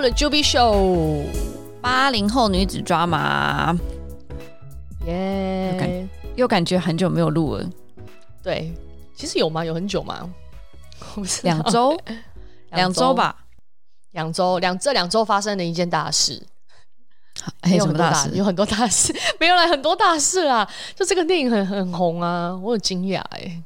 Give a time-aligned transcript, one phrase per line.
[0.00, 1.26] The Juby Show，
[1.82, 3.76] 八零后女子抓马，
[5.06, 7.68] 耶又感觉很久没有录了。
[8.42, 8.72] 对，
[9.14, 9.62] 其实有吗？
[9.62, 10.26] 有很久吗？
[11.44, 12.00] 两周，
[12.70, 13.44] 两周吧，
[14.12, 16.42] 两周两这两周发生了一件大事。
[17.60, 18.30] 还有什么大事？
[18.30, 20.66] 有很多大事，没有来很多大事啊！
[20.94, 23.62] 就这个电影很很红啊，我很惊讶哎。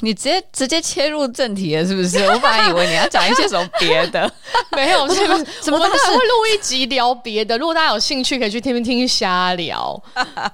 [0.00, 2.18] 你直接直接切入正题了，是不是？
[2.30, 4.30] 我本来以为你要讲一些什么别的，
[4.76, 6.06] 没有，什么什么大事？
[6.10, 7.56] 会录一集聊别的。
[7.58, 10.02] 如果大家有兴趣，可以去听听瞎聊。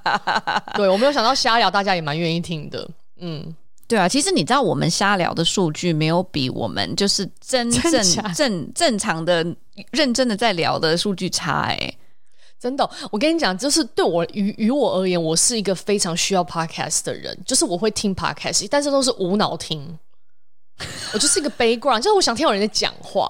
[0.74, 2.88] 对，我没有想到瞎聊，大家也蛮愿意听的。
[3.20, 3.54] 嗯，
[3.86, 9.44] 对啊，其实你知道，我们瞎聊的数据没有比我们就是真正正正，正常的
[9.92, 11.98] 认真的在聊的数据差哎、欸。
[12.60, 19.98] 真的，我跟你讲，就是对我于于我而言，我是一个非常需要 podcast 的人，就是我会听 podcast，但是都是无脑听。
[21.12, 23.28] 我就是一个 background，就是我想听有人在讲话，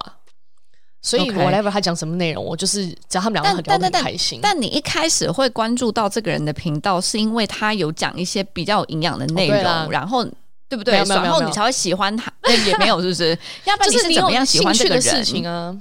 [1.01, 4.39] 所以 whatever 他讲什么内容，我就是只要他们两个很聊得很开心。
[4.41, 10.23] 但你一开始会关注到这个人的频道，是因为他有讲一些比较有营养的内容，哦、然后
[10.67, 10.93] 对不对？
[11.05, 12.31] 然后你才会喜欢他。
[12.67, 13.37] 也没有，是不是？
[13.65, 15.01] 要不然你是怎么样喜欢这个人？
[15.01, 15.75] 事情啊？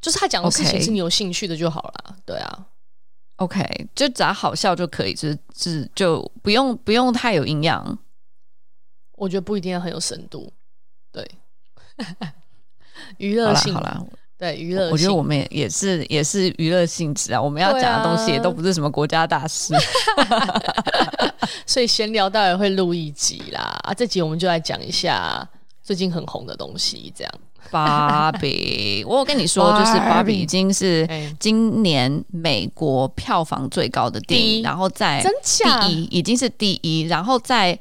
[0.00, 2.66] 就是他讲的事情是你有兴趣的就好了.对啊
[3.36, 7.98] ，OK，就只要好笑就可以，就是就就不用不用太有营养，
[9.16, 10.52] 我觉得不一定要很有深度，
[11.10, 11.28] 对，
[13.18, 14.06] 娱乐性好了，
[14.38, 19.80] 对娱乐，我觉得我们也也是也是娱乐性质啊，我们要讲的东西也都不是什么国家大事，啊、
[21.66, 25.48] 所以闲聊当然会录一集啦，啊，这集我们就来讲一下
[25.82, 27.34] 最近很红的东西，这样。
[27.70, 37.78] 芭比，我有跟你说， 就是芭比已经是今年美国票房最高的电影，然后在第一已经是第一，然后在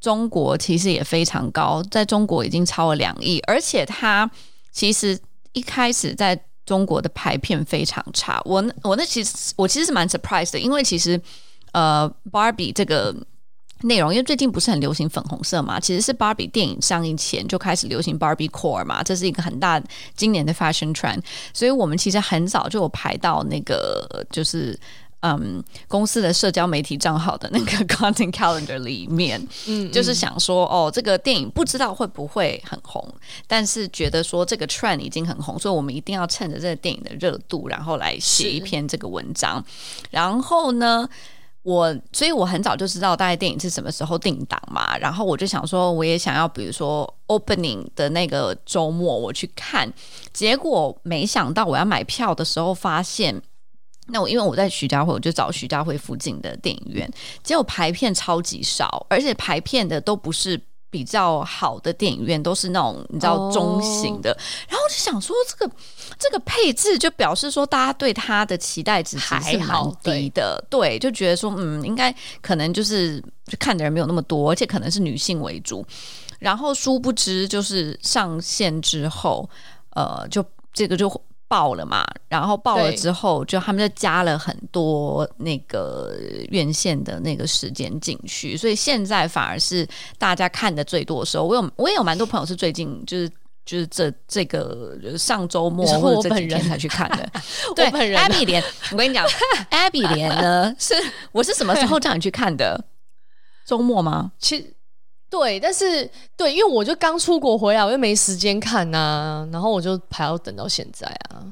[0.00, 4.30] 中国其实也非常高，在中国已经超了两亿，而且它
[4.70, 5.18] 其实
[5.52, 11.20] 一开始在中国的排片非常差，我我那其实我其实是蛮 surprised 的，因为其实
[11.72, 13.14] 呃芭比这个。
[13.82, 19.82] 内容，因为最近不是很流行粉红色嘛，其实是 Barbie 电影上映前就开始流行 Barbie Core 嘛，这是一个很大
[20.14, 21.22] 今年的 fashion trend，
[21.54, 24.78] 所以我们其实很早就有排到那个就是
[25.20, 33.02] 嗯公司的社交媒体账号的那个 content calendar 里面，嗯，就是想说哦，这个电影不知道会不会很红，
[33.46, 39.64] 但是觉得说这个 trend 已经很红，所以我们一定要趁着这个电影的热度，然后来写一篇这个文章，
[40.10, 41.08] 然后呢。
[41.62, 49.92] 我所以，我很早就知道大概电影是什么时候定档嘛，然后我就想说，我也想要，比如说 opening 的那个周末我去看，
[50.32, 53.42] 结果没想到我要买票的时候发现，
[54.06, 57.10] 那我因为我在徐家汇，我就找徐家汇附近的电影院，
[57.42, 60.60] 结果排片超级少，而且排片的都不是。
[60.90, 64.40] 比较好的电影院都是那种你知道中型的，oh.
[64.68, 65.72] 然后就想说这个
[66.18, 75.86] 这个配置就表示说大家对它的期待值还是蛮低的，对，就觉得说嗯应该可能就是就看的人没有那么多，而且可能是女性为主，
[76.38, 79.48] 然后殊不知就是上线之后，
[79.90, 81.08] 呃，就这个就。
[81.50, 86.14] 爆了嘛，然后爆了之后，就他们就加了很多那个
[86.50, 89.84] 院线的那个时间进去，所以现在反而是
[90.16, 91.42] 大家看的最多的时候。
[91.42, 93.28] 我有我也有蛮多朋友是最近就是
[93.66, 97.28] 就是这这个上周末或者这几天才去看的。
[97.74, 98.62] 对，Abby 莲，
[98.92, 99.26] 我跟你讲，
[99.72, 100.94] Abby 莲呢是
[101.32, 102.84] 我是什么时候叫你去看的？
[103.66, 104.30] 周末吗？
[104.38, 104.72] 其实。
[105.30, 111.46] 对，但是对，因为我就刚出国回来，我又没时间看呐、啊，然后我就还要等到现在啊。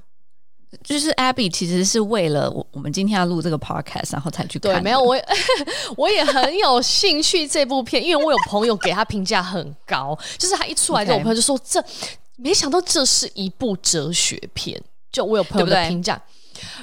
[0.85, 4.75] 就是 Abby 其实是为了我，我们今天要录这个 podcast，然后才去看。
[4.75, 5.17] 对，没有我，
[5.97, 11.83] 我也很有兴趣这部片，因为我有朋友给他评价很高，就是他一出来之后，我朋友就说这
[12.37, 14.79] 没想到这是一部哲学片，
[15.11, 16.21] 就我有朋友的评价。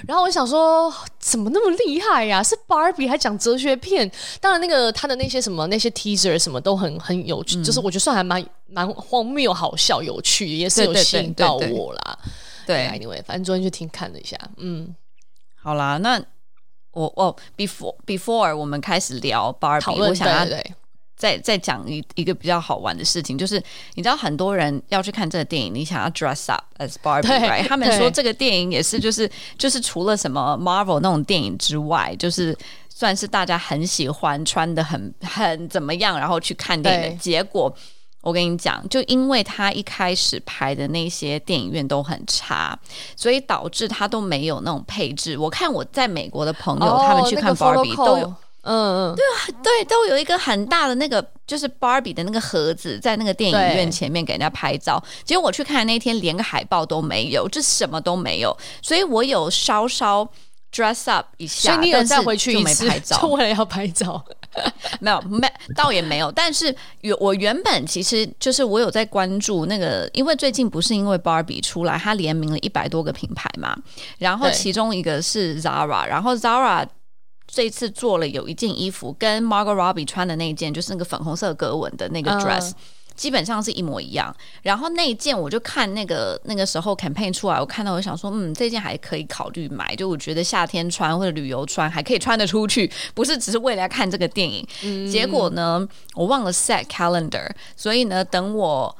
[0.08, 2.44] 然后我想说，怎么那么厉害呀、啊？
[2.44, 4.10] 是 Barbie 还讲哲学片？
[4.40, 12.20] 当然，那个他的那些什么那些 teaser 什么都很很有趣，嗯、就是我觉得算还蛮蛮荒谬、好笑、有趣，也是有吸引到我啦。
[12.66, 14.96] 对，对，对，对，对，Anyway，反正昨天就听看了一下，嗯，
[15.56, 16.22] 好啦，那
[16.92, 20.46] 我哦，before before 我们开始聊 Barbie，我想要。
[21.16, 23.62] 再再讲一一个比较好玩的事情，就是
[23.94, 27.68] 你知道很多人要去看这个电影，你想要 dress up as Barbie，right？
[27.68, 32.58] 他们说这个电影也是就是就是除了什么 Marvel 那种电影之外，就是
[32.90, 37.74] 算是大家很喜欢穿的很很怎么样，然后去看电影的结果。
[38.22, 42.76] 我跟你讲，就因为他一开始拍的那些电影院都很差，
[43.16, 45.38] 所以导致他都没有那种配置。
[45.38, 48.34] 我看我在美国的朋友，他们去看 Barbie 都有。
[48.66, 55.02] 嗯嗯，对啊，对，都有一个很大的那个就是 Barbie 的那个盒子，在那个电影院前面给人家拍照。
[55.24, 58.58] 结果我去看那天，连个海报都没有，就什么都没有。
[58.82, 60.28] 所以我有稍稍
[60.74, 64.26] dress up 一下，所以你有再回去就没拍照，就为了要拍照。
[65.00, 66.32] 没有，没，倒也没有。
[66.32, 73.78] 但是有，我原本其实就是我有在关注那个，因为最近不是因为 Barbie 出来，它联名了一百多个品牌嘛，
[74.18, 76.84] 然后其中一个是 Zara，然后 Zara。
[77.56, 82.74] 这一次做了有一件衣服，跟 Margot Robbie 穿的那一件，就是那个粉红色格纹的那个 dress，、uh,
[83.16, 84.36] 基本上是一模一样。
[84.62, 94.68] 然后那一件，我就看那个那个时候 campaign 出来，我看到我想说，嗯，这件还可以考虑买，就我觉得夏天穿或者旅游穿还可以穿得出去，不是只是为了要看这个电影。
[94.84, 98.94] 嗯、结果呢，我忘了 set calendar，所以呢，等我。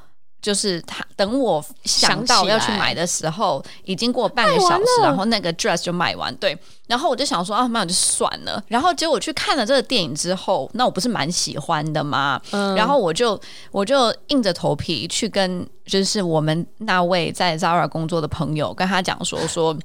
[0.46, 6.32] 就是他等我想到要去买的时候，已经过半个小时，然后那个 dress 就卖完。
[6.36, 6.56] 对，
[6.86, 8.62] 然后我就想说啊，那就算了。
[8.68, 12.40] 然后结果我去看了这个电影之后，那我不是蛮喜欢的吗？
[12.52, 13.40] 嗯，然后我就
[13.72, 19.76] 我就硬着头皮去跟就是我们那位在 Zara 工作的朋友跟他讲说说。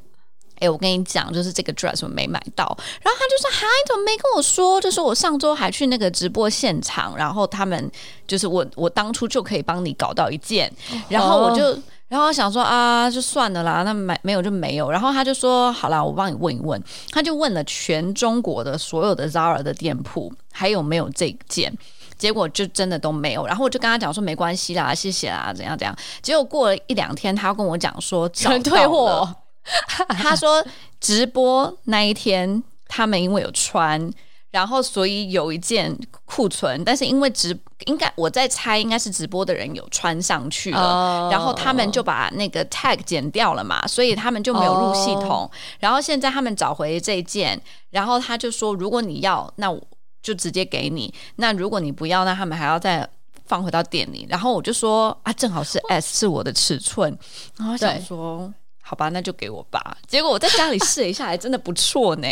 [0.62, 2.66] 哎，我跟你讲，就是这个 dress 我没买到，
[3.02, 4.80] 然后他就说：“哈，你怎么没跟我说？
[4.80, 7.92] 就是我上周还去那个直播现场，然后他们
[8.28, 10.72] 就是我，我当初就可以帮你搞到一件，
[11.10, 11.78] 然后我就，
[12.08, 14.92] 然后我想说啊，就算了啦，那买没有就没有。
[14.92, 16.82] 然后他就说：好啦，我帮你问一问。
[17.12, 21.76] 他就问了全中国的所有的 Zara 的店铺还有没有这件，
[22.20, 23.48] 结果就真的都没有。
[23.48, 25.96] 然后我就跟他讲说：没关系啦，谢谢啦，怎样怎样。
[26.22, 29.28] 结果过了一两天，他跟我讲说全 退货。”
[30.10, 30.66] 他说
[31.00, 34.12] 直播那一天他们因为有穿，
[34.50, 41.34] 然后所以有一件库存，但是因为直应该我在猜应该是直播的人有穿上去了，oh.
[41.34, 45.30] 然后他们就把那个 tag 剪掉了嘛，所以他们就没有入系统。
[45.30, 45.52] Oh.
[45.80, 47.62] 然后现在他们找回这一件，
[47.92, 49.82] 然后他就说如果你要，那我
[50.22, 53.08] 就直接给你；那如果你不要，那他们还要再
[53.46, 54.28] 放回到店里。
[54.30, 57.18] 然后我就说啊，正好是 S 是我的尺寸，
[57.58, 58.54] 然后想说。
[58.92, 59.96] 好吧，那就给我吧。
[60.06, 62.28] 结果我在家里试了一下，还真的不错呢。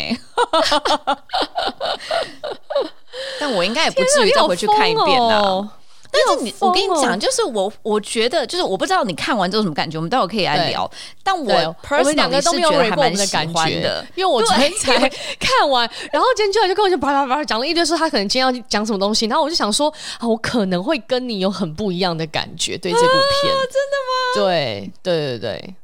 [3.40, 5.66] 但我应该也不至于再回去看一遍哦。
[6.12, 10.90] 但是你，我跟你讲，就是我，我觉得，就是我不知道你看完之后什么感觉，我们待会可以来聊。
[11.24, 11.50] 但我
[11.82, 14.98] personally 是觉得还蛮喜欢的，因为我昨天才
[15.40, 24.12] 看完，然后今天就来就跟我就叭叭叭讲了一堆，说他可能今天要讲什么东西，然后我就想说啊，我可能会跟你有很不一样的感觉，对这部片，真的吗？
[24.34, 25.74] 对，对，对，对。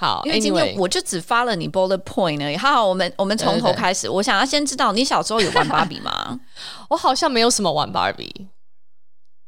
[0.00, 2.56] 好，因为今天我就只发了你 bullet point 而已。
[2.56, 4.08] 好好，我们我们从头开始。
[4.08, 6.40] 我想要先知道你小时候有玩芭比吗？
[6.88, 8.48] 我好像没有什么玩芭比，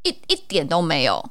[0.03, 1.25] 一一点都没有。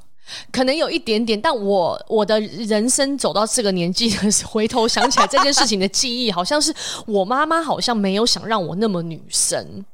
[0.52, 6.74] 可能有一点点，但我我的人生走到这个年纪的时候，回头想起来这件事情的记忆，好像是
[7.06, 9.86] 我妈妈好像没有想让我那么女生，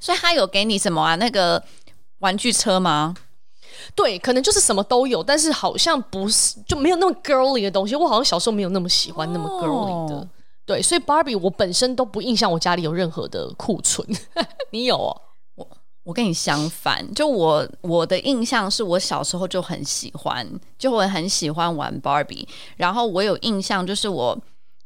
[0.00, 1.16] 所以她有给你什么啊？
[1.16, 1.62] 那个
[2.20, 3.14] 玩具车吗？
[3.94, 7.94] 对，可能就是什么都有，但是好像不是就没有那么 girly 的东西。
[7.96, 10.24] 我好像小时候没有那么喜欢那么 girly 的，oh.
[10.66, 14.06] 对，所以 Barbie 我本身都不印象我家里有任何的库存。
[14.70, 15.20] 你有哦？
[15.56, 15.68] 我
[16.04, 20.48] 我跟你相反，就我我的印象是我小时候就很喜欢，
[20.78, 22.46] 就我很喜欢玩 Barbie。
[22.76, 24.38] 然后我有印象，就是我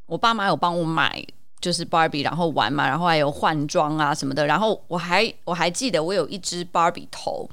[0.06, 1.25] 我爸妈有帮我买，
[1.61, 4.46] 就是 Barbie，然后玩嘛，然后还有换装啊什么的。
[4.46, 7.48] 然后我还我还记得我有一只 Barbie 头。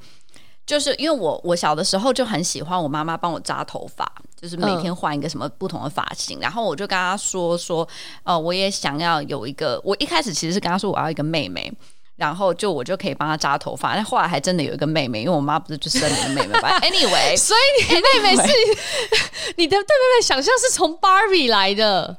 [0.65, 7.86] 就是因为我我小的时候就很喜欢我妈妈帮我扎头发，就是每天换一个什么不同的发型，嗯、然后我就跟她说说，
[8.24, 9.82] 呃，我也想要有一个。
[9.84, 11.72] 我一开始其实是跟她说我要一个妹妹，
[12.15, 13.96] 然后就我就可以帮她扎头发。
[13.96, 16.80] 但后来还真的有一个妹妹，因为我妈不是就生了一个妹妹吧？
[16.86, 18.53] Anyway，所以你妹妹是
[19.58, 22.18] 你的对妹妹想象是从 Barbie 来的，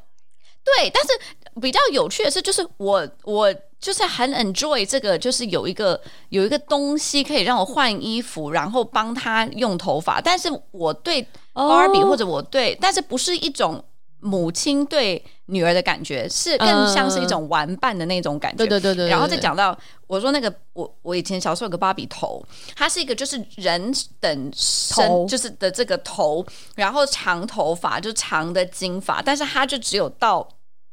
[0.62, 0.90] 对。
[0.90, 3.54] 但是比较有趣的是，就是我我。
[3.82, 10.20] 就是很 enjoy 这个，就是有一个有一个东西可以让我换衣服，然后帮他用头发。
[10.20, 13.84] 但是我对 Barbie 或者我对，但是不是一种
[14.20, 18.58] 母亲对女儿的感觉，是更像是一种玩伴的那种感觉。
[18.58, 19.08] 对对对对。
[19.08, 22.40] 然后再讲到我说那个，我我以前小时候有个芭比头，
[22.76, 26.46] 它是一个就是人等身，就是的这个头，
[26.76, 30.48] 然后长头发就长的金发，但是它就只有到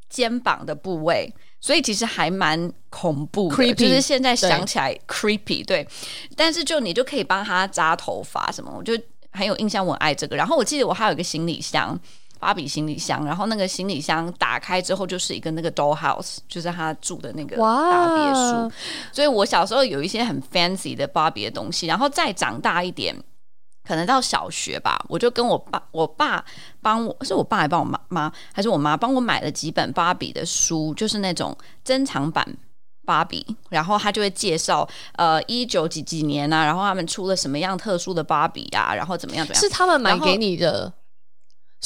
[0.09, 1.31] 肩膀的部位。
[1.61, 5.87] 所以其实还蛮恐怖的，Creepy, 就是现在想起来 creepy，对。
[6.35, 8.97] 但是就你就可以帮他扎头发什么，我就
[9.31, 10.35] 很有印象，我爱这个。
[10.35, 11.99] 然后我记得我还有一个行李箱，
[12.39, 13.25] 芭比行李箱。
[13.25, 18.71] 然后那个行李箱打开之后就是一个那个 doll house，就是他住的那个大别墅。
[19.11, 21.87] 所以我小时候有一些很 fancy 的芭比的东西。
[21.87, 23.15] 然后再长大一点。
[23.89, 26.45] 可能到小学吧，我就跟我爸，我爸
[26.79, 32.47] 帮我，是我爸还帮我妈妈，还是我妈帮我买了几本芭比的书，就是那种珍藏版
[33.03, 40.93] 芭比，然后他就会介绍呃一九几几年啊，然后他们出了什么样特殊的芭比啊，然后怎么样怎么样，是他们买给你的。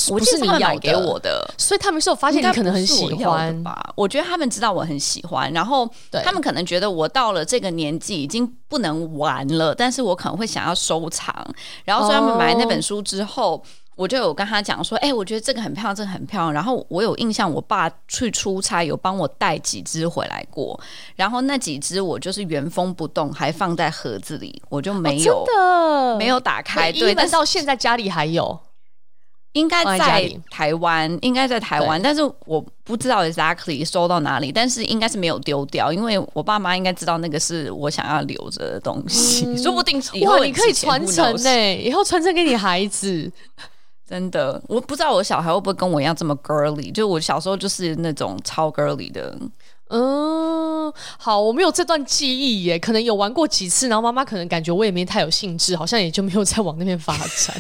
[0.08, 3.94] 不是你买给我的，所以他们是有发现你可能很喜欢吧？
[3.96, 5.88] 我觉得他们知道我很喜欢，然后
[6.24, 11.34] 他们可能觉得我到了这个年纪已经不能玩了，但是我可能会想要收藏。
[11.86, 13.62] 然后所以他们买那本书之后，哦、
[13.96, 20.80] 我就有跟他讲说：“哎、欸，我觉得这个很漂亮，这个很漂亮。”然后我有印象，我爸去出差有帮我带几只回来过，
[21.16, 25.46] 然后那几只我就是原封不动还放在盒子里，我就没有、
[26.18, 26.92] 没有打开。
[26.92, 28.60] 对，但到现在家里还有。
[29.54, 43.32] 应该在台湾，应该在台湾，但是我不知道 exactly 收到哪里，但是应该是没有丢掉，因为我爸妈应该知道那个是我想要留着的东西，嗯、说不定以后你可以传承呢，以后传承给你孩子。
[44.06, 49.36] 真的，我不知道我小孩会不会跟我一样这么 girly，就我小时候就是那种超 girly 的。
[49.88, 57.56] 嗯，好，我没有这段记忆耶，可能有玩过几次，然后妈妈可能感觉我也没太有兴致，好像也就没有再往那边发展。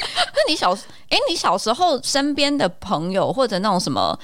[0.34, 0.72] 那你小
[1.08, 4.18] 哎、你小时候身边的朋友或者那种什么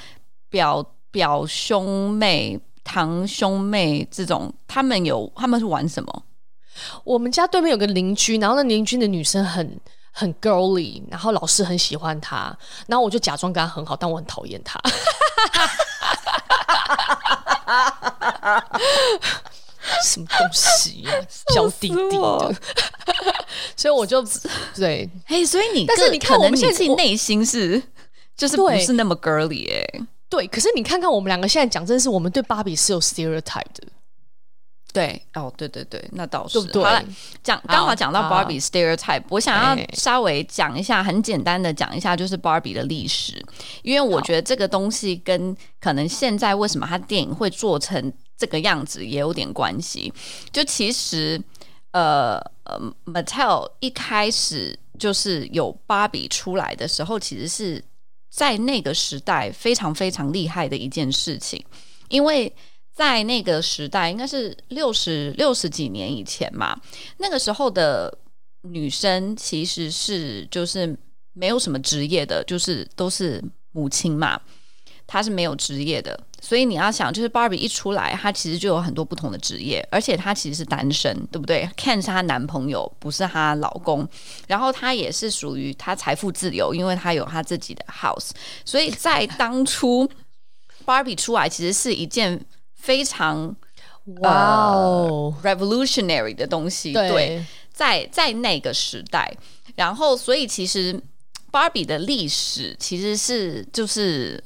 [0.48, 6.24] 表表兄妹、堂兄妹这种，他们有他们是玩什么？
[7.04, 9.78] 我们家对面有个邻居，然后那邻居的女生很
[10.10, 14.80] 很 girly，然后老师很喜欢她，然后我就假装跟她很好，但我很讨厌她。
[20.04, 21.18] 什么东西呀、啊，
[21.52, 22.54] 娇滴滴的，
[23.76, 24.24] 所以我就
[24.76, 27.82] 对，嘿，所以你，但是你看，我们现在自己内心是，
[28.36, 33.88] 就是不是那么 girly 哎、欸，对，可是你看看我们两个现在讲，真的是我们对芭比是有 stereotype 的，
[34.92, 36.84] 对，哦，对对对，那倒是，对不对？
[36.84, 37.04] 好了，
[37.42, 43.44] 讲刚好讲到芭比 stereotype，我想要稍微讲一下，很简单的讲一下，就是芭比的历史，
[43.82, 48.12] 因为我觉得这个东西跟可能现在为什么它电影会做成。
[48.42, 50.12] 这个样子也有点关系。
[50.50, 51.40] 就其实，
[51.92, 57.84] 呃呃，Mattel 一开始就是有芭比出来的时候，其实是
[58.28, 61.64] 在那个时代非常非常厉害的一件事情。
[62.08, 62.52] 因为
[62.92, 66.76] 在那个时代，应该是六十六十几年以前嘛，
[67.18, 68.12] 那个时候的
[68.62, 70.98] 女生其实是就是
[71.32, 74.40] 没有什么职业的，就是都是母亲嘛。
[75.06, 84.06] 她是没有职业的，所以你要想，就是 Barbie 一出来，她其实就有很多不同的职业，而且她其实是单身，对不对？Ken 是她男朋友，不是她老公。
[84.48, 88.30] 然后她也是属于她财富自由，因为她有她自己的 house。
[88.64, 90.10] 所以在当初
[90.84, 92.44] Barbie 出来，其实是一件
[92.74, 93.54] 非常
[94.22, 96.92] 哇哦、uh, revolutionary 的东西。
[96.92, 99.32] 对，对，在在那个时代，
[99.76, 101.00] 然后所以其实
[101.52, 104.42] Barbie 的历史其实是就是。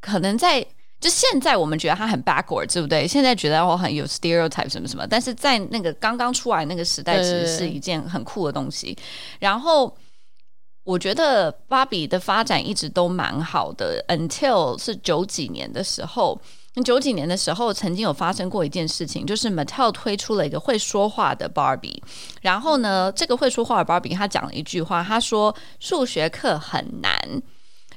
[0.00, 0.64] 可能在
[1.00, 3.06] 就现在，我们觉得他很 backward，对不对？
[3.06, 8.96] 现在觉得我很有 stereotype 什么什么，但是在那个刚刚出来那个时代，其实是一件很酷的东西。
[9.38, 9.96] 然后
[10.84, 16.40] 我觉得芭比的发展一直都蛮好的，until 是九几年的时候。
[16.84, 22.00] 九几年的时候，曾经有发生过一件事情，就是 Mattel 推出了一个会说话的芭比。
[22.40, 27.42] 然后呢，这个会说话的芭比，他讲了一句话，他说：“数学课很难。”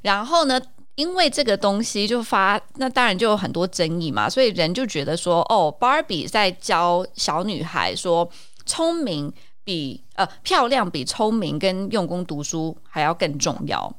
[0.01, 0.59] 然后呢，
[0.95, 8.29] 因为这个东西就发，那当然就有很多争议嘛，所以人就觉得说，哦，芭比在教小女孩说，
[8.65, 9.31] 聪明
[9.63, 13.95] 比呃漂亮比聪明跟用功读书还要更重要。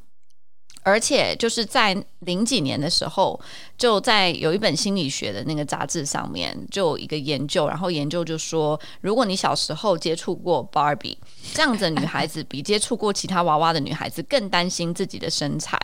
[0.85, 3.41] 而且就是在零几年的时候，
[3.79, 11.17] 就在有一本心理学的那个杂志上面，就有一个研究，然后研究就说，如果你小时候接触过 Barbie
[11.55, 15.79] 这样子的女孩子，比接触过其他娃娃的女孩子更担心自己的身材，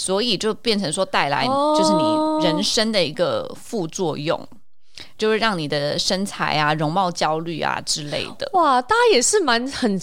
[0.00, 4.48] 所以就变成说带来就是你人生的一个副作用，
[5.18, 8.48] 就是让你的身材啊、容貌焦虑啊之类的。
[8.54, 10.00] 哇，大家也是蛮很。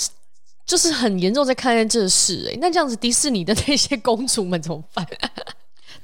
[0.68, 5.08] 就是很严重在看待这事哎、欸，那这样子迪士尼的那些公主们怎么办？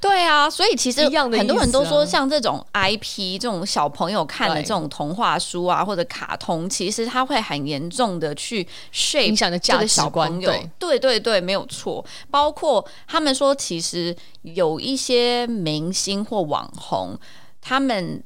[0.04, 10.38] 对啊，所以其实很多人都说，像这种 IP 这种小朋友看的这种童话书啊，或者卡通，其实它会很严重的去 shape 影响的价值观。
[10.42, 12.04] 对对对对，没有错。
[12.30, 17.18] 包括他们说，其实有一些明星或网红，
[17.62, 18.22] 他们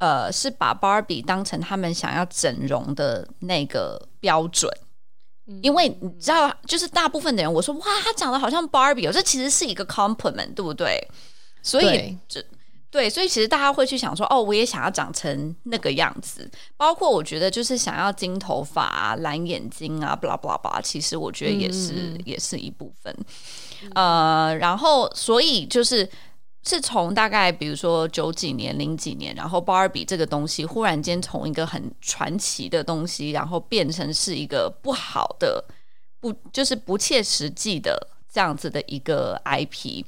[0.00, 4.70] 呃是把 Barbie 当成他们想要整容的那个标准。
[5.62, 10.98] 因为你知道，就是大部分的人，我说哇，她长得好像 Barbie 哦，这其实是一个 compliment，对不对？
[11.62, 12.44] 所以这
[12.90, 16.50] 对，所以其实大家会去想说，哦，我也想要长成那个样子。
[16.76, 23.14] 包括我觉得，就是想要金头发啊、蓝眼睛啊，blah blah blah，其实我觉得也是、嗯、也是一部分。
[23.94, 26.08] 呃，然后所以就是。
[26.68, 35.64] 是从大概比如说九几年、零几年，然后 Barbie 这个东西忽然间从一个很传奇的东西，然后变成是一个不好的、
[36.20, 40.04] 不就是不切实际的这样子的一个 IP。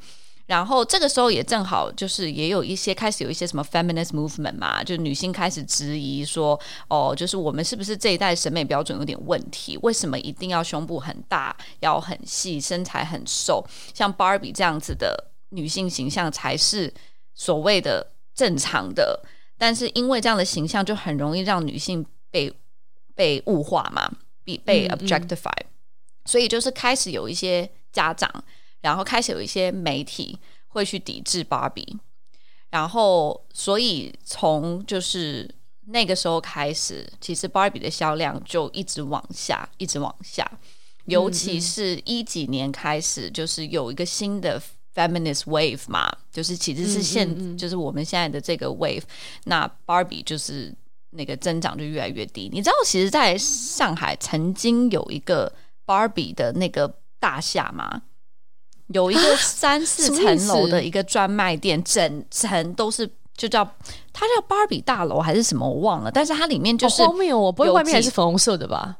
[0.46, 9.78] 然后这个时候也正好就是也有一些开始有一些什么 feminist movement 嘛，就女性开始质疑说，哦，就是我们是不是这一代审美标准有点问题？
[9.82, 13.64] 为什么一定要胸部很大、腰很细、身材很瘦，
[13.94, 16.92] 像 Barbie 这样子的女性形象才是
[17.34, 19.22] 所谓的正常的？
[19.56, 22.52] 但是因为这样的形象就很容易让女性被
[23.14, 24.10] 被物化嘛，
[24.44, 28.28] 被被 objectify，嗯嗯，所以就是开始有一些家长。
[28.82, 30.38] 然后开始有一些媒体
[30.68, 31.98] 会去抵制芭比，
[32.70, 35.54] 然后所以从就是
[35.88, 40.50] 那个时候开始，其实芭比的销量就一直往下，一直往下。
[41.04, 44.58] 尤其是一几年开始，就是有一个新的
[45.08, 49.02] feminist wave 嘛，就是其实是现、嗯嗯嗯、就是我们现在的这个 wave，
[49.44, 50.74] 那 Barbie 就是
[51.10, 52.50] 那个增长就越来越低。
[52.52, 55.52] 你知道，其实在上海曾经有一个
[55.86, 58.02] Barbie 的那个大厦吗？
[58.88, 63.64] 有一个三四层楼的一个专卖店，整层都是就叫
[64.12, 68.98] 它叫芭比大楼还是什么我忘了，但是它里面就是后面我不会外面还是粉红色的吧？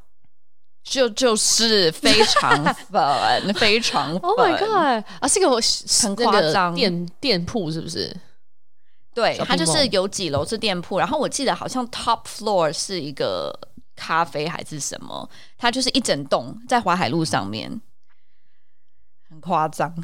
[0.83, 4.21] 就就是 非常粉，非常粉。
[4.23, 5.05] Oh my god！
[5.21, 8.15] 啊，是个很夸张店店铺是不是？
[9.15, 13.53] 对，它就是有几楼是店铺，然后我记得好像 top floor 是一个
[13.97, 17.81] 咖啡还是什么，它就是一整栋在淮海路上面。
[19.29, 19.95] 很夸张，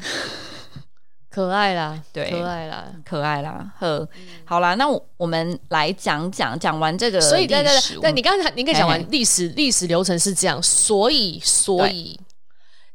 [1.37, 12.19] 可爱啦，对，可爱啦，可爱啦，呵，嗯、好啦，那我们来讲讲，讲完这个，所以对对对，对你刚才你可以讲完历史，历史流程是这样，所以所以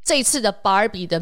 [0.02, 1.20] 这一次的 Barbie 的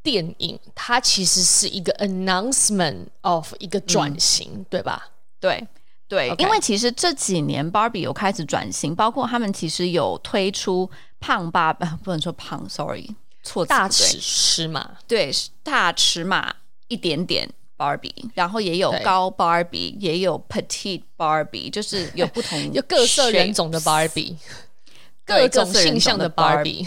[0.00, 5.08] 电影，它其实是一个 announcement of 一个转型，嗯、对吧？
[5.40, 5.66] 对
[6.06, 13.10] 对.因为其实这几年 Barbie 有开始转型，包括他们其实有推出胖爸爸，不能说胖，sorry。
[13.42, 16.54] 错，大尺尺码，对，大尺码
[16.90, 17.48] 一点点
[17.78, 24.36] Barbie，然后也有高 Barbie，也有 petite Barbie，就是有不同 有各色人种的 Barbie，
[25.24, 26.86] 各种性向的 Barbie，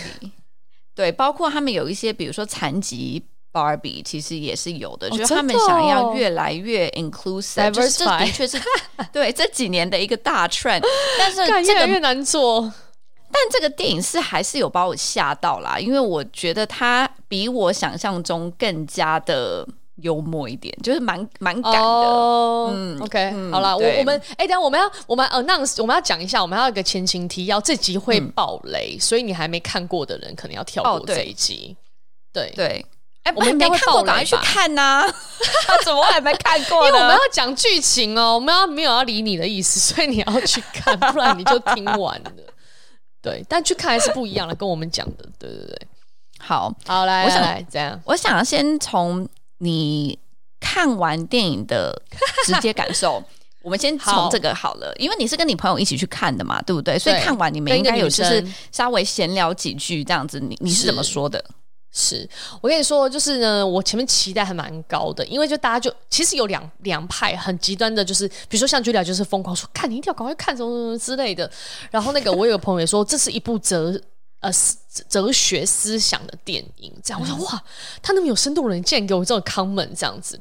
[0.94, 8.62] 对，包括他们有一些，比如说残疾 Barbie，其实也是有的，就是他们想要越来越 inclusive，就是这的确是
[9.12, 10.84] 对这几年的一个大 trend，
[11.18, 12.72] 但是越来越难做。
[13.36, 19.68] 但这个电影是还是有把我吓到啦，因为我觉得它比我想象中更加的
[20.04, 21.80] 幽默一点，就是蛮蛮感的。
[21.80, 31.76] Oh, 嗯，OK，、嗯、好了，我我们哎，等下我们要我们呃，那我们要讲一下，我们要有一个前情提要，这集会爆雷，嗯、所以你还没看过的人可能要跳过这一集。
[31.76, 32.86] 哦、对对，
[33.24, 35.14] 哎，我们没看过，赶快去看呐、 啊！
[35.84, 36.86] 怎么还没看过？
[36.86, 42.32] 因为我们要讲剧情哦，我们要没有要理你的意思，所以你要去看，不然你就听完了。
[43.22, 45.88] 对，但去看还是不一样的，跟我们讲的，对对对。
[46.40, 49.26] 好，好来，我想来这样，我想要先从
[49.64, 50.18] 你
[50.60, 52.02] 看完电影的
[52.46, 53.24] 直接感受，
[53.64, 56.96] 我们先从这个好了，好因为你是跟你朋友一起去看的嘛，对不对？
[56.96, 61.44] 对，所以看完你们应该有就是稍微闲聊几句这样子，你你是怎么说的？
[61.96, 62.28] 是
[62.60, 71.50] 我跟你说，就是呢，我前面期待还蛮高的，因为就大家就其实有两两派很极端的，就是比如说像 Julia 就是疯狂说看你一定要赶快看什么什么之类的，
[71.92, 74.02] 然后那个我有个朋友也说这是一部哲
[74.44, 74.52] 呃
[75.10, 77.20] 哲学思想的电影，这样。
[77.20, 77.64] 我说哇，
[78.04, 80.40] 他那么有深度的人竟然给我这种 comment 这样子，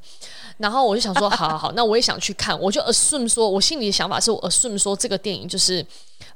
[0.58, 5.84] 然后我就想说 好好好，那我也想去看，我就 assume 说我心里的想法是我 assume 说这个电影就是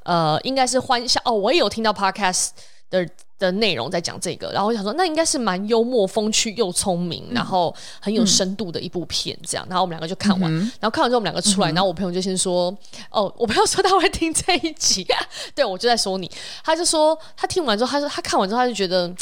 [0.04, 2.48] 呃应该是欢笑哦，我也有听到 podcast
[2.88, 3.06] 的。
[3.38, 9.66] 的内容在讲这个，然后我想说，那应该是蛮幽默、风趣又聪明，嗯、然后很有深度的一部片，这样。
[9.68, 12.76] 然后我们两个就看完，嗯、然后看完之后我们两个出来，嗯、然后我朋友就先说
[13.10, 15.06] ：“哦，我朋友说他会听这一集。
[15.54, 16.30] ”对，我就在说你，
[16.64, 19.14] 他就说他听完之后，他说他看完之后他就觉得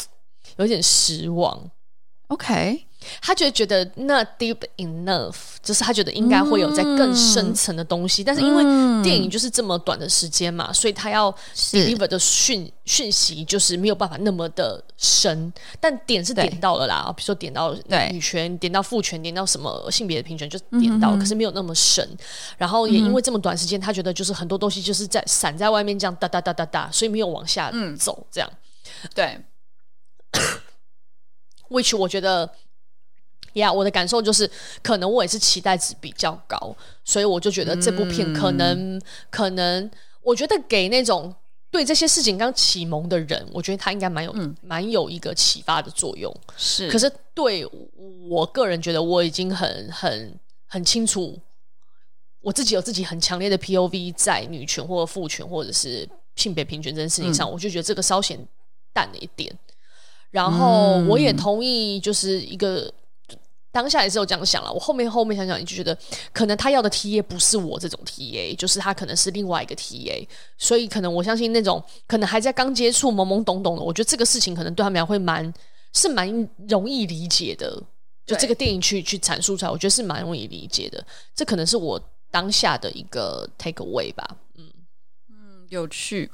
[0.56, 1.70] 有点失望。
[2.28, 2.86] OK。
[3.20, 8.62] 他觉得觉得那 deep enough，就是他觉得应该会有在更深层的东西，嗯、但是因为
[9.02, 17.74] 电影就是这么短的时间嘛，所以他要 deliver 的讯讯息就是没有办法那么的深，但点是点到了啦，比如说点到
[18.10, 22.08] 女权，点到父权，点到什么性别的平权，就点到可是没有那么深。
[22.58, 28.50] 然后也因为这么短时间，他觉得就是很多东西就是在散在外面这样哒哒哒哒哒，所以没有往下走这样。
[29.02, 29.40] 嗯、对，
[31.70, 32.50] which 我觉得。
[33.54, 34.48] 呀，yeah, 我的感受就是，
[34.82, 39.90] 可能我也是期待值比较高，所以我就觉得这部片可能，嗯、可能，
[40.22, 41.34] 我觉得给那种
[41.70, 46.34] 对这些事情刚启蒙的人，我觉得他应该蛮有蛮、嗯、有一个启发的作用。
[46.56, 47.66] 是，可是对
[48.28, 50.34] 我个人觉得，我已经很很
[50.66, 51.38] 很清楚，
[52.40, 58.38] 我自己有自己很强烈的 POV 在女权或者父权或者是性别平权这件事情上，嗯、我就觉得这个稍显
[58.92, 59.56] 淡了一点。
[60.30, 62.92] 然后我也同意，就是一个。
[63.74, 65.98] 当下也是有这样想了，我后面后面想想，你就觉得
[66.32, 70.24] 可能他要的 TA 不是我这种 TA，就是他可能是另外一个 TA，
[70.56, 75.52] 所以可能我相信那种可能还在刚接触懵懵懂懂的，我觉得这个事情可能对他们俩会蛮
[75.92, 77.82] 是蛮容易理解的，
[78.24, 84.70] 就这个电影去去阐述出来，我觉得是蛮容易理解的，这可能是我当下的一个 take away 吧，嗯
[85.30, 86.30] 嗯，有趣。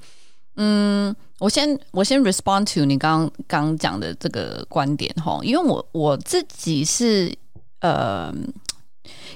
[0.56, 7.34] 嗯，我先我先 respond to 你刚刚讲的这个观点哈，因为我我自己是
[7.80, 8.30] 呃，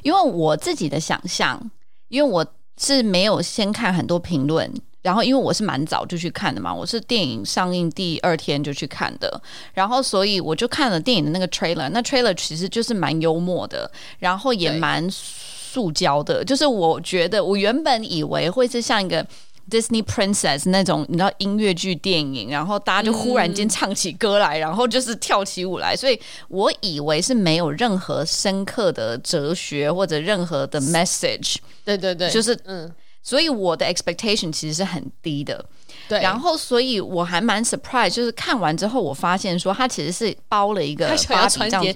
[0.03, 1.71] 因为我自己的想象，
[2.09, 2.45] 因为我
[2.77, 9.41] 是没有先看很多评论，然后因为我是蛮早就去看的嘛，我是电影上映第二天就去看的，
[9.73, 19.27] 然后所以我就看了电影的那个 trailer，那 trailer 其实就是蛮幽默的，然后也蛮塑胶的，就是我觉得我原本以为会是像一个。
[19.71, 31.57] Disney Princess 那种你知道音乐剧电影，然后大家就忽然间唱起歌来，嗯、然后就是跳起舞来，所以我以为是没有任何深刻的哲学或者任何的 message。
[31.85, 32.91] 对对对，就是嗯，
[33.23, 35.65] 所以我的 expectation 其实是很低的。
[36.09, 41.87] 对，然后所以我还蛮 surprise，就是看完之后我发现说他其实是包了一个芭比这样，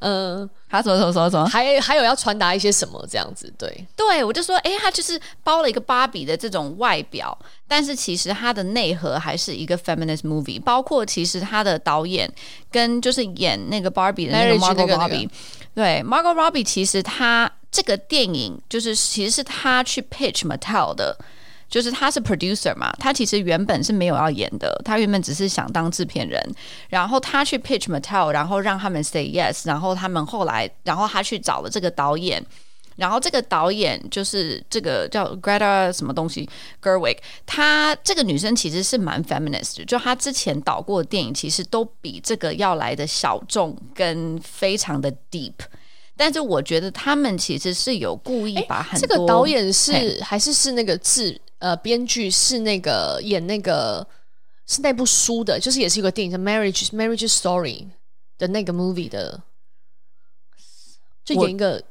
[0.00, 0.48] 嗯。
[0.68, 3.52] 他什么什么什么什么，还还有要传达一些什么这样子？
[3.56, 10.60] 对，对我就说，哎，他就是包了一个芭比的这种外表，但是其实他的内核还是一个 feminist movie。
[10.60, 12.30] 包括其实他的导演
[12.70, 15.28] 跟就是演那个芭比的那个 Margot Robbie，
[15.74, 21.16] 对 Margot Robbie，其实他这个电影就是其实是他去 pitch Mattel 的。
[21.68, 26.42] 就是他是 producer 嘛，他其实原本是没有要演的，他原本只是想当制片人，
[26.88, 32.42] 然后他去 pitch Mattel，然后让他们 say yes，然后他们后来，然后他去找了这个导演，
[32.96, 36.48] 然后这个导演就是这个叫 Greta 什么东西
[36.82, 45.52] Gerwig，她这个女生其实是蛮 feminist，就她之前导过的电影其实都比这个要来的小众跟非常的 deep，
[46.16, 51.38] 但是我觉得他们其实是有故意把很多这个导演是还是是那个字。
[51.58, 54.06] 呃，编剧是那个演那个
[54.66, 57.82] 是那部书的，就是也是一个电影叫《Marriage Marriage Story》
[58.38, 59.42] 的那个 movie 的，
[61.24, 61.82] 就演一个，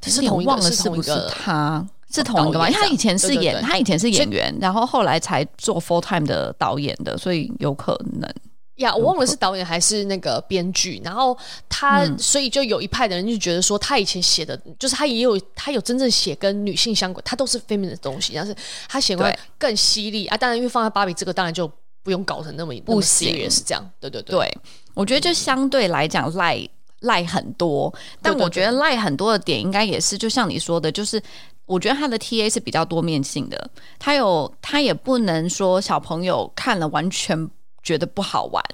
[0.00, 2.68] 他是同忘了，是不是他是同一个吗？
[2.68, 8.32] 因为他以前是演，他以前是演员，然后后来才做 full time 的导演的，所以有可能。
[8.76, 11.36] 呀，我忘了是导演还是那个编剧，然后
[11.68, 18.56] 他，嗯、所以就有一派的人就觉得说，他以前写的，就是他也有他有真正写跟女性相关，他都是 feminine 的东西，但是
[18.88, 20.36] 他写过更犀利啊。
[20.36, 21.70] 当然，因为放在芭比这个，当然就
[22.02, 23.90] 不用搞成那么不 serious 这样。
[24.00, 24.58] 对对对，对，
[24.94, 26.66] 我觉得就相对来讲赖
[27.00, 31.22] 赖很多，但我觉得赖很多的点应该也是，就像你说的，就是
[31.66, 37.50] 我觉得他的 TA 是比较多面性的，他有他也不能说小朋友看了完全。
[37.82, 38.64] 觉得不好玩，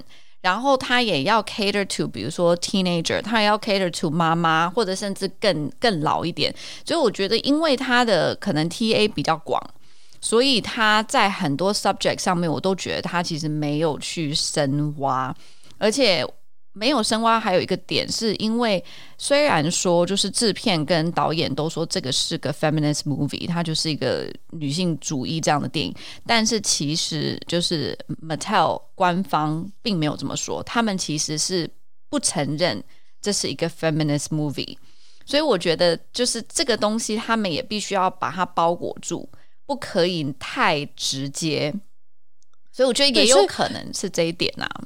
[0.40, 6.54] 然后他也要 cater to，比如说 teenager，他也要 cater to 妈妈，或者甚至更更老一点。
[6.84, 9.62] 所以我觉得，因为他的可能 TA 比较广，
[10.20, 15.34] 所以他在很多 subject 上面，我都觉得他其实没有去深挖，
[15.78, 16.26] 而且。
[16.78, 18.82] 没有深挖，还有一个点是因为，
[19.18, 25.92] 虽然说就是制片跟导演都说这个是个 feminist movie，它就是一个女性主义这样的电影，
[26.24, 31.68] 但是其实就是 Mattel 官方并没有这么说，他们其实是
[32.08, 32.80] 不承认
[33.20, 34.76] 这是一个 feminist movie，
[35.26, 39.28] 所以我觉得就是这个东西他们也必须要把它包裹住，
[39.66, 41.74] 不可以太直接，
[42.70, 44.80] 所以我觉得也有可能是这一点呐、啊。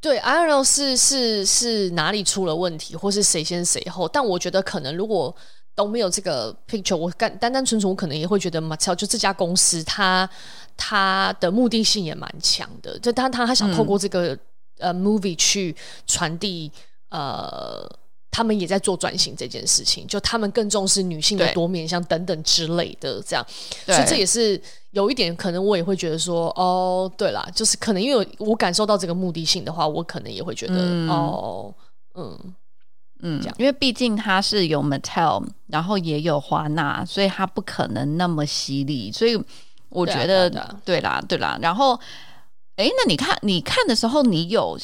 [0.00, 4.08] 对，I don't know 是是是哪里出了问题，或是谁先谁后。
[4.08, 5.34] 但我觉得可能如果
[5.74, 10.28] 都没有这个 picture，我干单单纯纯我可能也会觉得 Mattel 就这家公司，它
[10.76, 12.98] 它的目的性也蛮强的。
[12.98, 14.34] 就他他他想透过这个、
[14.78, 16.72] 嗯、呃 movie 去传递
[17.10, 17.99] 呃。
[18.30, 23.46] 他们也在做转型这件事情，就他们更重视女性的多面向等等之类的，这样，
[23.86, 23.94] 对。
[23.94, 31.74] 所以这也是有一点可能，我也会觉得说，哦，对啦，就是可能因为我感受到这个目的性的话，我可能也会觉得，嗯、哦，
[32.14, 32.54] 嗯。
[33.22, 39.38] 嗯，这样，因为毕竟它是有 Mattel，然后也有华纳，所以它不可能那么犀利，所以
[39.90, 42.00] 我觉得，对，啊、对，对啦，对啦，然后，
[42.76, 44.74] 哎，那你看，你看的时候，你有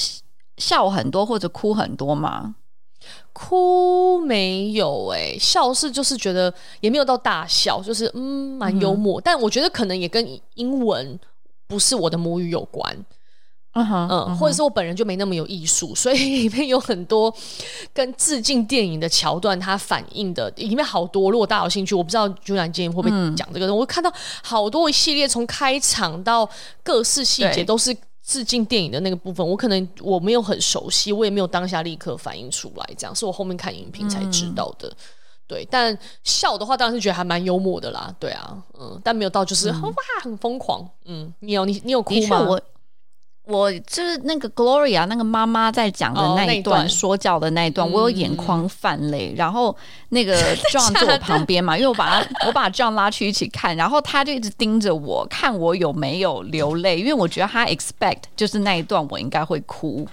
[0.58, 2.56] 笑很多或者哭很多吗？
[3.38, 11.20] 哭没有哎、欸，笑是就是觉得也没有到大笑，就是嗯蛮幽默，嗯、但我觉得可能也跟英文
[11.66, 12.96] 不是我的母语有关。
[13.78, 17.30] 嗯哼嗯，或者是我本人就没那么有艺术，所以里面有很多
[17.92, 21.30] 跟致敬电影的桥段，它反映的里面好多。
[21.30, 23.66] 如果大家有兴趣，我不知道朱兰今天会不会讲这个。
[23.66, 24.10] 嗯、我会看到
[24.42, 26.48] 好多一系列，从开场到
[26.82, 27.94] 各式细节都是
[28.26, 29.46] 致敬电影的那个部分。
[29.46, 34.88] 我可能我没有很熟悉，我也没有当下立刻反应出来，这样是我后面看影评才知道的。
[34.88, 34.96] 嗯、
[35.46, 38.12] 对，但笑的话当然是觉得还蛮幽默的啦。
[38.18, 40.86] 对啊，嗯，但没有到就是、嗯、哇很疯狂。
[41.04, 42.40] 嗯，你有你你有哭吗？
[42.48, 42.60] 我
[43.86, 49.32] 就是那个 Gloria 那个妈妈在讲的那一段说教的那一段，我有眼眶泛泪。
[49.36, 49.74] 然后
[50.08, 50.36] 那个
[50.72, 60.08] John 坐我旁边嘛，因为我把他 我把 John 拉去一起看，然后他就一直盯着我看我有没有流泪，因为我觉得他 expect 就是那一段我应该会哭。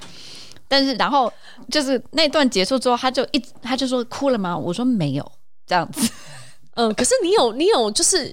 [0.68, 1.32] 但是然后
[1.72, 4.56] 就是那段结束之后，他就一直他就说哭了吗？
[4.56, 5.32] 我说没有
[5.66, 6.08] 这样子。
[6.76, 8.32] 嗯，可是你有你有就是。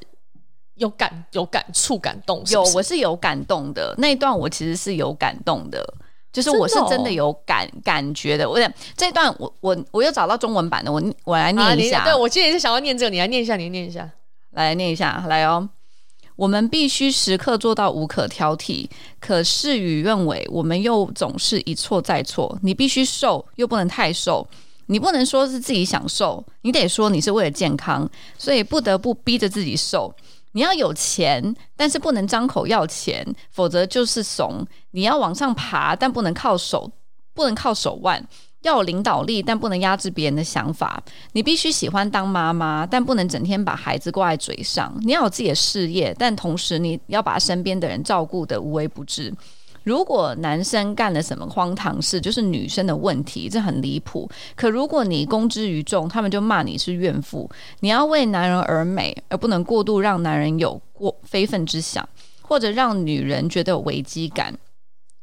[0.81, 2.55] 有感有感触感动是是？
[2.55, 5.85] 有，我是有感动的那一段，我其实是有感动的，
[6.33, 8.49] 就是我是真的有感、哦、感觉的。
[8.49, 12.01] 我讲这段，我我我又找到中文版的，我我来念一下。
[12.01, 14.11] 啊、对，我今天也是想要念这个，你来念一下，你念一下，
[14.53, 15.69] 来念一下，来哦。
[16.37, 18.89] 我们必须时刻做到无可挑剔，
[19.21, 22.59] 可事与愿违，我们又总是一错再错。
[22.63, 24.49] 你必须瘦，又不能太瘦，
[24.87, 30.11] 你不能说是自己想瘦，你得说你是为了健康，所以不得不逼着自己瘦。
[30.53, 34.67] 你要有钱，但是不能张口要钱，否则就是怂。
[34.91, 36.91] 你要往上爬，但不能靠手，
[37.35, 38.27] 不能靠手腕。
[38.63, 41.03] 要有领导力，但不能压制别人的想法。
[41.33, 44.95] 你必须喜欢当妈妈，但不能整天把孩子挂在嘴上。
[45.01, 49.33] 你要有自己的事业，但同时你要把身边的人照顾得无微不至。
[49.85, 54.29] 如果男生干了什么荒唐事，就是女生的问题，这很离谱。
[54.55, 57.51] 可如果你公之于众，他们就骂你是怨妇。
[57.81, 62.07] 你要为男人而美，而不能过度让男人有过非分之想，
[62.43, 64.57] 或者让女人觉得有危机感。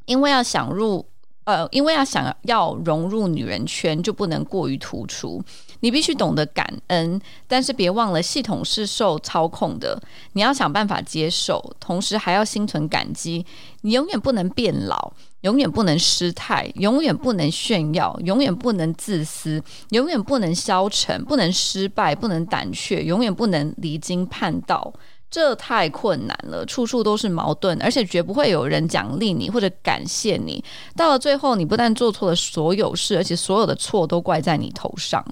[0.05, 1.05] 因为要想入，
[1.43, 5.43] 呃，因为要想要融入女人圈，就不能过于突出。
[5.81, 10.01] 你必须懂得感恩，但是别忘了系统是受操控的。
[10.33, 13.45] 你要想办法接受，同时还要心存感激。
[13.81, 24.93] 你永远不能变老，永远不能失态，永远不能炫耀，永远不能自私，永远不能消沉，不能失败，不能胆怯，永远不能离经叛道。
[25.29, 30.63] 这太困难了，处处都是矛盾，而且绝不会有人奖励你或者感谢你。
[30.95, 35.23] 到了最后，你不但做错了所有事，而且所有的错都怪在你头上。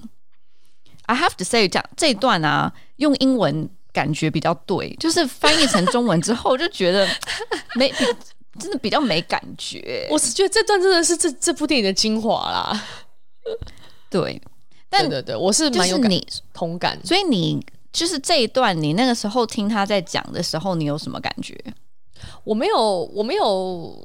[1.06, 7.08] I have to say，讲这一段啊，用英文感觉比较对，就是翻译成中文之后就觉得
[7.74, 7.92] 没，
[8.58, 10.08] 真的比较没感觉。
[10.10, 12.84] 我是觉得这段真的是这这部电影的精华啦。
[14.10, 14.40] 对，
[14.88, 16.98] 但对对对，我是蛮有感你同感。
[17.04, 21.56] 所以你就是这一段，你那个时候听他在讲的时候，你有什么感觉？
[22.44, 24.04] 我没有，我没有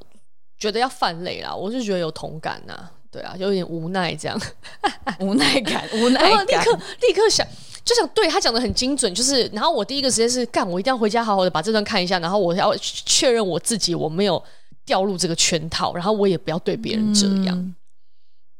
[0.57, 2.89] 觉得要泛泪啦，我是觉得有同感呐。
[3.11, 4.41] 对啊，有点无奈这样，
[5.19, 7.45] 无奈感， 无奈感，立刻立刻想，
[7.83, 14.41] 就想对他讲的很精准，就是，然后我第一个时间是干，我一定要回家好好的把这段看一下，然后我要确认我自己我没有
[14.85, 17.55] 掉入这个圈套，然后我也不要对别人这样。
[17.57, 17.75] 嗯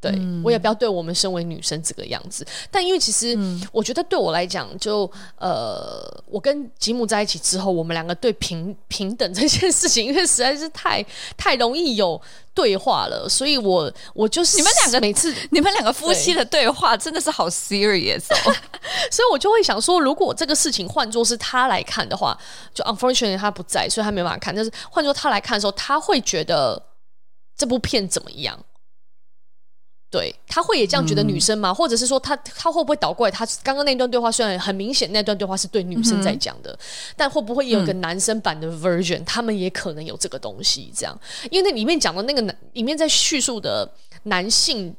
[0.02, 2.44] 对，嗯、我也不要对我们身为女生这个样子。
[2.72, 3.38] 但因为其实，
[3.70, 12.20] 我觉得对我来讲，就呃，我跟吉姆在一起之后，我们两个对平平等这件事情，因为实在是太太容易有
[12.52, 18.52] 对话了，所以我我就是你们两个每次你们两个夫妻的对话真的是好 serious 哦，
[19.08, 22.36] 所以我就会想说，如果这个事情换作是他来看的话，
[22.74, 24.52] 就 unfortunately 他不在，所以他没办法看。
[24.52, 26.82] 但是换作他来看的时候，他会觉得
[27.56, 28.58] 这部片怎么样？
[30.12, 31.70] 对，他会也这样觉得女生吗？
[31.70, 33.30] 嗯、或者是说他他会不会倒过来？
[33.30, 36.78] 他刚刚那段对话虽然很明显，那段对话是对女生在讲的，嗯、
[37.16, 41.18] 但会不会也有个男生版的 version？、嗯、他们也可能有这个东西，这样，
[41.50, 43.90] 因为那里面讲的那个男，里面在叙述的
[44.24, 44.94] 男性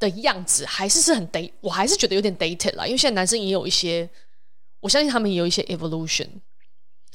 [0.00, 2.84] 的样子，还是是很 date，我还是觉得有点 dated 啦。
[2.84, 4.10] 因为现在男生也有一些，
[4.80, 6.26] 我相信他们也有一些 evolution。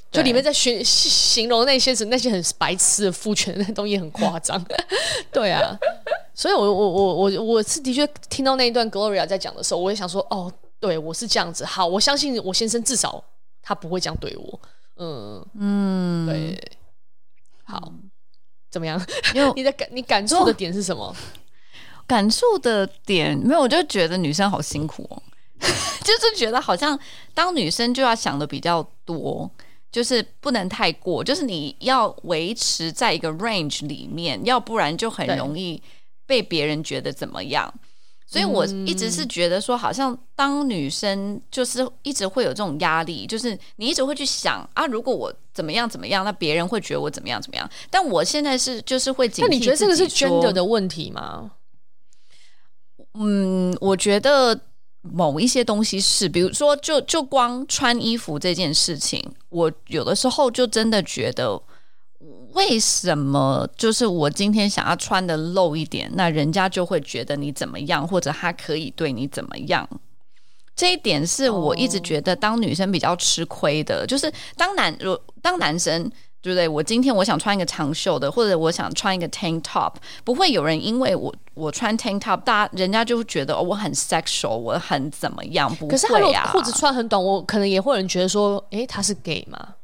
[0.09, 4.61] 就里面在学形容那些是那些很白痴的父权的那东西很夸张，
[5.31, 5.77] 对啊，
[6.34, 13.24] 所以我我我我我是的确听到那一段 Gloria 在讲的时候，我也想说，哦，对我是这样子，好，我相信我先生至少
[13.62, 14.60] 他不会这样对我，
[14.98, 16.72] 嗯嗯，对，
[17.63, 17.91] 好，
[18.70, 19.00] 怎么样？
[19.36, 21.15] 因为 你的感你感触的点是什么？
[22.08, 25.22] 感触的点没有，我就觉得女生好辛苦哦，
[25.60, 26.98] 就是觉得好像
[27.34, 29.50] 当女生就要想的比较多。
[29.91, 35.84] 就是不能太过，就是你要维持在一个 range 里面，要不然就很容易
[36.32, 37.74] 被别人觉得怎么样。
[38.26, 47.70] 所以我一直是觉得说，好像当女生就是一直会有这种压力，就是你一直会去想啊，如果我怎么样怎么样，那别人会觉得我怎么样怎么样。
[47.89, 51.52] 但我现在是就是会警惕，那你觉得这个是 gender 的问题吗？
[53.15, 54.58] 嗯，我觉得
[55.02, 61.62] 某一些东西是，比如说就就光穿衣服这件事情，我有的时候就真的觉得。
[62.53, 69.87] 为什么就是我今天想要穿的露一点，那人家就会觉得你怎么样，或者他可以对你怎么样？
[70.75, 76.09] 这一点是我一直觉得当女生比较吃亏的，就是当男如当男生，
[76.41, 76.67] 对不对？
[76.67, 85.69] 我今天我想穿一个长袖的，或者我想穿一个 tank top，不会有人因为我我穿 tank top，大家人家就会觉得，我很 sexual，我很怎么样？
[85.75, 85.91] 不会啊。
[85.91, 89.75] 可是他裤子穿很短，我可能也会有人觉得说，诶，他是 gay 吗？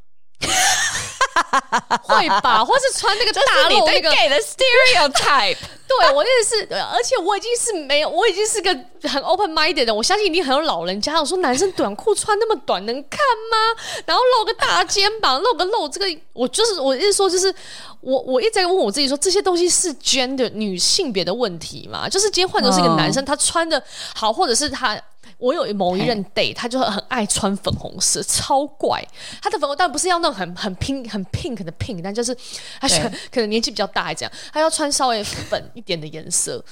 [2.04, 5.58] 会吧，或是穿那个大露那个给的 stereotype。
[5.88, 8.70] 对，我也是，而且我已经是没有，我已经是个
[9.08, 9.96] 很 open minded 的。
[9.96, 11.18] 我相信一定很有老人家。
[11.18, 13.20] 我说男生短裤穿那么短能看
[13.52, 13.58] 吗？
[14.06, 17.54] 然后露个大肩膀，露个露这个，我就是我一直说，就是
[18.02, 22.10] 我我一直在问我自己说，这些东西是 gender 女性别的问题嘛？
[22.10, 23.82] 就是今天换成是一个男生，他穿的
[24.14, 25.02] 好，或者是他。
[25.38, 29.06] 我有某一任 date，他就很爱穿粉红色，超怪。
[29.42, 32.36] 他的粉红但不是要那种很很 pink 很 pink 的 pink，但就是
[32.82, 36.64] 他喜欢可能年纪比较大，还这样，他要穿稍微粉一点的颜色。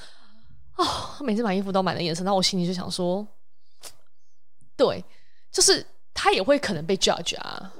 [0.78, 0.86] 哦，
[1.18, 3.26] 他每次买衣服都买的颜色，那我心里就想说，
[4.76, 5.06] 对，
[5.52, 7.72] 就是他也会可能被 judge 啊。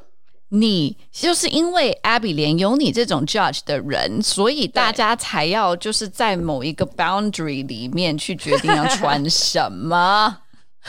[0.50, 10.44] 你就是因为 Abby 连有你这种 judge 的人，所以大家才要就是在某一个 boundary 里面去决定要穿什么。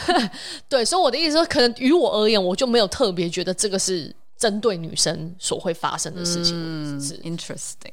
[0.69, 6.55] 对，所以我的意思说，可能于我而言，我就没有特别觉得这个是针对女生所会发生的事情。
[6.57, 7.93] 嗯，是 interesting。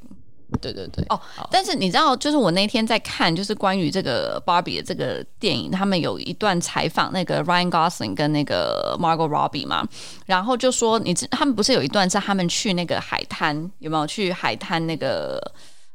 [0.62, 1.04] 对对对。
[1.10, 9.84] 哦，但是你知道，就是我那天在看，就是关于这个 Barbie 的这个电影，他们有一段采访那个 Ryan Gosling 跟那个 Margot Robbie 嘛，
[10.28, 15.42] 然后就说，你知他们不是有一段是他们去那个海滩，有没有去海滩那个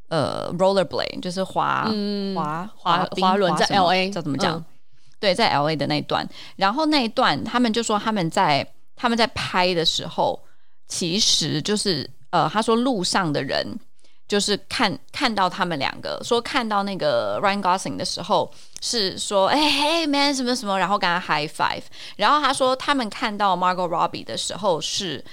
[0.08, 4.56] 呃 rollerblade，就是滑、嗯、滑滑滑轮在 LA 叫怎么讲？
[4.56, 4.64] 嗯
[5.20, 10.40] 对，在 L A 的那一段，然后那一段他们就说他们在他们在拍的时候，
[10.86, 13.66] 其实就是呃，他说路上的人
[14.28, 21.82] 就是看看到他们两个，说看到那个 Ryan Gosling 的时候是说哎嘿 man 什么什么，然后跟他 high five，
[22.16, 25.24] 然后他说他们看到 Margot Robbie 的时候是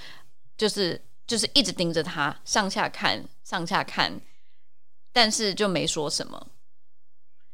[0.58, 4.20] 就是就是一直盯着他上下看上下看，
[5.14, 6.48] 但是就没说什么，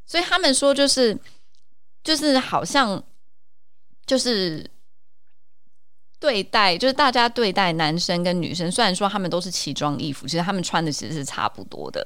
[0.05, 1.17] 所以他们说就是。
[2.03, 3.01] 就是好像，
[4.05, 4.65] 就是
[6.19, 12.05] 对待，就是大家对待男生跟女生，虽然说他们都是奇装异服，其实他们穿的其实是差不多的，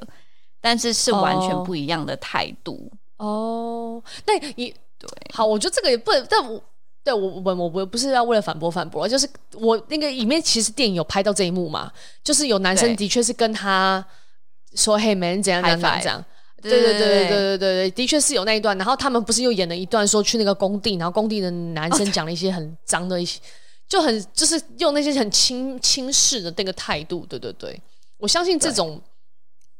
[0.59, 2.91] 但是是完全不一样的态度。
[3.17, 6.61] 哦，那你对，好，我觉得这个也不能，但我
[7.03, 11.91] 对我我我我不是要为了反驳反驳，就是我那个里面其实电影有拍到这一幕嘛，
[12.23, 14.05] 就是有男生的确是跟他
[14.73, 16.25] 说：“嘿没人怎样怎样这样。”
[16.69, 18.77] 对对对对对对对，的确是有那一段。
[18.77, 23.39] 然后他们不是又演了一段，说去那个工地，然后工地的男生讲了一些很脏的一些，
[23.87, 27.25] 就很就是用那些很轻轻视的那个态度。
[27.27, 27.79] 对对对，
[28.17, 28.99] 我相信这种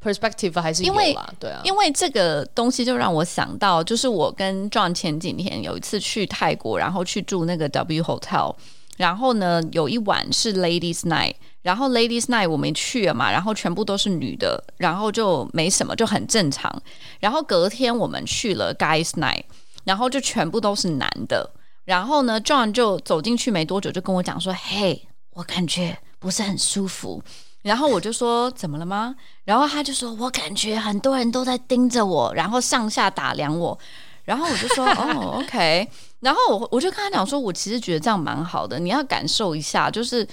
[0.03, 1.33] perspective 还是有啦。
[1.39, 8.55] 对啊，因为这个东西就让我想到，就是我跟 John 前几天有一次去泰国，然后去住那个 W Hotel，
[8.97, 11.35] 然后呢有一晚是 Ladies Night。
[11.61, 16.71] 然后 Ladies Night 我们去了嘛，然后全部都是女的，然后就没什么，就很正常。
[17.19, 19.45] 然后隔天我们去了 Guys Night，
[19.83, 21.49] 然后就全部都是男的。
[21.85, 27.23] 然后呢，John 就走进去没多久，就跟我讲说：“嘿，我感觉不是很舒服。”
[27.63, 33.79] 然后我就说：“怎么了吗？”然后他就说：“我感觉很多人都在盯着我，然后上下打量我。”
[34.25, 35.87] 然后我就说：“哦，OK。”
[36.19, 40.27] 然后我我就跟他讲说：“我其实觉得这样蛮好的，你要感受一下，就是。”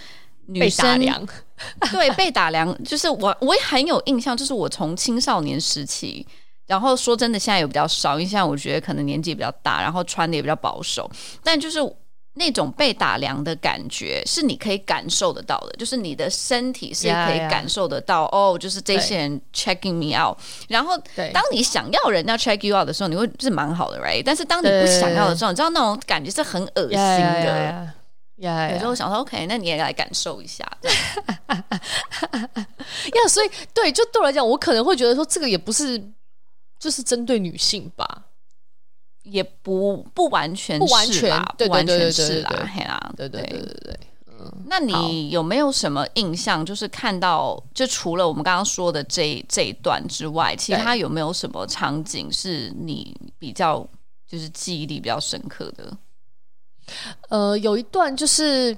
[0.47, 1.29] 女生打量
[1.93, 6.27] 对，被打量，就是我我也很有印象，就是我从青少年时期，
[6.67, 11.09] 然后说真的，现在有比较少，因为现在我觉得可能年纪比较大，然后穿的也比较保守，
[11.45, 11.79] 但就是
[12.35, 20.97] 那种被打量的感觉是你可以感受得到的，就是你的身体是可以感受得到.哦，就是这些人 checking me out，然后
[21.33, 24.23] 当你想要人家 check you out 的时候，你会是蛮好的，right？
[24.25, 27.87] 但是当你不想要的时候，你知道那种感觉是很恶心的。
[28.39, 28.73] Yeah.
[28.73, 30.65] 有时候想说，OK，那你也来感受一下。
[31.49, 31.65] 呀，
[33.29, 36.03] 所以对，就对我来讲，我可能会觉得说，这个也不是，
[36.81, 38.25] 就是针对女性吧，
[39.23, 44.01] 也不不完全不完全，不完全是啦，嘿啦，对对对对对。
[44.27, 46.65] 嗯，那你有没有什么印象？
[46.65, 53.87] 就是看到，就除了我们刚刚说的这这一段之外，其他有没有什么场景是你比较
[54.27, 55.97] 就是记忆力比较深刻的？
[57.29, 58.77] 呃，有一段就是。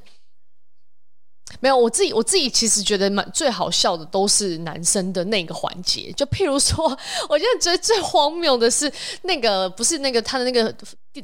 [1.61, 6.85] 没有，我自己我自己其实觉得蛮最好笑的都是男生的那个环节，就譬如说，
[7.29, 8.91] 我现在觉得最荒谬的是
[9.23, 10.75] 那个不是那个他的那个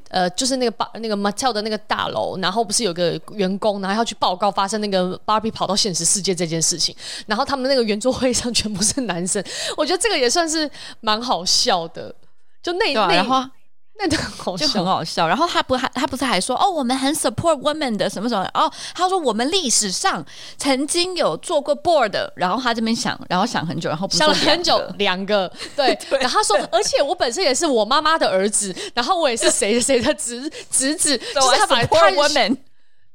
[0.09, 6.95] 呃，就是那个巴那个 Mattel 的那个大楼，然后不是有个员工，然后要去报告发生那个 Barbie 跑到现实世界这件事情，
[7.27, 9.45] 然后他们那个圆桌会上全部是男生，
[9.77, 10.71] 我觉得这个也算是
[11.01, 12.15] 蛮好笑的，
[12.63, 13.51] 就那那。
[14.01, 15.29] 那就很好笑，就很好笑。
[15.29, 20.25] 然后他不还他不是还说哦，我们很 support women 的什么什么哦，他说我们历史上
[20.57, 32.57] 曾经有做过 board，然后他这边想，然后想很久，然后不想了很久，两个 对，对，然后他说，而且我本身也是我妈妈的儿子，然后我也是谁谁的侄侄子， 就是他把他 women。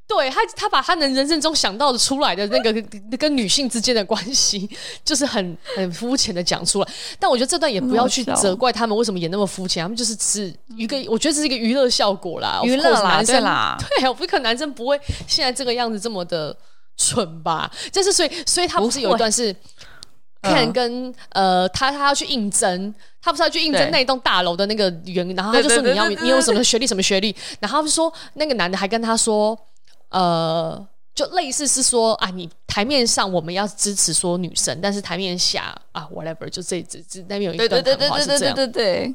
[0.08, 2.72] 对他，他把他能人生中想到的出来的那个
[3.18, 4.70] 跟女性之间的关系，
[5.04, 6.88] 就是很很肤浅的讲出来。
[7.18, 14.96] 但我觉得这段也不要去责怪他们为什么演那么肤浅，他们就是只一个，我觉得这是一个娱乐效果啦，娱乐啦，对啦， 对，我不可能男生不会
[15.26, 16.56] 现在这个样子这么的
[16.96, 17.68] 蠢吧？
[17.90, 19.52] 就是所以，所以他不是有一段是
[20.42, 29.58] Ken 跟呃他他要去应征，他不是要去应征那栋大楼的那个员，然后他就说你要你有什么学历什么学历，然后他就说那个男的还跟他说。
[30.16, 39.14] 呃，就类似是说啊，你台面上我们要支持说女生，但是台面下啊，whatever，就这这这那边有一段谈话是这样，对对对对对对对。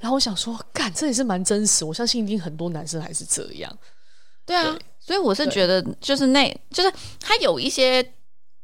[0.00, 3.72] 然后我想说，干，这也是蛮真实，我相信一定很多男生还是这样。
[4.44, 8.04] 对啊，对所以我是觉得，就是那，就是他有一些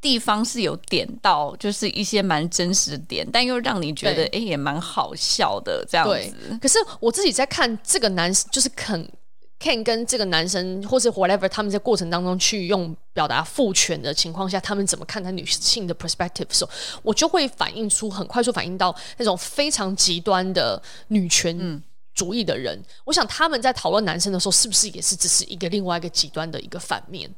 [0.01, 6.59] 地方是有点到，就是一些蛮真实的点，但又让你觉得哎，也蛮好笑的这样子。
[6.61, 9.09] 可是我自己在看这个男生，就是肯。
[9.61, 16.71] Ken 跟这个男生，或是 whatever，他们在过程当中去用表达父权的情况下，他们怎么看待女性的 perspective 的时候，
[17.03, 21.83] 我就会反映出很快速反映到那种非常极端的女权
[22.15, 22.79] 主义的人。
[22.79, 27.29] 嗯、我想他们在讨论男生的时候，是不是也是只是一个另外一个极端的一个反面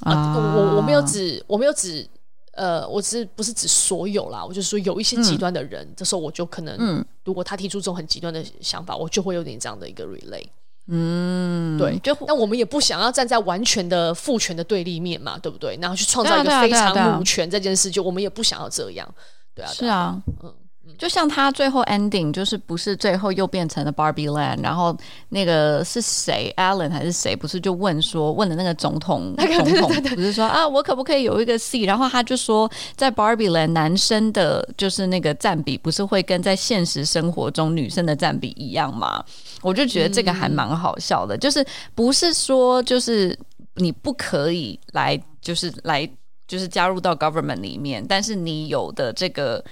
[0.00, 0.34] 啊？
[0.56, 2.08] 我我没有指我没有指
[2.52, 10.46] 呃，我只是不是指所有啦，我就是说有一些极端的人，嗯、这时候我就可能，嗯、如果他提出这种很极端的想法，我就会有点这样的一个 relay。
[10.88, 15.78] 嗯，对，就那我们也不想要站在完全的父权的对立面嘛，对不对？
[15.80, 19.08] 然后去创造一个非常母权这件事，就我们也不想要这样，
[19.54, 20.54] 对啊，是啊，嗯。
[20.98, 24.96] 就像他最后 ending，就是不是最后又变成了 Barbie Land，然后
[25.28, 27.34] 那个是谁 Allen 还是谁？
[27.34, 31.82] 不是就问说问的那个总统，总统不是说啊，我可不可以有一个 C？
[31.84, 39.24] 然后他就说，在 Barbie Land 男生的就是那个占比，不是会跟在现实生活中女生的占比一样吗？
[39.62, 41.64] 我就觉得这个还蛮好笑的，嗯、就是
[41.94, 43.38] 不是说就是
[43.74, 46.08] 你不可以来，就是来
[46.46, 49.64] 就是加入到 government 里面，但是你有的这个。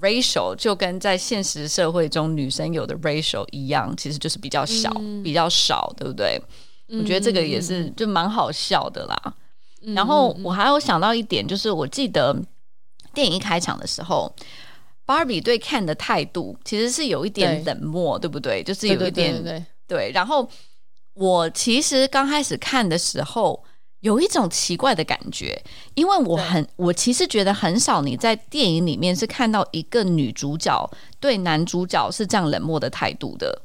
[0.00, 6.40] Ratio 就跟在现实社会中女生有的 racial 一样，其实就是比较小，嗯、比较少，对不对？
[6.88, 9.34] 嗯、我觉得这个也是就蛮好笑的啦。
[9.82, 12.36] 嗯、然后我还有想到一点，就是我记得
[13.14, 14.34] 电影一开场的时候
[15.06, 18.62] ，Barbie 对 Ken 的态度其实是有一点冷漠，对，对不对？
[18.62, 20.10] 就是有一点对。
[20.12, 20.48] 然后
[21.14, 23.64] 我其实刚开始看的时候。
[24.00, 25.62] 有一种奇怪的感觉，
[25.94, 33.62] 因为我很，我其实觉得很少你在电影里面是看到一个女主角对男主角是这样冷漠的态度的，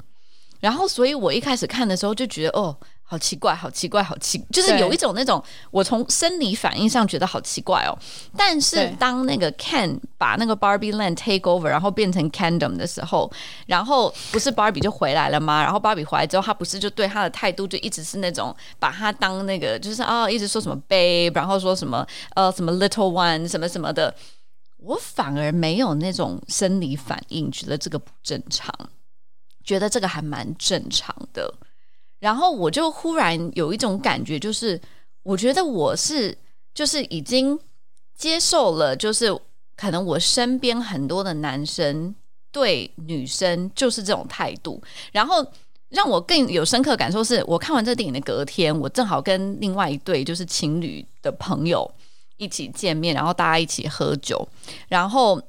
[0.59, 2.77] 然后，所以我一开始看的时候就觉得，哦。
[3.12, 7.91] 好奇怪，好奇怪，好奇，就是有一种那种，我从生理反应上觉得好奇怪哦。
[8.38, 13.30] 但是当那个 Ken 把那个 Barbie Land take over，然后变成 Kendom 的时候，
[13.68, 15.62] 然后不是 Barbie 就回来了吗？
[15.62, 24.16] 然后 Barbie 回来之后，他不是就对他的态度就一直是那种把他当那个，就是啊、哦，一直说什么 babe，然后说什么呃什么 little one 什么什么的。
[24.78, 28.74] 我反而没有那种生理反应，觉得这个不正常，
[29.66, 31.53] 觉得这个还蛮正常的。
[32.22, 34.80] 然后我就忽然有一种感觉，就是
[35.24, 36.38] 我觉得我是
[36.74, 37.59] 就是已经
[38.15, 39.38] 接受了，就是
[39.76, 42.15] 可能我身边很多的男生
[42.51, 44.82] 对女生就是这种态度。
[45.11, 45.45] 然后
[45.89, 51.91] 让我更有深刻感受是，我看完这电影的隔天，我正好跟另外一对就是情侣的朋友
[52.38, 54.47] 一起见面，然后大家一起喝酒，
[54.88, 55.41] 然后。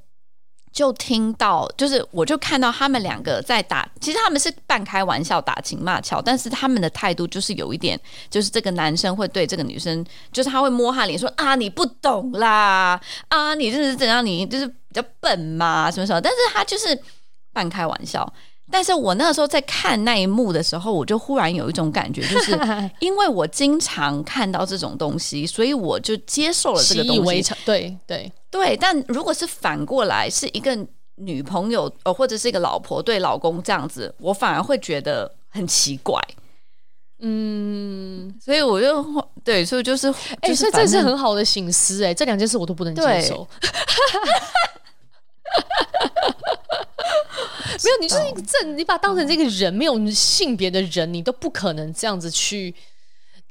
[0.72, 8.00] 就听到，就是我就看到他们两个在打，其实他们是半开玩笑打情骂俏，但是他们的态度就是有一点，
[8.30, 12.98] 就是这个男生会对这个女生，就是他会摸她脸说啊，你不懂啦，
[13.28, 16.98] 啊你这是怎样，你就是比较笨嘛什么什么，但是他就是
[17.52, 18.32] 半开玩笑。
[18.70, 22.58] 但是我那个时候在看那一幕的时候，我就忽然有一种感觉，就是
[23.00, 27.54] 因为我经常看到这种东西，所以我就接受了这个东西。
[27.66, 30.78] 对对对，但如果是反过来，是一个
[31.14, 36.20] 女朋友呃，或者是一个老婆对老公这样子，我反而会觉得很奇怪。
[37.20, 39.02] 嗯，所以我就
[39.42, 40.08] 对，所以就是，
[40.42, 43.48] 哎、欸，所以这是很好的醒思，哎，这两件事我都不能接受。
[47.82, 52.74] 没有，你就是一个正，你把他当成这个人，没有性别的人，你都不可能这样子去。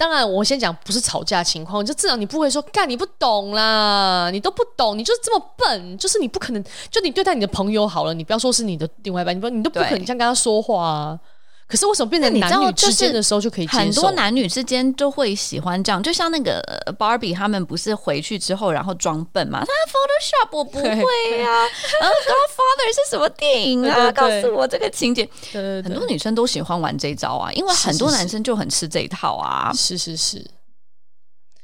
[0.02, 11.20] 当然，我先讲不是吵架情况，就至少你不会说干你不懂啦，你都不懂，你就是这么笨，就是你不可能，就你对待你的朋友好了，你不要说是你的另外一半，你不你都不可能这样跟他说话啊。
[11.72, 13.80] 可是为什么变成男女之间的时候就可以接受？
[13.80, 16.61] 很多男女之间都会喜欢这样，就像那个
[16.99, 19.61] Barbie 他们不是回去之后然后装笨嘛？
[19.61, 20.89] 他 Photoshop 我不会
[21.39, 21.67] 呀、啊，
[22.01, 24.11] 然 后 Godfather 是什么电影啊？
[24.11, 25.26] 告诉我这个情节。
[25.53, 29.72] 对对对，很多女生都喜欢玩这一招啊，因为很多男生就很吃这一套啊。
[29.74, 30.45] 是是是，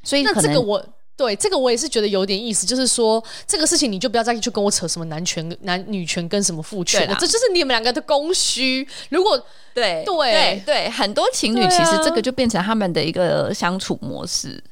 [0.03, 0.82] 所以可能那这个我。
[1.18, 8.88] 对，这个我也是觉得有点意思，就是说这个事情你就不要再去跟我扯什么男权、男女权跟什么父权了，这就是你们两个的供需。
[9.09, 9.36] 如果
[9.74, 14.63] 对对对对，很多情侣其实这个就变成他们的一个相处模式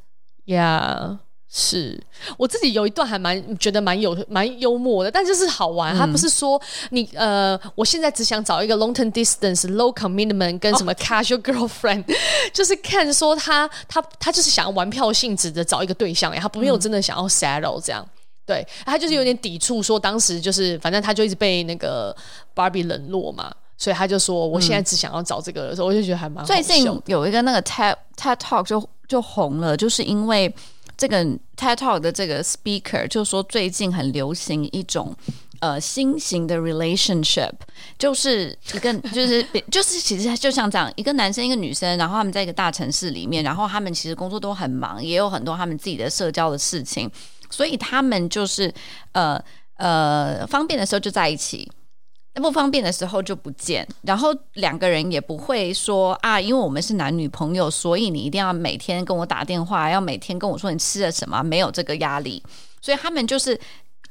[0.46, 1.10] 呀。
[1.12, 1.25] Yeah.
[1.58, 1.98] 是
[2.38, 5.98] 我自己有一段还蛮觉得蛮有蛮幽默的，但就是好玩。
[5.98, 12.16] 他不是说你呃，我现在只想找一个 long term distance low commitment 跟什么 casual girlfriend， 哦、
[12.52, 18.06] 就是看说他他他就是想要玩票性质的找一个对象，他没有真的想要 settle 这样。
[18.46, 22.14] 对，他就是有点抵触，说当时就是反正他就一直被那个
[22.54, 26.46] Barbie 冷落嘛，所以他就说我现在只想要找这个的时候，我就觉得还蛮好。
[26.46, 30.54] 最近有一个那个 TED TED Talk 就就红了，就是因为。
[30.98, 31.24] 这个
[31.58, 35.16] TED Talk 的这个 speaker 就说，最近很流行一种
[35.60, 37.52] 呃新型的 relationship，
[37.98, 47.10] 就是一个 就是就是其实就像这样，一个男生一个女生，然后他们在一个大城市里面，然后他们其实工作都很忙，也有很多他们自己的社交的事情，
[47.50, 48.74] 所以他们就是
[49.12, 49.42] 呃
[49.78, 51.70] 呃方便的时候就在一起。
[52.42, 62.44] 不方便的时候就不见，然后两个人也不会说啊，因为我们是男女朋友，所以你一定要每天跟我打电话，要每天跟我说你吃了什么，没有这个压力。
[62.82, 63.60] 所以他们就是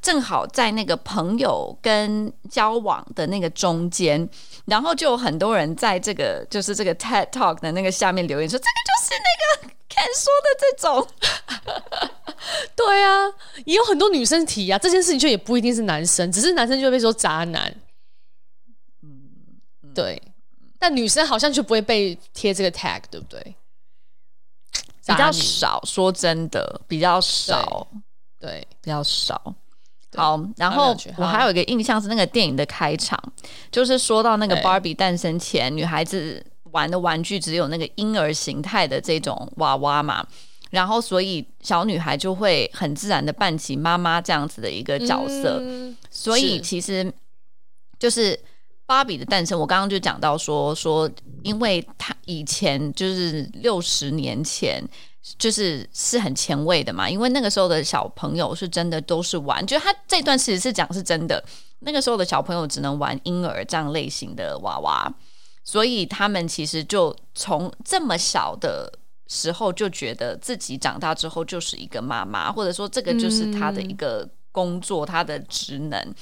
[0.00, 4.28] 正好在那个朋友跟交往的那个中间，
[4.64, 11.06] 然后就有很多人在这个就是这个 TED Talk 的那个下面留言说，这个就是那个 Ken 说的这种。
[12.74, 13.26] 对啊，
[13.64, 17.74] 也有很多女生提啊，这件事情就也不一定是男生，只是男生就会被说渣男。
[19.94, 20.20] 对，
[20.78, 23.54] 但女生好像就不会被贴这个 tag，对不对？
[25.06, 27.86] 比较少，说真的，比较少，
[28.40, 28.68] 对，对。
[28.80, 29.54] 比较少。
[30.16, 33.18] 好，然后我还有一个印象是那个电影的开场，
[33.70, 40.26] 就是说到那个 Barbie 诞生前，女孩子玩的玩具只有那个婴儿形态的这种娃娃嘛，
[40.70, 47.12] 然后所以小女孩就会很自然的扮起妈妈这样子的一个角色，嗯、所以其实
[47.98, 48.38] 就是。
[48.86, 51.10] 芭比的诞生，我刚刚就讲到说说，
[51.42, 54.86] 因为他以前就是六十年前，
[55.38, 57.08] 就是是很前卫的嘛。
[57.08, 61.42] 因为那个时候的小朋友是真的都是玩，就他这段其实是讲是真的。
[61.80, 65.10] 那个时候的小朋友只能玩婴儿这样类型的娃娃，
[65.62, 68.92] 所以他们其实就从这么小的
[69.28, 76.14] 时候就觉得自己长大之后就是一个妈妈，或者说这个就是他的一个工作，他的职能。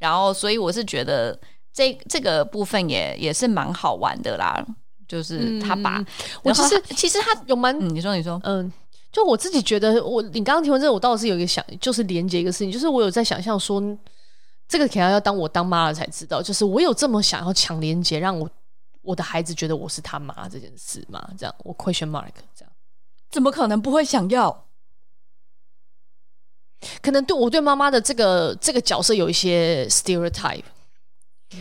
[0.00, 1.38] 然后，所以我是觉得。
[1.78, 4.66] 这这个部分也也是蛮好玩的啦，
[5.06, 6.06] 就是他把，嗯、
[6.42, 8.72] 我其实其实他有蛮、嗯，你说你说，嗯，
[9.12, 13.80] 就我自己觉得，我你刚刚提问这个，我倒是有一个想，就是连接一个事情，就是我有在想象说，
[14.66, 18.50] 这个可能要当我当妈了才知道，就是我有这么想要强连接，让我
[19.02, 21.30] 我的孩子觉得我是他妈这件事嘛？
[21.38, 22.26] 这样，我 question mark
[22.56, 22.72] 这样，
[23.30, 24.64] 怎么可能不会想要？
[27.00, 30.64] 可能对我对妈妈的这个这个角色有一些 stereotype。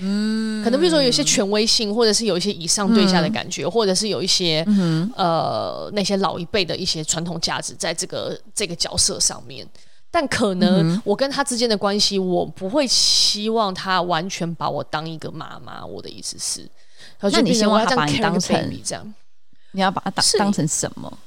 [0.02, 9.68] 嗯，可能比如说有一些权威性，或者是有一些以上对下的感觉，嗯、或者是有一些、嗯、呃那些老一辈的一些传统价值在这个这个角色上面。
[10.10, 15.86] 但可能我跟他之间的关系，我不会希望他完全把我当一个妈妈。
[15.86, 16.68] 我的意思是，
[17.20, 19.14] 那你希望他把你当成这样？
[19.72, 21.18] 你要把他当当成什么？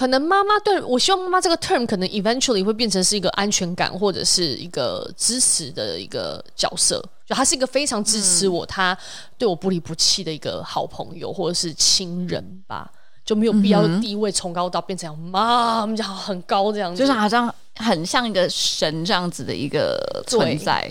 [0.00, 8.98] 可能妈妈对我希望妈妈这个 term 可能 eventually 会变成是一个安全感或者是一个支持的一个角色，就他是一个非常支持我，嗯、他
[9.36, 12.90] 对我不离不弃的一个好朋友或者是亲人吧，
[13.26, 20.88] 就没有必要地位崇高到变成妈，我们讲很高这样子，就是好像很像一个神这样子的一个存在。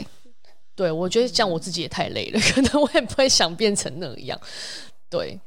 [0.76, 4.40] 对，对，我觉得这样我自己也太累了， 可能我也不会想变成那样。
[5.10, 5.40] 对。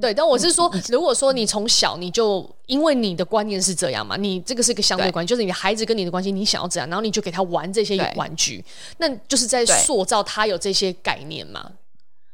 [0.00, 8.64] 对，但我是说，如果说你从小你就因为你的观念是这样嘛，你这个是一个相对关系，就是你的孩子跟你的关系，你想要怎样，然后你就给他玩这些玩具，
[8.98, 11.72] 那就是在塑造他有这些概念嘛。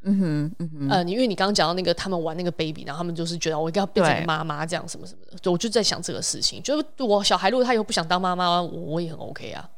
[0.02, 9.68] 嗯哼，嗯哼，呃，你因为你刚刚讲到那个他们玩那个 baby，然后他们就是觉得我一定要变成妈妈这样什么什么的，就我就在想这个事情，就是我小孩如果他以后不想当妈妈，我我也很 OK 啊，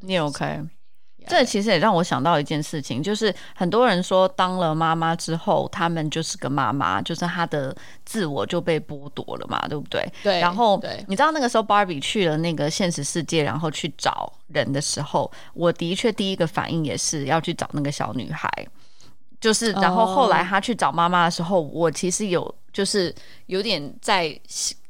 [0.00, 0.60] 你也 OK。
[1.28, 10.06] 这其实也让我想到一件事情，就是很多人说当了妈妈之后，他们就是个妈妈，就是她的自我就被剥夺了嘛，对不对？
[10.22, 10.40] 对。
[10.40, 18.48] 然后你知道那个时候芭比去了那个现实世界，然后去找人的时候，我的确第一个反应也是要去找那个小女孩，
[19.40, 23.14] 就是然后后来她去找妈妈的时候，我其实有就是
[23.46, 24.38] 有点在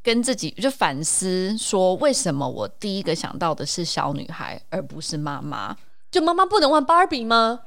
[0.02, 5.76] 跟自己就反思说，为什么我第一个想到的是小女孩，而不是妈妈？
[6.12, 7.60] 就妈妈不能玩芭比吗？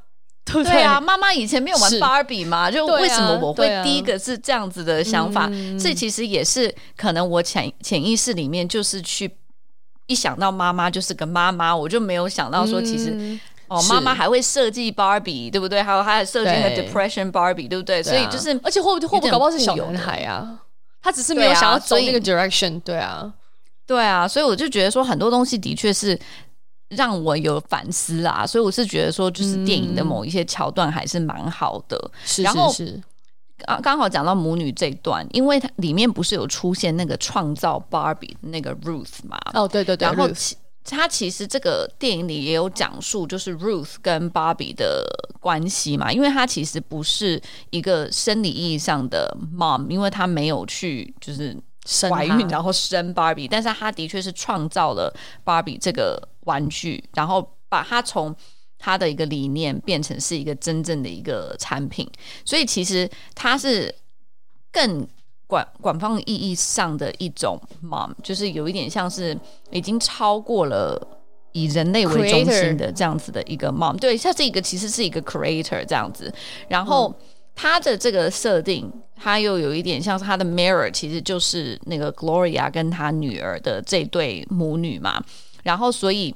[0.46, 2.70] 对，对啊，妈妈以前没有玩芭比吗？
[2.70, 5.48] 就为什么我会第一个是这样子的想法？
[5.80, 9.38] 这、啊啊、其实也是可能我潜潜意识里面就是去
[10.06, 13.40] 一想到妈妈就是个妈妈，我就没有想到说其实、嗯、
[13.70, 15.82] 哦，妈妈还会设计芭比，对不对？
[15.82, 18.04] 还有还有设计个 depression 芭比，对不对？
[18.04, 20.60] 对啊、所以就是而且会不会搞不好是小男孩啊？
[21.02, 23.34] 他只是没有想要走那个 direction，对啊，
[23.88, 26.20] 对啊，所以我就觉得说很多东西的确是。
[26.90, 32.12] 让我有反思啊，所以我是觉得说，就是电影的某一些桥段还是蛮好的。
[32.24, 33.02] 是、嗯，然后是
[33.66, 39.38] 刚刚好讲到母女这一段，因为它里面不是有出现那个创造 Barbie 的那个 Ruth 嘛？
[39.54, 40.08] 哦，对对对。
[40.08, 45.04] 然后其他其实这个电影里也有讲述，就是 Ruth 跟 Barbie 的
[45.40, 51.58] 关系嘛，因为她其实不是一个生理意义上的 mom，因为她没有去就是。
[52.10, 58.36] 怀孕然后生芭比，但是她的确是创造了芭比这个玩具，然后把它从
[58.80, 62.10] 它的一个理念变成是一个真正的一个产品，
[62.44, 63.94] 所以其实它是
[64.72, 65.08] 更
[65.46, 69.38] 广广泛意义上的一种 mom，就是有一点像是
[69.70, 71.00] 已经超过了
[71.52, 76.34] 以人类为中心的这样子的一个 mom，对，它这一个其实是一个 creator 这样子，
[76.68, 77.14] 然后。
[77.20, 77.26] 嗯
[77.58, 85.24] 他的这个设定，它又有一点像是它的 mirror，其实就是那个 Gloria 跟她女儿的这对母女嘛。
[85.66, 86.34] 然后，所以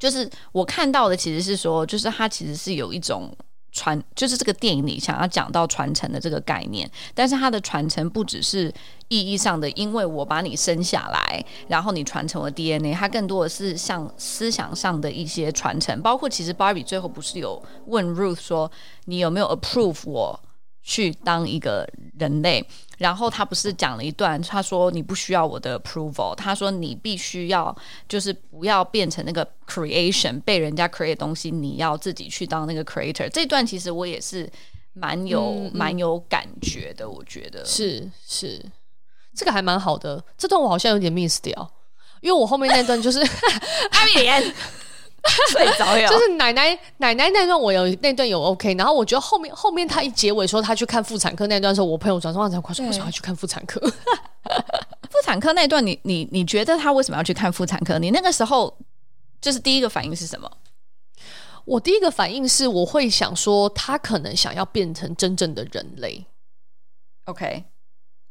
[0.00, 3.32] 就是我看到的其实是说，就是它其实是有一种。
[3.72, 8.66] 传就是这个电影里想要讲到传承的这个概念，但是它的传承不只是
[9.06, 18.68] 意义上的，因为我把你生下来，然后你传承了 DNA，它更多的是像思想上的一些传承，包括其实 Barbie 最后不是有问 Ruth 说，
[19.04, 20.40] 你有没有 approve 我
[20.82, 21.88] 去当一个
[22.18, 22.66] 人类？
[23.00, 27.74] 然后他不是讲了一段，他说你不需要我的 approval，他说你必须要
[28.06, 33.26] 就是不要变成那个 creation 被人家 create 的东西，你要自己去当那个 creator。
[33.30, 34.46] 这段其实我也是
[34.92, 38.62] 蛮有、嗯、蛮有感觉的，我觉得是是，
[39.34, 40.22] 这个还蛮好的。
[40.36, 41.72] 这段我好像有点 miss 掉，
[42.20, 44.54] 因为我后面那段就是阿米莲。
[45.50, 53.80] 睡着呀，就是奶奶奶奶那段我有那段有 OK，然后我觉得后面后面他一结尾说他去看妇产科那段时候，我朋友转说话才快说为什么要去看妇产科？
[55.10, 57.98] 妇产科那段你你你觉得他为什么要去看妇产科？
[57.98, 58.76] 你那个时候
[59.40, 60.50] 就是第一个反应是什么？
[61.66, 66.24] 我第一个反应是我会想说他可能想要变成真正的人类。
[67.26, 67.64] OK，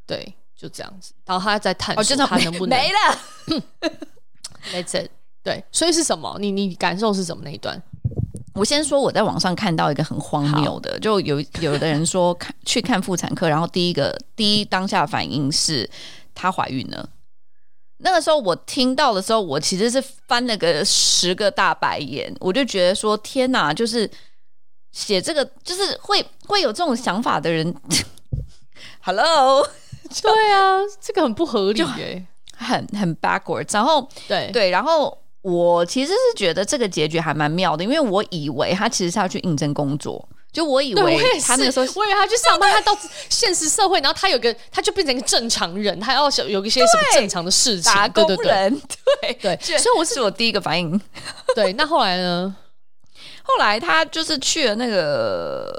[0.07, 3.61] 对，就这样子，然后他在探索他能不能没了。
[4.73, 5.11] That's it。
[5.43, 6.37] 对，所以是什么？
[6.39, 7.81] 你你感受是什么那一段？
[8.55, 15.89] 我先说，我在网上看到一个很荒谬的，就有有的人说看去看妇产科，然后第一个第一当下反应是
[16.35, 17.09] 她怀孕了。
[17.99, 24.09] 那个时候我听到的时候，我其实是翻了个十个大白眼，我就觉得说天哪，就是
[24.91, 27.73] 写这个就是会会有这种想法的人，
[29.01, 29.65] Hello，
[30.21, 32.25] 对啊，这个很不合理耶，
[32.57, 35.17] 很很 backwards，然后对对，然后。
[35.41, 48.81] 我其实是觉得这个结局还蛮妙的，因为我以为他其实是要去应征工作，就我以为他那个时候，我以为他去上班，他到现实社会，然后他有个，他就变成一个正常人，他要有一些什么正常的事情，打工人，
[49.21, 50.99] 对对， 对，所以我是我第一个反应。
[51.55, 52.55] 对，那后来呢？
[53.43, 55.73] 后来他就是去了那个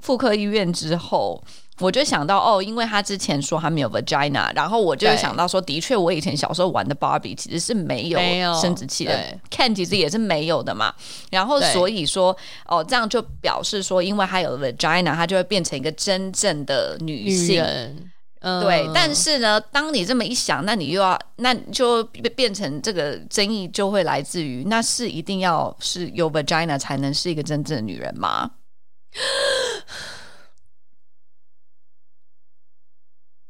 [0.00, 1.42] 妇科医院之后。
[1.82, 8.18] 我就想到哦，因为他之前说他没有 vagina，然后我就想到说，的确，我以前小时候玩的 Barbie 其实是没有
[8.60, 9.18] 生殖器的
[9.50, 10.94] ，Ken 其实也是没有的嘛。
[11.30, 17.62] 然后所以说哦，这样就表示说，因为他有 vagina，他就会变成一个真正的女性。
[17.62, 18.12] 女
[18.44, 22.02] 嗯、对，但是呢，当你这么一想，那你又要，那就
[22.34, 28.50] 变成这个争议就会来自于，那是一定要是有 vagina 才能是一个真正的女人吗？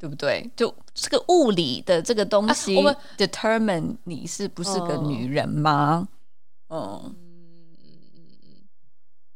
[0.02, 0.50] 对不对？
[0.56, 6.08] 就这个物理的这个东西，我们 determine 你是不是个女人吗？
[6.70, 7.14] 嗯，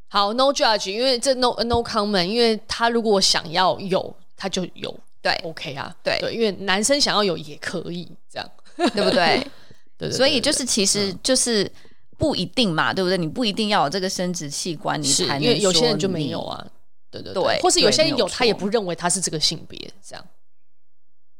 [0.09, 6.19] 好，no judge，因为这 no no comment，因为他如果想要有，他就有，对，OK 啊，对。
[6.19, 8.51] 对，因为男生想要有也可以，这样。
[8.75, 9.47] 对不对？
[9.97, 11.71] 对，所以就是其实就是
[12.17, 13.17] 不一定嘛，对不对？
[13.17, 16.67] 你不一定要有这个生殖器官，你才能因为有些人就没有啊，
[17.09, 20.25] 对对对，或是有些人有，他也不认为他是这个性别，这样。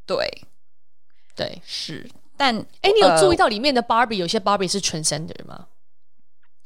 [0.07, 0.41] 对，
[1.35, 5.67] 对是，但哎，你有注意到里面的 Barbie 有些 Barbie 是 transgender 吗？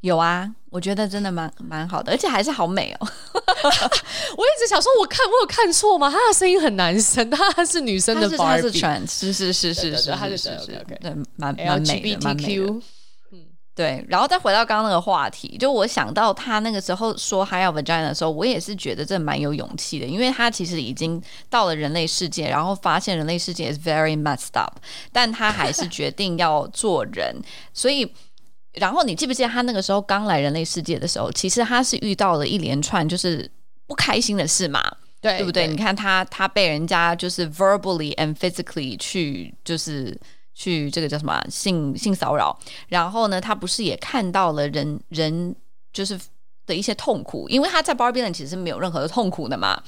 [0.02, 3.08] 有啊，我觉得真的蛮蛮好的，而且还是好美哦。
[4.38, 6.10] 我一直想说，我看我有看错吗？
[6.10, 12.82] 她的声音很男生，她是女生的 Barbie，是 trans，是是是是是，他是是是，对，蛮蛮美的，蛮美的。
[13.74, 24.78] 对，然后再回到刚刚那个话题，就我想到他那个时候说他要 vagina 的时候，我也是觉得这蛮有勇气的，因为他其实已经到了人类世界，然后发现人类世界 is very messed up，
[25.14, 27.34] 但他还是决定要做人。
[27.74, 28.14] 所以，
[28.74, 33.50] 然后你记不记得他那个时候刚来人类世界的时候，其实他是遇到了一连串就是
[33.88, 34.84] 不开心的事嘛，
[35.22, 35.66] 对，对不对？
[35.66, 40.20] 对，你看他他被人家就是 verbally and physically 去就是。
[40.54, 42.58] 去这个叫什么性性骚扰，
[42.90, 45.56] 然后呢，他不是也看到了人人
[45.94, 46.20] 就是
[46.66, 49.82] 的一些痛苦，因为他在 Barbie 其实是没有任何的痛苦的嘛，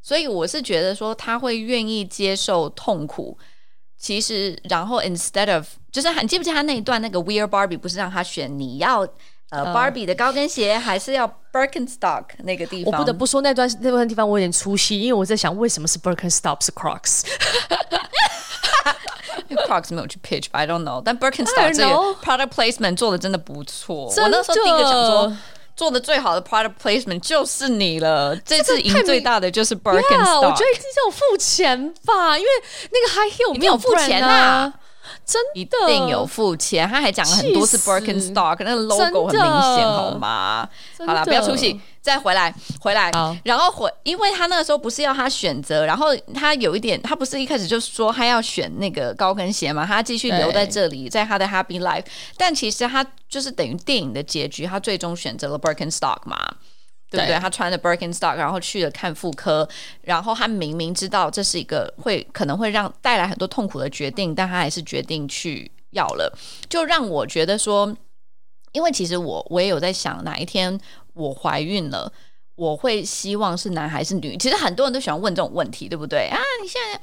[0.00, 3.36] 所以我是觉得说他会愿意接受痛苦，
[3.98, 9.00] 其实然后 instead of 就是你记不记得他那一段那个 We Are Barbie 不是让他选你要
[9.50, 12.92] 呃 Barbie 的高跟鞋还是要 Birkenstock 那个地方？
[12.92, 17.24] 我不得不说那段那段地方我有点出戏，因为我在想为什么是 Birkenstock 是 Crocs。
[19.66, 21.02] Crocs 没有去 pitch，but I don't know。
[21.04, 24.06] 但 Birkenstock 这个 product placement 做的真的不错。
[24.06, 25.36] 我那时候第一个想说，
[25.76, 28.36] 做的最好的 product placement 就是你了。
[28.36, 30.40] 这次赢最大的就是 Birkenstock。
[30.40, 32.50] 我觉得这种付钱吧，因为
[32.90, 34.72] 那个 High Heel 你没有付钱啊。
[35.24, 39.44] 真的一定有付钱，他还讲了很多次 Birkenstock，那个 logo 很明
[39.76, 40.68] 显，好吗？
[41.04, 43.10] 好了，不要出戏，再回来，回来，
[43.42, 52.04] 然后回，因为他那个时候不是要他选择，然后他有一点，他不是一开始就说他要选那个高跟鞋嘛，他继续留在这里，在他的 Happy Life，
[52.36, 56.38] 但其实他就是等于电影的结局，他最终选择了 Birkenstock 嘛。
[57.08, 57.38] 对不对？
[57.38, 59.66] 他穿着 Birkenstock，然后去了看妇科，
[60.02, 66.36] 然后他明明知道这是一个会可能会让带来很多痛苦的决定，但他还是决定去要了，
[66.68, 67.96] 就让我觉得说，
[68.76, 70.78] 因为其实我我也有在想，哪一天
[71.14, 72.12] 我怀孕了，
[72.56, 74.36] 我会希望是男还是女？
[74.36, 76.38] 其实很多人都喜欢问这种问题，对不对啊？
[76.62, 77.00] 你现在，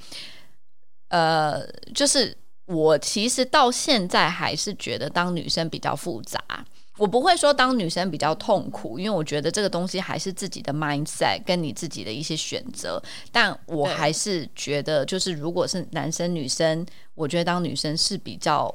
[1.08, 6.40] 呃，就是我其实到现在还是觉得当女生比较复杂。
[7.00, 13.02] 我不会说当女生比较痛苦，因为我觉得这个东西还是自己的 mindset 跟你自己的一些选择。
[13.32, 18.74] 但我还是觉得，就是如果是男生女生，我觉得当女生是比较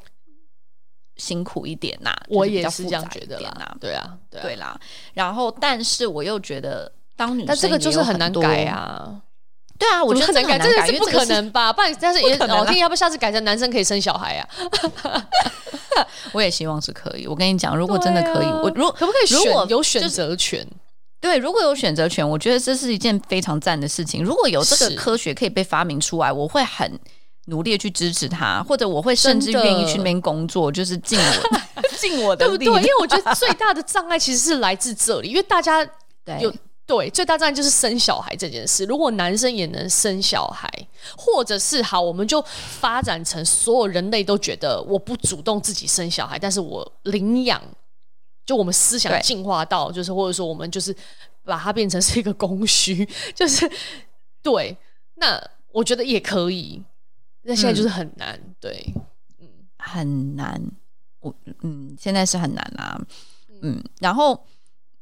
[1.19, 2.11] 辛苦一点呐。
[2.29, 3.77] 我也是这样觉得啦。
[3.79, 4.79] 对啊，对啦。
[5.13, 9.21] 然后，但是我又觉得当女生，但这个就是很难改啊。
[9.79, 11.73] 对啊，我觉得很难改，这个是不可能吧？
[11.73, 14.49] 不然，但是 也老天，要不下次改成男生可以生小孩啊？
[16.33, 17.29] 我也希望是可以。
[17.29, 19.39] 我跟你讲，如果真的可以，啊、我如可不可以选？
[19.39, 20.67] 如果有选择权，
[21.21, 24.25] 对，如果有选择权，我觉得这是一件非常赞的事情。
[24.25, 26.99] 如果有这个科学可以被发明出来，我会很
[27.49, 32.83] 努力去支持他，或者我会甚至愿意去那边工作，就是尽我 尽我的力，对不对？
[32.83, 35.83] 因为我觉得最大的障碍其实是来自这里，因为大家
[36.41, 36.55] 有。
[36.89, 38.83] 对，最大障碍就是生小孩这件事。
[38.87, 40.67] 如果男生也能生小孩，
[41.19, 42.43] 或者是好，我们就
[42.81, 47.61] 发展成所有人类都觉得我不主动自己生小孩，但是我领养，
[48.47, 50.97] 就我们思想进化到，就是或者说我们就是
[51.45, 53.71] 把它变成是一个供需，就是
[54.43, 54.75] 对。
[55.17, 55.39] 那
[55.73, 56.83] 我觉得也可以，
[57.43, 58.95] 那现在就是很难，嗯、对，
[59.41, 60.63] 嗯，很难。
[61.21, 63.01] 我嗯，现在是很难啊，
[63.63, 64.45] 嗯，然后。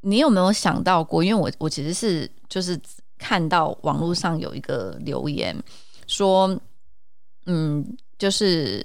[0.02, 1.24] 你有没有想到过？
[1.24, 2.80] 因为我我其实是就是
[3.18, 5.56] 看到网络上有一个留言
[6.06, 6.56] 说，
[7.46, 7.84] 嗯，
[8.16, 8.84] 就是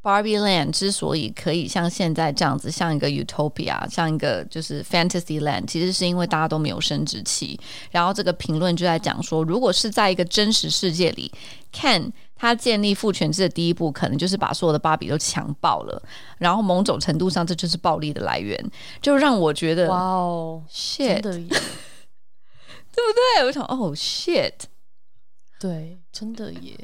[0.00, 7.60] Barbie Land 之所以可以像现在这样子，像一个 Utopia，像一个就是 Fantasy Land，其实是因为大家都没有生殖器。
[7.90, 11.30] 然后这个评论就在讲说，如果是在一个真实世界里
[11.70, 12.10] 看。
[12.44, 16.02] 他建立父权制的第一步，可能就是把所有的芭比都强暴了，
[16.36, 18.62] 然后某种程度上，这就是暴力的来源，
[19.00, 21.48] 就让我觉得，哇哦，shit，对不
[23.38, 23.46] 对？
[23.46, 24.52] 我想，哦，shit，
[25.58, 26.78] 对，真的耶。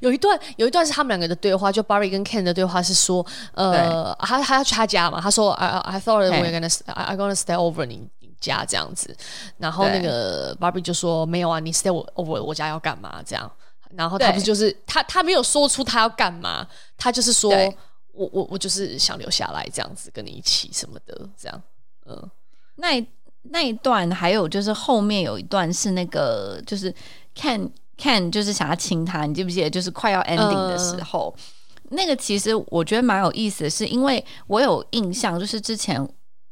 [0.00, 7.84] 有一段，有一段是他们两个的对话，就 Barbie 跟 Ken 的对话是说，呃，他他要去他家嘛，他说，I I thought we were gonna I I gonna stay over
[7.84, 9.16] 你家这样子，
[9.58, 13.20] 然后那个 Barbie 就说，没有啊，你 stay over 我家要干嘛？
[13.26, 13.50] 这样。
[13.96, 16.66] 然后他不就是他他没有说出他要干嘛，
[16.96, 17.50] 他就是说
[18.12, 21.62] 我我我就是想留下来这样子跟你一起什么的这样，
[22.06, 22.30] 嗯，
[22.76, 23.06] 那
[23.42, 26.94] 那一段还有就是后面有一段是那个就是
[27.36, 29.68] Ken Ken 就是想要亲他，你记不记得？
[29.68, 31.34] 就是快要 ending 的时候，
[31.84, 36.06] 嗯、那个其实我觉得蛮有意思的是，因为我有印象，就是之前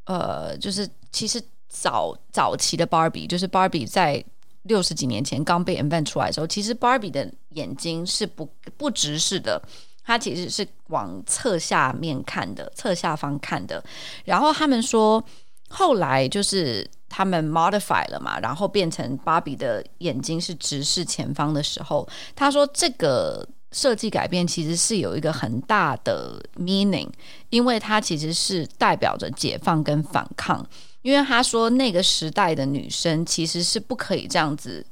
[0.05, 4.23] 呃，就是其实早早期的 Barbie，就是 Barbie 在。
[4.71, 9.61] 六十几年前刚被 invent 出来的时候，其实 Barbie 的眼睛是不不直视的，
[10.05, 13.83] 它其实是往侧下面看的，侧下方看的。
[14.25, 15.23] 然后他们说，
[15.69, 27.09] 后来就是他们 modify 了嘛，然后变成 Barbie 的眼睛是直视前方的时候，他说这个设计改变其实是有一个很大的 meaning，
[27.49, 30.65] 因为它其实是代表着解放跟反抗。
[31.03, 34.85] 因为他说那个时代的女生其实是不可以这样子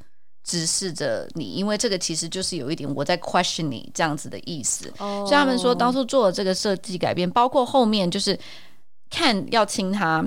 [0.43, 4.93] 直视着你，因为这个其实就是有一点我在 question 你这样子的意思。
[4.99, 5.27] Oh.
[5.27, 8.39] 所以他们说当初做了这个设计改变，包括后面就是
[9.11, 10.27] 看要亲他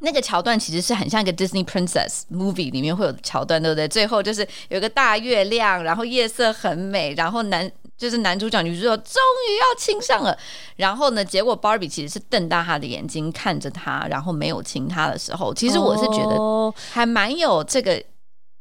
[0.00, 3.88] 那个桥段，其实是很像一个 Disney Princess movie 里面会有桥段，对不对？
[3.88, 7.72] 最后就是有一个大月亮，然后夜色很美，然后男。
[7.96, 9.14] 就是男主角、女主角终
[9.48, 10.36] 于要亲上了，
[10.76, 18.02] 然后呢，结果 Barbie 其实是瞪大他的眼睛看着他，然后没有亲他的时候，其实我是觉得还蛮有这个、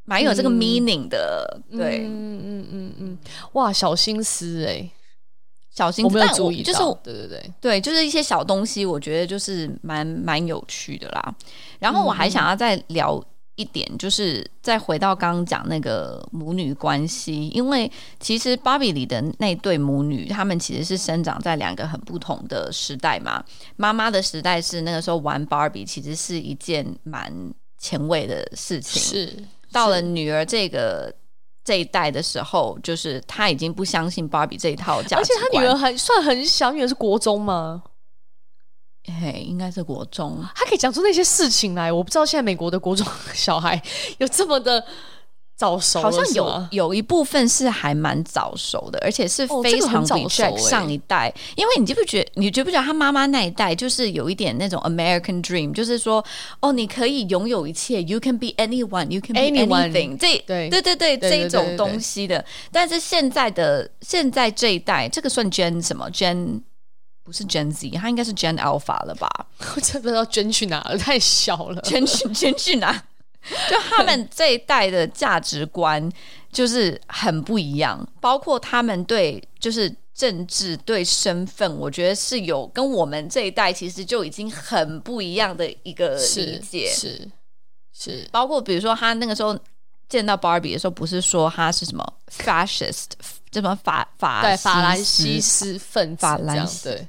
[0.05, 3.17] 蛮有这个 meaning 的，嗯、对，嗯嗯嗯嗯，
[3.53, 4.91] 哇，小心思哎、欸，
[5.75, 7.53] 小心思，我没有注意到，就是对对对。
[7.59, 11.35] 对，就是一些小东西，我觉得就是蛮蛮有趣的啦。
[11.79, 13.21] 然后我还想要再聊。
[13.55, 17.89] 一点就是再回到刚刚讲那个母女关系，因为
[18.19, 23.43] 其实芭比里的那对母女，她们其实是生长在两个很不同的时代嘛。
[23.77, 27.33] 妈妈的时代是那个时候玩芭比，其实是一件蛮
[27.77, 29.01] 前卫的事情。
[29.01, 31.13] 是到了女儿这个
[31.63, 37.81] 这一代的时候，就是她已经不相信芭比这一套价值观，而且她女儿还算很小，女儿是国中吗？
[39.21, 41.91] 嘿，应该是国中，他可以讲出那些事情来。
[41.91, 43.81] 我不知道现在美国的国中小孩
[44.17, 44.83] 有这么的
[45.55, 50.57] 早熟，好像有有一部分是还蛮早熟的，而且是非常早熟。
[50.57, 56.23] 上一代，因为你记不觉，你觉不觉得他妈妈那一代就是有一点那种 American Dream，就是说，
[56.59, 62.43] 哦，你可以拥有一切，You can be anyone，You can be anything，这对对对对这种东西的。
[62.71, 66.61] 但是现在的现在这一代，这个算 Gen 什么 Gen？
[67.25, 69.27] 不是 Gen Z，他应该是 Gen Alpha 了吧？
[69.75, 71.81] 我真不知道捐去哪了，太小了。
[71.81, 72.93] 捐去捐去哪？
[73.69, 76.11] 就他们这一代的价值观
[76.51, 86.91] 就是很不一样，包括他们对就是政治、对身份，我觉得是有跟我们这一代其实就已经很不一样的一个理解。
[86.91, 87.29] 是
[87.93, 89.57] 是，是，包括比如说他那个时候
[90.07, 93.09] 见到 Barbie 的时候，不是说他是什么 fascist，
[93.51, 97.07] 什么法法对法兰西斯分法兰西对。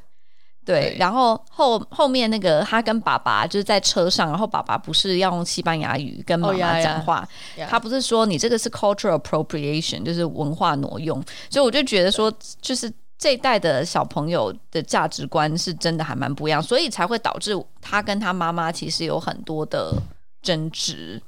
[0.67, 7.71] 对，对，然后后后面那个他跟爸爸就是在车上，然后爸爸不是要用西班牙语跟妈妈讲话，oh, yeah, yeah.
[7.71, 19.95] 他不是说你这个是 cultural appropriation，就是文化挪用，所以我就觉得说，就是这一代的小朋友的价值观是真的还蛮不一样，所以才会导致他跟他妈妈其实有很多的
[20.43, 21.23] 争执，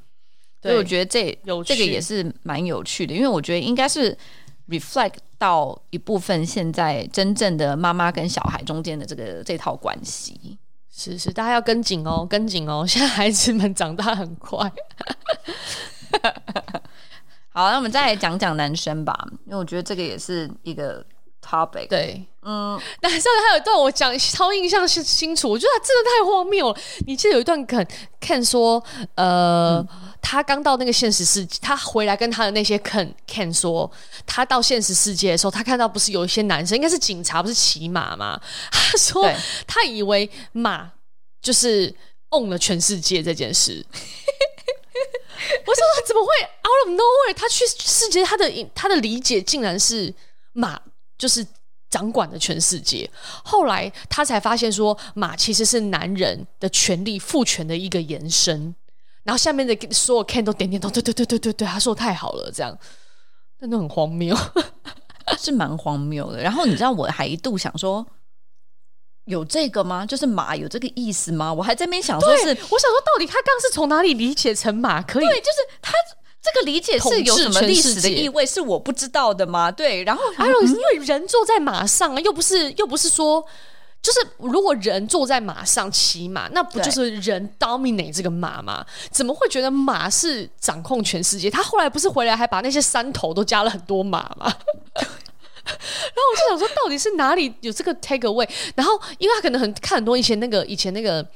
[0.60, 4.18] 所以我觉得这这个也是蛮有趣的，因为我觉得应该是。
[4.70, 10.58] reflect 到一部分现在真正的妈妈跟小孩中间的这个这套关系，
[10.90, 14.58] 是是，大家要跟紧哦，跟紧哦， 现在孩子们长大很快。
[17.50, 19.16] 好，那我们再来讲讲男生吧，
[19.46, 21.04] 因为我觉得这个也是一个
[21.48, 21.88] topic。
[21.88, 26.78] 对，嗯，那上面还有一段我讲超印象是清楚，我觉得他真的太荒谬了。
[27.06, 27.86] 你记得有一段肯
[28.20, 28.82] Ken 说，
[29.14, 29.78] 呃。
[29.78, 29.88] 嗯
[30.20, 33.90] 他刚到那个现实世界，他回来跟他的那些 Ken Ken 说，
[34.26, 38.38] 他到现实世界的时候，他看到不是有一些男生，应该是警察，不是骑马吗？
[38.70, 39.32] 他说
[39.66, 40.90] 他以为马
[41.40, 41.94] 就是
[42.30, 43.86] own 了全世界这件事。
[45.64, 47.34] 我说他怎么会 out of nowhere？
[47.34, 50.12] 他去世界，他的他的理解竟然是
[50.52, 50.78] 马
[51.18, 51.44] 就是
[51.90, 53.10] 掌管了全世界。
[53.44, 58.74] 后来他才发现说，马其实是男人的权利父权的一个延伸。
[59.24, 62.78] 然后下面的所有 Ken 都点点头，对对对对对对，他说太好了，这样，
[63.60, 64.34] 真的很荒谬，
[65.38, 66.40] 是蛮荒谬的。
[66.40, 68.06] 然后你知道，我还一度想说，
[69.26, 70.06] 有这个吗？
[70.06, 71.52] 就是马有这个意思吗？
[71.52, 75.26] 我还在那边想说是，是我想说，到底他刚刚是从哪里理解成马可以？
[75.26, 75.92] 对，就是他
[76.40, 79.70] 这个理解是有什么历史的意味，是我不知道的吗？
[79.70, 83.44] 对，然后还有因为人坐在马上，又不是又不是说。
[84.00, 88.86] 就是如果人坐在马上骑马，那不就是人 dominate 这个马吗？
[89.10, 91.50] 怎么会觉得马是掌控全世界？
[91.50, 94.46] 他后来不是回来还把那些山头都加了很多马吗？
[94.46, 94.54] 然
[95.66, 98.48] 后我就想说，到底是哪里有这个 take away？
[98.76, 101.26] 然后因为他可能很看很多以前那个以前那个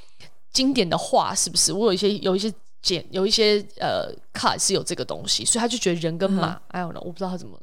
[0.53, 1.73] 经典的画，是不是？
[1.73, 2.51] 我有一些有一些
[2.83, 7.59] 剪有一些呃 cut 是有这个东西，所以他就觉得人跟马，哎呦，我不知道他怎么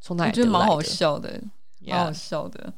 [0.00, 1.42] 从哪里觉得蛮好笑的，
[1.80, 2.72] 蛮好笑的。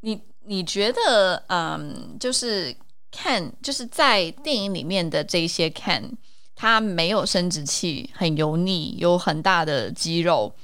[0.00, 2.76] 你你觉得，嗯，就是
[3.10, 6.12] 看就是在电影里面的这些看，
[6.54, 10.54] 他没有生殖器，很油腻，有很大的肌肉，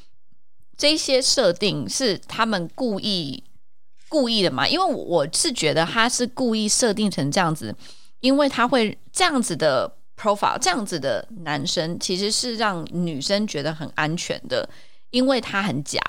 [0.77, 3.43] 这些设定是他们故意
[4.09, 4.69] 故意的嘛？
[4.69, 7.75] 因为我是觉得他是故意设定成这样子，
[8.21, 14.69] 因为他会这样子的 profile，这样子的男生其实是让女生觉得很安全的，
[15.11, 16.01] 因为他很假。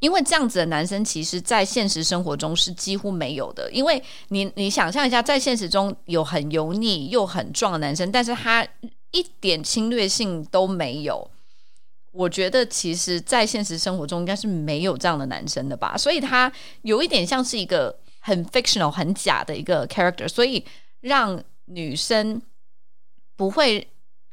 [0.00, 3.68] 因为这样子的男生，其实，在现实生活中是几乎没有的。
[3.72, 8.64] 因为你，你想象一下，在现实中有很油腻又很壮的男生，但是他
[9.10, 11.28] 一点侵略性都没有。
[12.12, 15.98] 我觉得，其实，在现实生活中应该是没有这样的男生的吧。
[15.98, 20.64] 所以，他有一点像是一个很 fictional、很假的一个 character，所以
[21.00, 22.40] 让女生
[23.38, 23.88] 不会。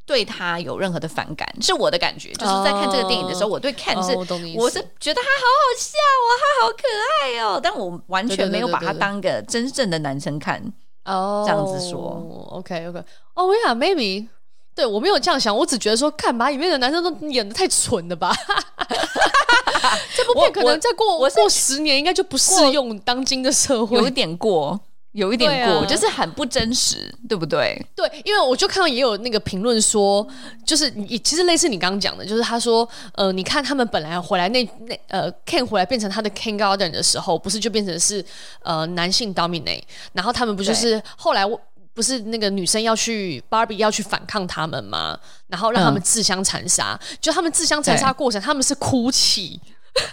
[0.08, 6.84] 对他有任何的反感，是我的感觉，就是在看这个电影的时候，oh, 我对 Ken 是，oh, 我是觉得他好好笑哦，他好可
[7.24, 10.62] 爱哦，但我完全没有把他当个真正的男生看
[11.06, 13.00] 哦，oh, 这样子说，OK OK，
[13.34, 14.28] 哦，Yeah，Maybe，
[14.76, 18.32] 对我没有这样想，我只觉得说，看把里面的男生都演的太蠢了吧，
[20.16, 24.80] 这部片可能再过我过十年，应该就不适用当今的社会，有一点过。
[25.16, 27.82] 有一点过，啊、就是很不真实，对不对？
[27.96, 30.28] 对，因为我就看到也有那个评论说，
[30.66, 38.24] 就是你其实类似你刚刚讲的，就是他说，呃，你看他们本来回来那那呃，Ken 回来变成他的 Kindergarten 的时候，不是就变成是
[38.62, 41.46] 呃男性 dominate，然后他们不就是后来
[41.94, 45.18] 不是那个女生要去 Barbie 要去反抗他们吗？
[45.48, 49.62] 然后让他们自相残杀，嗯、就他们自相残杀过程，他们是哭泣，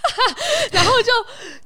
[0.71, 1.11] 然后就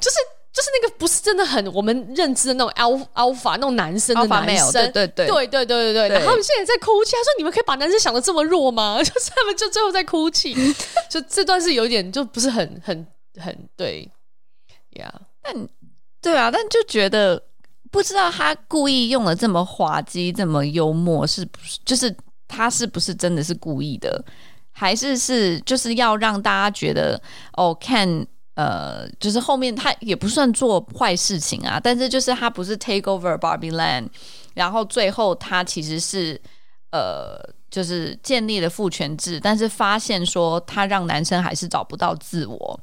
[0.01, 0.17] 就是。
[0.57, 6.09] 就是那个不是真的很我们认知的那种 alpha alpha 那种男生的男生，对对对对对对对对。
[6.09, 10.55] 然后他们现在在哭泣，他说：“你们可以把男生想的这么弱吗？” 就是他们就最后在哭泣，
[11.11, 13.07] 就这段是有一点就不是很很
[13.39, 14.11] 很对
[14.93, 15.13] 呀。
[15.15, 15.27] Yeah.
[15.43, 15.69] 但
[16.23, 17.43] 对啊，但就觉得
[17.91, 21.79] 不知道他故意用了这么滑稽、这么幽默，是不是？
[21.85, 22.17] 就是
[22.49, 24.25] 他是不是真的是故意的，
[24.73, 27.21] 还是是就是要让大家觉得
[27.59, 28.27] 哦看。
[28.57, 34.09] 呃，就是后面他也不算做坏事情啊，但是就是他不是 take over Barbie Land，
[34.55, 36.41] 然后最后他其实是
[36.91, 37.39] 呃，
[37.71, 42.81] 就是建立了父权制，但是发现说他让男生还是找不到自我。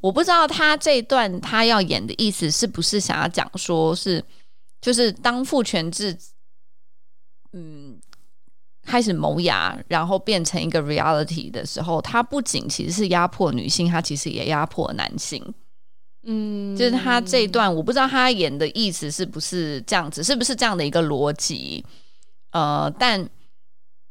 [0.00, 4.22] 我不知道他这一段他要演的意思是不是想要讲说是，
[4.80, 6.16] 就是当父权制，
[7.52, 7.98] 嗯。
[8.84, 15.42] 开始萌芽，然后变成一个 reality 的时候，它不仅其实是压迫女性，它其实也压迫男性。
[16.26, 21.84] 嗯，就是他这一段，我不知道他演的意思是不是这样子，是不是这样的一个逻辑？
[22.52, 23.28] 呃，但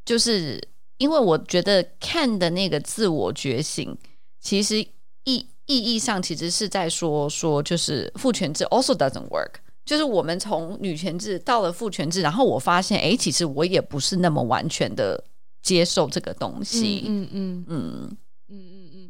[0.05, 0.61] 就是
[0.99, 3.97] 因为我觉得看的那个自我觉醒，
[4.39, 4.77] 其实
[5.23, 9.62] 意意义上其实是在说说，就是父权制 also doesn't work。
[9.85, 15.21] 就是我们从女权制到了父权制，然后我发现，哎，其实我也不是那么完全的
[15.61, 17.03] 接受这个东西。
[17.05, 18.17] 嗯嗯嗯嗯
[18.47, 18.59] 嗯
[18.93, 19.09] 嗯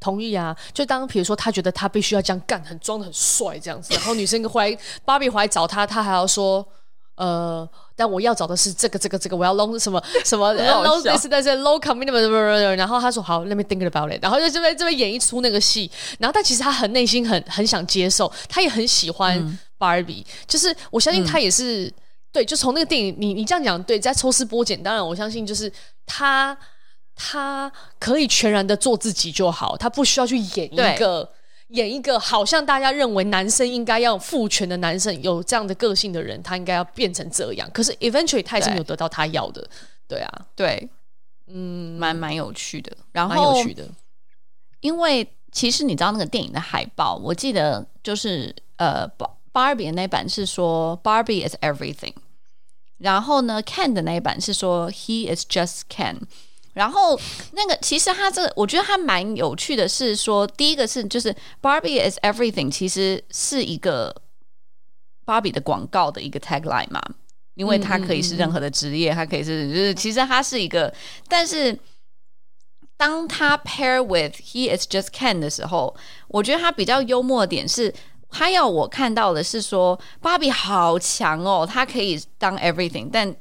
[0.00, 0.56] 同意啊。
[0.74, 6.66] 就当比如说，他觉得他必须要这样干，很装的很帅这样子，然后女生回来，芭比回来找他，他还要说，
[7.14, 21.92] 呃，但我要找的是这个这个这个，我要 low 什么 什么 low this 但是 low commitment，然后他说好，let me think about it，然后就这边这边演一出那个戏，然后但其实他很内心很很想接受，他也很喜欢 Barbie，、就是我相信他也是、嗯、
[22.32, 25.72] 对，就从那个电影，你你这样讲对，在抽丝剥茧，当然我相信就是
[26.06, 26.56] 他
[27.14, 31.28] 他可以全然的做自己就好，他不需要去演一个。
[31.72, 37.70] 演一个好像大家认为男生应该要父权的男生，有这样的个性的人，他应该要变成这样。
[37.72, 39.60] 可是 eventually 他已经有得到他要的，
[40.06, 40.88] 对，对啊，对，
[41.46, 43.88] 嗯，蛮蛮有趣的，然后蛮有趣的。
[44.80, 49.08] 因为其实你知道那个电影的海报，我记得就是呃
[49.52, 52.14] ，Barbie 的那版是说 Barbie is everything，
[52.98, 56.16] 然后呢，Ken 的那一版是说 He is just Ken。
[56.74, 57.18] 然后
[57.52, 64.14] 那个其实他这个，我觉得他蛮有趣的，是说第一个是就是 Barbie is everything，其实是一个
[65.24, 67.02] 芭比的广告的一个 tagline 嘛，
[67.54, 70.92] 因为它可以是任何的职业，它可以是就是其实它是一个，
[71.28, 71.78] 但是
[72.96, 75.94] 当他 pair with he is just Ken 的时候，
[76.28, 77.92] 我觉得他比较幽默的点是，
[78.30, 83.34] 他要我看到的是说，芭比好强哦，他可以当 everything，但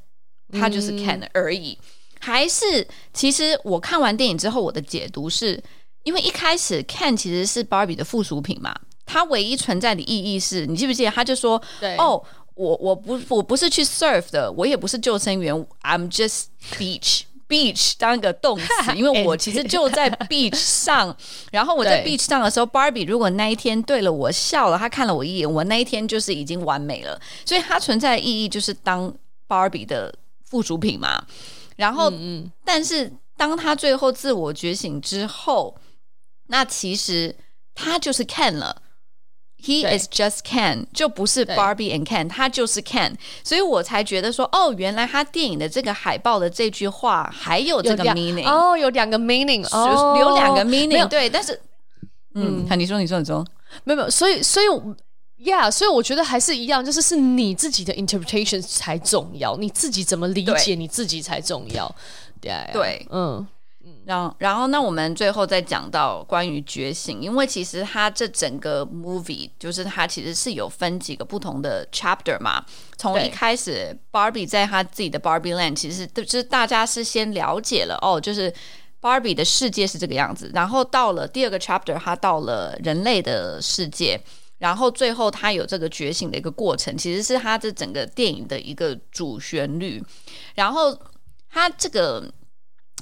[0.51, 1.77] 他就是 can 而已。
[1.79, 1.85] 嗯、
[2.21, 5.61] 还是其实我看完电影之后，我的解读是
[6.03, 8.73] 因为一开始 Ken 其实是芭比的附属品嘛，
[9.05, 11.11] 它唯一存在的意义是你记不记得？
[11.11, 16.45] 他就说：“对哦，我我不我不是去 surf 的，我也不是救生员，I'm just
[16.77, 18.65] beach。” beach 当一个动词，
[18.95, 21.13] 因为我其实就在 beach 上，
[21.51, 27.19] 然后我在 beach 上的时候，Barbie 如果那一天对了我笑了，他看了我一眼，我那一天就是已经完美了。
[27.45, 29.13] 所以它存在的意义就是当
[29.49, 30.15] Barbie 的
[30.45, 31.21] 附属品嘛。
[31.81, 35.75] 然后，嗯嗯，但是当他最后自我觉醒之后，
[36.47, 37.35] 那其实
[37.73, 38.83] 他就是 Ken 了。
[39.63, 51.59] He is just Ken，就不是 Barbie and Ken，他就是 Ken，所以我才觉得说，哦，原来他电影的这个海报的这句话还有这个 meaning，哦，有两个 meaning，哦，有两个 meaning，对，但是，
[52.33, 53.45] 嗯，看你说，你说，你说，
[53.83, 54.65] 没有没有，所以所以
[55.43, 61.93] ，yeah，所以我觉得还是一样，就是是你自己的 interpretation 才重要，你自己怎么理解你自己才重要，
[62.39, 63.47] 对，对，嗯。
[64.05, 72.63] 然后，然后，那我们最后再讲到关于觉醒，因为其实它这整个 movie 就是它其实是有分几个不同的 chapter 嘛。
[72.97, 78.51] 从一开始，Barbie 在他自己的 Barbie Land，其实就是大家是先了解了哦，就是
[78.99, 80.51] Barbie 的世界是这个样子。
[80.53, 84.19] 然后到了第二个 chapter，他到了人类的世界，
[84.61, 90.01] 然后最后他有这个觉醒的一个过程，其实是他这整个电影的一个主旋律。
[90.55, 90.97] 然后
[91.49, 92.31] 他这个。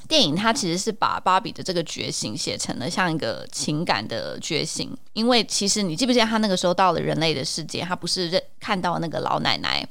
[0.07, 9.88] 电影他其实是把芭比的这个觉醒写成了像一个情感的觉醒，因为其实你记不记得他那个时候到了人类的世界，他不是认看到那个老奶奶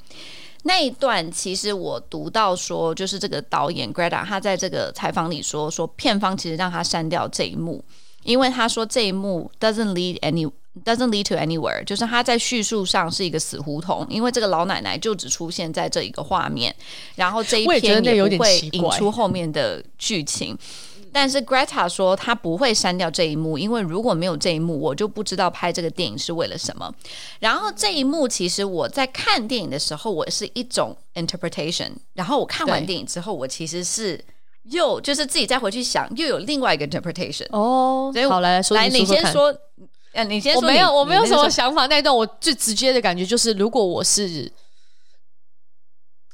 [0.63, 1.31] 那一段。
[1.31, 7.85] 其实我读到说，就是这个导演 Greta 他在这个采访里说，说片方其实让他删掉这一幕，
[8.23, 10.51] 因为他说这一幕 doesn't lead any。
[10.85, 16.73] Doesn't lead to anywhere，就是他在叙述上是一个死胡同，因为这个老奶奶就只出现在这一个画面，
[17.15, 20.57] 然后这一篇也不会引出后面的剧情。
[21.11, 26.93] 但是 Greta 说她不会删掉这一幕，因为如果没有这一幕，我就不知道拍这个电影是为了什么。
[27.39, 34.23] 然后这一幕其实我在看电影的时候，我是一种 interpretation，然后我看完电影之后，我其实是
[34.65, 37.47] 又就是自己再回去想，又有另外一个 interpretation。
[37.49, 39.53] 哦，所以好来，来你先说。
[40.13, 40.61] 呃、啊，你先说。
[40.61, 41.85] 我没有，我没有什么想法。
[41.87, 44.51] 那一段我最直接的感觉就是，如果我是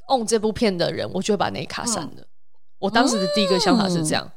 [0.08, 2.12] on 这部片的人，我就会把那一卡删了。
[2.16, 2.26] 嗯、
[2.78, 4.30] 我当时的第一个想法是这样，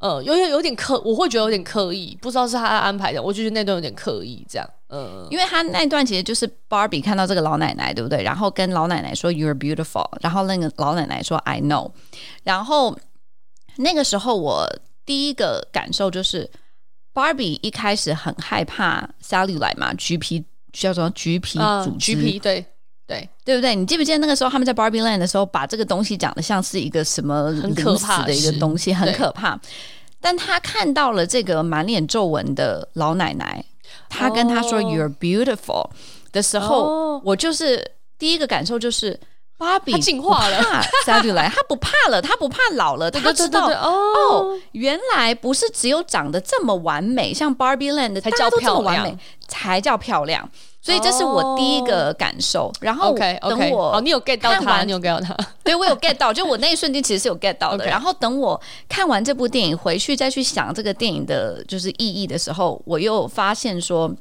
[0.00, 8.22] 嗯，嗯有有有点刻，我会觉得有点刻意，不知道是他安排的，我就觉得那段有点刻意，这样，嗯，因为他那段其实就是 Barbie 看到这个老奶奶，对不对？
[8.22, 11.92] 然后跟老奶奶说 You're beautiful，然后那个老奶奶说 I know，
[12.42, 12.98] 然后
[13.76, 14.68] 那个时候我
[15.06, 16.50] 第一个感受就是。
[17.14, 22.64] Barbie 一开始很害怕 Cellulite 嘛，橘皮叫做橘皮组织，嗯、橘皮对
[23.06, 23.74] 对对不对？
[23.74, 29.60] 你记不记得那个时候他们在 Barbie Land 的时候，把这个东西讲的像是一个什么很可怕的一个东西，很可怕。
[30.20, 33.64] 但他看到了这个满脸皱纹的老奶奶，
[34.08, 35.90] 他跟他说 “You're beautiful”
[36.32, 39.18] 的时候，哦、我就是第一个感受就是。
[39.62, 50.50] 芭比进化了，莎莉来，他不怕了，他不怕老了，他知道哦，原来不是只有长得这么完美，像 Barbie Land 才叫漂亮，才叫漂亮。
[50.80, 52.72] 所以这是我第一个感受。
[52.80, 57.86] 然后等我，你有 get 到他，你有 get 到他， 对我有 get 到，就我那一瞬间其实是有 get 到的。
[57.86, 64.12] 然后等我看完这部电影回去再去想这个电影的就是意义的时候，我又发现说，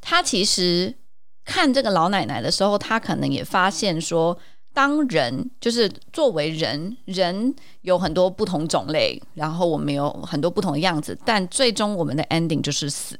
[0.00, 0.94] 他其实。
[1.44, 4.38] 看这个老奶奶的时候，她可能也发现说，
[4.72, 13.18] 当人就是作为人，人有很多不同种类，然后我们有很多不同的样子，但最终我们的 ending 就是死。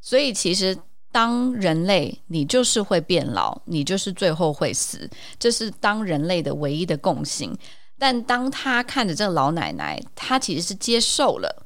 [0.00, 0.76] 所以其实
[1.12, 5.08] 当人类，你就是会变老，你就是最后会死，
[5.38, 7.56] 这是当人类的唯一的共性。
[7.98, 11.64] 但当他看着这个老奶奶，他其实是接受了，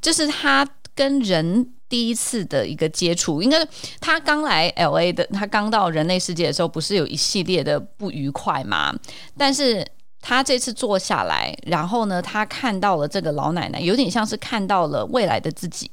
[0.00, 1.72] 这是他跟人。
[1.90, 3.68] 第一次的一个接触，应该是
[4.00, 8.94] 他刚来 LA 的，他刚到人类世界的时候，不是有一系列的不愉快吗？
[9.36, 9.84] 但是
[10.20, 15.90] 他这次坐下来，然后呢，他看到了这个老奶奶，有点像是看到了未来的自己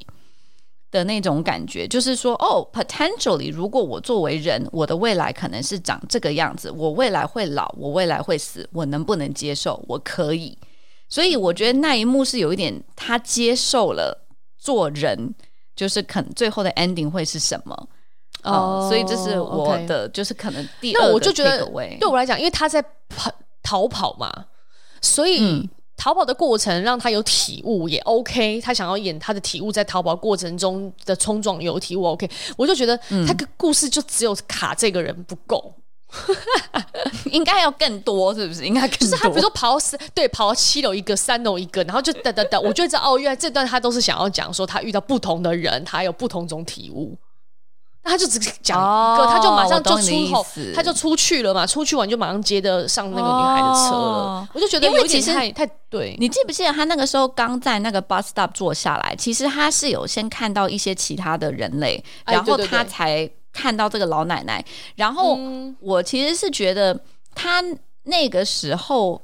[0.91, 9.83] 的那种感觉，就是说，哦，potentially，如果我作为人，我的未来可能是长这个样子，我未来会老，我未来会死，我能不能接受？
[9.87, 10.55] 我可以，
[11.09, 14.27] 所以我觉得那一幕是有一点，他接受了
[14.59, 15.33] 做人。
[15.77, 17.87] 就是可能最后的 ending 会是什么？
[18.43, 20.11] 哦、oh, 嗯，所以这是我的，okay.
[20.11, 21.07] 就是可能第二个。
[21.07, 21.65] 那我就觉得，
[21.99, 23.31] 对我来讲，因为他在跑
[23.63, 24.31] 逃跑嘛，
[25.01, 35.73] 所以逃跑的过程让他有体悟也 OK，他想要演他的体悟在逃跑过程中的冲撞有体悟 OK，我就觉得他个故事就只有卡这个人不够。
[37.31, 38.65] 应该要更多，是不是？
[38.65, 38.97] 应该更多。
[38.99, 47.17] 就是他，比如说跑到四，对，跑到七楼一个，三楼一个，然后就等等等，我就知道哦，原来这段他都是想要讲说他遇到不同的人，他有不同种体悟。
[48.03, 53.97] 那他就只讲一个，哦、他就马上就出口，他就出去了嘛，出去完就马上接着上那个女孩的车了。
[53.97, 56.15] 哦、我就觉得有点太太对。
[56.17, 63.29] 你记不记得他那个时候刚在那个 bus stop 坐下来，其实他是有先看到一些其他的人类，然后他才。
[63.57, 64.63] 看到这个老奶奶，
[64.97, 65.35] 然后
[65.79, 66.99] 我其实是觉得
[67.33, 67.63] 他
[68.03, 69.19] 那个时候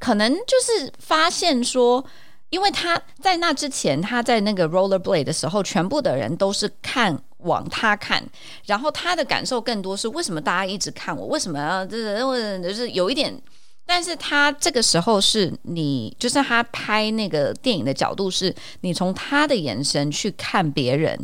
[0.00, 2.04] 可能就是发现说，
[2.50, 8.20] 因为他在那之前他在那个 rollerblade 的时候，全部的人都是看往他看，
[8.66, 11.26] 然后他的感受更多是为什么大家一直看我？
[11.26, 13.40] 为什么要就是就是有一点？
[13.86, 21.16] 但是他这个时候是你，就是他拍那个电影的角度是你从他的眼神去看别人。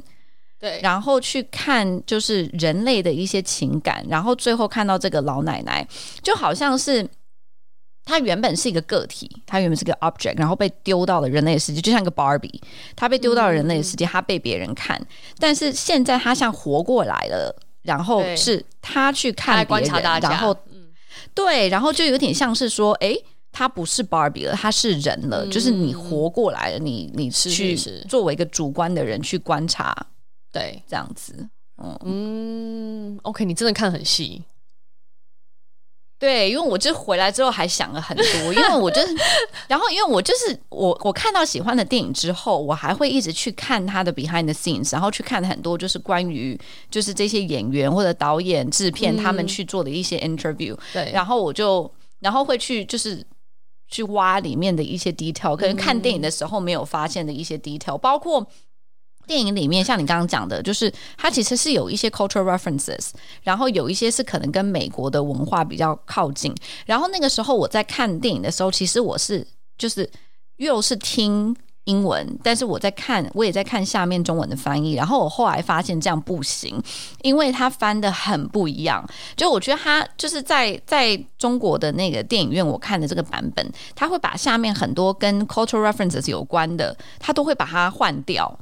[0.65, 5.87] 对，然后去看就是人类的一些情感，然后最后看到这个老奶奶，
[6.23, 7.07] 就好像是
[8.03, 12.59] 她原本是一个个体，她原本是个 object，然后被丢到了人类的世界，就像一个 Barbie，
[12.97, 14.99] 她被丢到了人类的世界，她被别人看，
[15.39, 20.57] 但是现在她像活过来了，然后是她去看别人，然后
[21.35, 23.15] 对，然后就有点像是说，哎，
[23.53, 27.77] 她不是 Barbie 了，她是人了，就是你活过来了，你你去
[28.09, 29.95] 作为一个主观的人去观察。
[30.55, 31.99] 对，这样子，嗯。
[32.05, 34.45] 嗯，OK，你真的看很细，
[36.19, 38.25] 对，因为我就回来之后还想了很多，
[38.55, 39.15] 因为我就是，
[39.69, 46.59] 然后因为我就是我，我看到喜欢的电影之后，我还会一直去看他的 behind the scenes，然后去看很多就是关于
[46.89, 53.27] 就是这些演员或者导演、制片他们去做的一些 interview，对，然后我就然后会去就是
[53.89, 58.47] 去挖里面的一些 detail，可能看电影的时候没有发现的一些 detail，包括。
[59.27, 63.11] 电影里面，像你刚刚讲的，就是它其实是有一些 cultural references，
[63.43, 66.55] 然后有一些是可能跟美国的文化比较靠近。
[66.87, 69.47] 然后那个时候我在看电影的时候，其实我是
[69.77, 70.09] 就是
[70.57, 74.95] 又是听英文，但是我在看，我也在看下面中文的翻译。
[74.95, 76.83] 然后我后来发现这样不行，
[77.23, 79.07] 因为它翻的很不一样。
[79.37, 88.59] 就我觉得它就是在在中国的那个电影院我看的这个版本，它会把下面很多跟 cultural references 有关的，它都会把它换掉。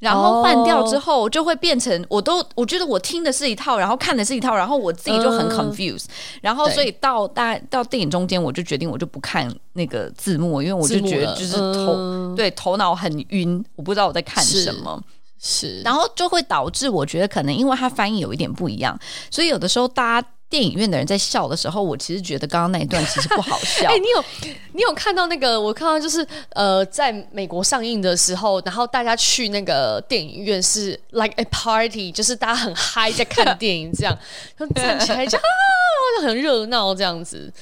[0.00, 6.04] 然后换掉之后，就会变成我都我觉得我听的是一套，然后看的是一套，然后我自己就很 confused。
[6.40, 15.02] 然后所以到大到电影中间，我就决定我就不看那个字幕，因为我就觉得就是头对头脑很晕，我不知道我在看什么。
[15.40, 18.98] 是，然后就会导致我觉得可能因为它翻译有一点不一样，
[19.30, 20.28] 所以有的时候大家。
[20.50, 23.86] 电影院的人在笑的时候，我其实觉得刚刚那一段其实不好笑。
[23.90, 24.24] 哎、欸，你有
[24.72, 25.60] 你有看到那个？
[25.60, 34.18] 我看到就是呃，在美国上映的时候，然后大家去那个电影院是 like a party，就是大家很嗨在看电影，这样
[34.74, 35.42] 站起来就啊，
[36.20, 37.52] 就很热闹这样子。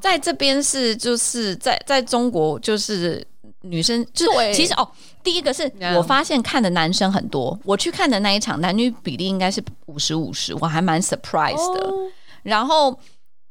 [0.00, 3.26] 在这边是就是在在中国就是。
[3.62, 4.88] 女生就是其实哦，
[5.22, 11.86] 第一个是我发现看的男生很多，我去看的那一场男女比例应该是五十五十，我还蛮 surprised 的。
[11.86, 12.10] 哦、
[12.42, 12.98] 然后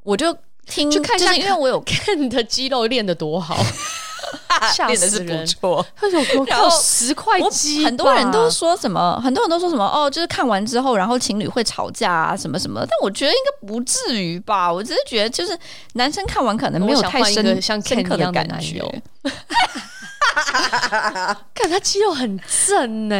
[0.04, 3.56] 我就听，就看一下，因为我有看你的肌肉练得多好，
[4.88, 5.86] 练的是不错。
[6.48, 12.82] 然后十块肌，很多人都说什么，很多人都说什么哦，就是看完之后，然后情侣会吵架啊，什么什么。
[12.82, 15.58] 但我觉得应该不至于吧，我只是觉得就是
[15.94, 18.84] 男生看完可能没有太深像深刻的感觉。
[21.54, 23.16] 看他肌肉很正呢，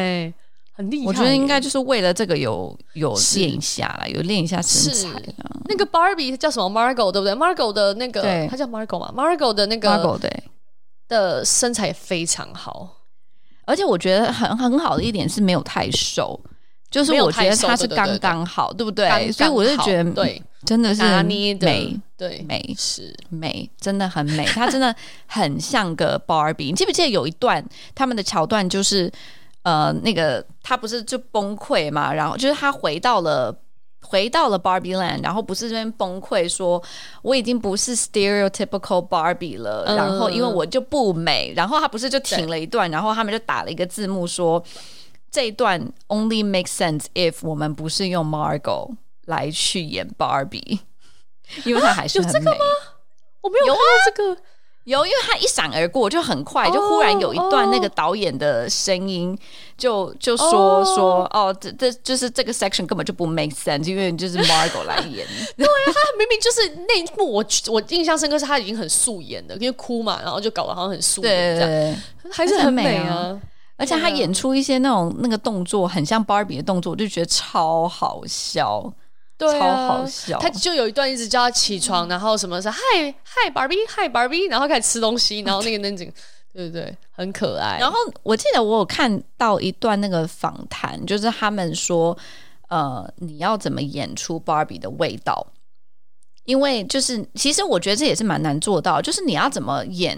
[0.76, 1.06] 很厉害。
[1.08, 5.10] 我觉得应该就是为了这个有有练一下啦，有练一下身材。
[5.66, 10.44] 那个 Barbie 叫什么 Margot 对不对？Margot 的那个，他叫 Margot 嘛？Margot 的那个 Margot 对
[11.10, 13.02] 的身材也非常好，
[13.66, 16.40] 而且我觉得很很好的一点是没有太瘦，
[16.90, 19.30] 就是我觉得他是刚刚好，对不对？
[19.34, 20.42] 所以我就觉得对。
[20.66, 21.54] 真的是美，
[22.18, 24.44] 对美是美，真的很美。
[24.44, 24.94] 她真的
[25.26, 26.66] 很像个 Barbie。
[26.66, 27.66] 你记不记得有一段
[27.96, 29.10] 他们的桥段，就是
[29.64, 32.14] 呃，那个他不是就崩溃嘛？
[32.14, 33.58] 然后就是他回到了
[34.02, 36.82] 回到了 Barbie Land，然后不是这边崩溃说
[37.22, 41.54] 我已经不是 stereotypical Barbie 了，嗯、然后因为我就不美。
[41.56, 44.64] 然后他不是就停了一段，然后他们就打了一个字幕说
[45.30, 48.96] 这一段 only makes sense if 我们不是用 Margot。
[49.26, 50.80] 来去演 Barbie，，
[51.64, 52.34] 因为她还是很美。
[52.42, 52.66] 有这个吗？
[53.42, 54.42] 我没有看到这个，
[54.90, 59.38] 有，因为他一闪而过就很快，就忽然有一段那个导演的声音
[59.78, 60.96] 就，就就说、oh.
[60.96, 65.28] 说哦，这这就是这个 section 根本就不 make sense，因为就是 Margot 来演。
[65.56, 73.40] 对啊，他明明就是那一幕，我我印象深刻是他已经很素颜的，因为哭嘛，然后就搞得好像很素颜这样，对还是很美啊。
[73.78, 78.92] 而且他演出一些那种那个动作，很像 Barbie 的动作，我就觉得超好笑。
[79.40, 80.38] 对、啊，超好笑！
[80.38, 82.78] 他就有一段一直叫他起床，嗯、然后什么是嗨
[83.24, 86.12] 嗨 Barbie 嗨 Barbie，然后开始吃东西，然后那个那景，
[86.54, 87.78] 对对对，很可爱。
[87.80, 92.18] 然后我记得我有看到一段那个访谈，就是他们说，
[92.68, 95.48] 呃，你要怎么演出 Barbie 的味道？
[96.44, 100.18] 因为就是其实我觉得这也是蛮难做到，就是你要怎么演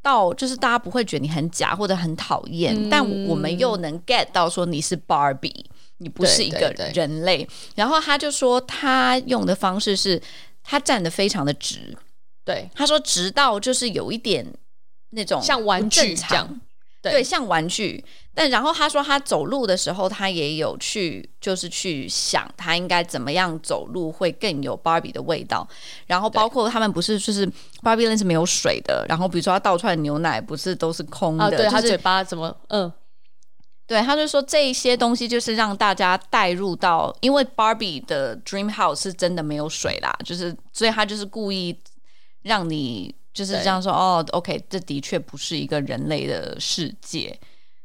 [0.00, 5.64] 到，就是大家不会觉得你很假或者很讨厌，嗯、但我们又能 get 到说你是 Barbie。
[6.02, 6.58] 你不是一个
[6.92, 7.46] 人类，对。
[7.46, 10.20] 对对，然后他就说他用的方式是，
[10.64, 11.96] 他站得非常的直，
[12.44, 14.46] 对，他说直到就是有一点
[15.10, 16.60] 那种像玩具这样，
[17.02, 18.04] 对，对，像玩具。
[18.32, 25.68] 但然后他说他走路的时候，他也有去就是去想他应该怎么样走路会更有 Barbie 的味道。
[26.06, 27.46] 然后包括他们不是就是
[27.82, 32.90] Barbie Land 是没有水的，然后比如说他倒出来的牛奶不是都是空的，啊、对、就是、他嘴巴怎么嗯。
[33.90, 41.76] 对，他就说这一些东西就是让大家带入到，因为 Barbie 的 Dream House 是真的没有水啦，就是所以他就是故意
[42.42, 47.36] 让你就是这样说哦，OK，这的确不是一个人类的世界，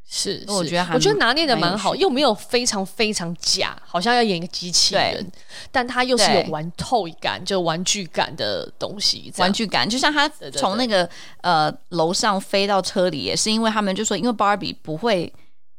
[0.07, 5.27] 是，是我觉得还我觉得拿捏的蛮好，又没有非常非常假，好像要演一个机器人，
[5.71, 11.09] 但他又是有玩透感，就玩具感的东西，玩具感，就像他从那个
[11.41, 15.33] 呃楼上飞到车里，也是因为他们就说，因为 Barbie 不会。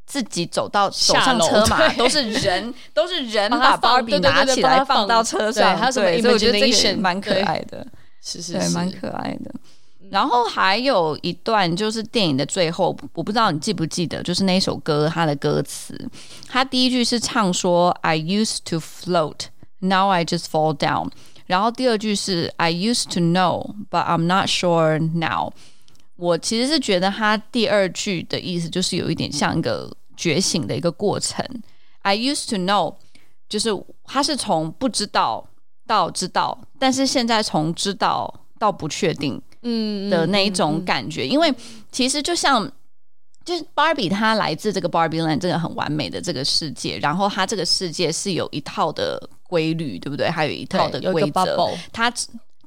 [0.07, 7.85] 自己走到走上车嘛，都是人， 都是人把芭比拿起来放到车上，对，所以我觉得这个蛮可爱的，
[8.23, 9.53] 是是，对，蛮可爱的。
[10.09, 16.09] 然后还有一段就是电影的最后，我不知道你记不记得，就是那首歌它的歌词，
[16.47, 19.47] 它第一句是唱说 I used to float,
[19.79, 21.09] now I just fall down，
[21.47, 25.51] 然后第二句是 I used to know, but I'm not sure now。
[26.17, 31.45] 我其实是觉得他第二句的意思就是有一点像一个觉醒的一个过程。
[32.01, 32.95] I used to know，
[33.47, 33.69] 就是
[34.03, 35.47] 他是从不知道
[35.85, 41.27] 到知道，但是现在从知道到不确定，嗯的那一种感觉。
[41.27, 41.53] 因为
[41.91, 42.71] 其实就像
[43.45, 50.29] 就是 Barbie，它来自这个 Barbie Land 这个很完美的这个世界，然后它这个世界是有一套的规律，对不对？
[50.29, 52.11] 还有一套的规则，它。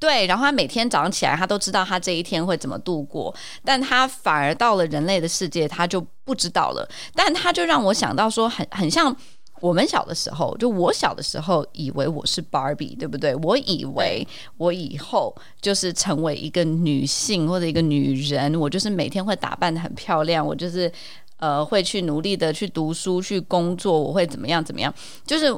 [0.01, 3.31] 对，然后他每天早上起来，他都知道他这一天会怎么度过，
[3.63, 6.89] 但他反而到了人类的世界，他就不知道了。
[7.13, 9.15] 但他就让我想到说很，很像
[9.59, 13.35] 我们小的时候，就我小的时候，以为我是 Barbie，对不对？
[13.35, 20.91] 我以为我以后就是成为一个女性或者一个女人，我就是每天会打扮得很漂亮，我就是
[21.37, 24.91] 呃会去努力的去读书去工作，我会怎么样怎么样，
[25.27, 25.55] 就是。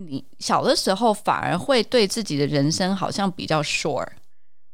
[0.00, 4.06] 你小的时候反而会对自己的人生好像比较 sure，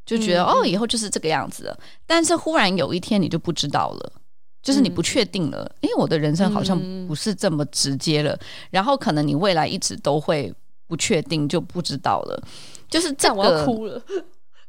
[0.05, 1.79] 就觉得、嗯、哦，以后就是这个样子了。
[2.05, 4.13] 但是忽然有一天你就不知道了，
[4.61, 8.33] 就是你不确定了，因为、嗯、我的人生好像不是这么直接了。
[8.33, 8.39] 嗯、
[8.69, 10.53] 然后可能你未来一直都会
[10.87, 12.47] 不确定，就不知道了。
[12.87, 14.01] 就是这个，我要哭了。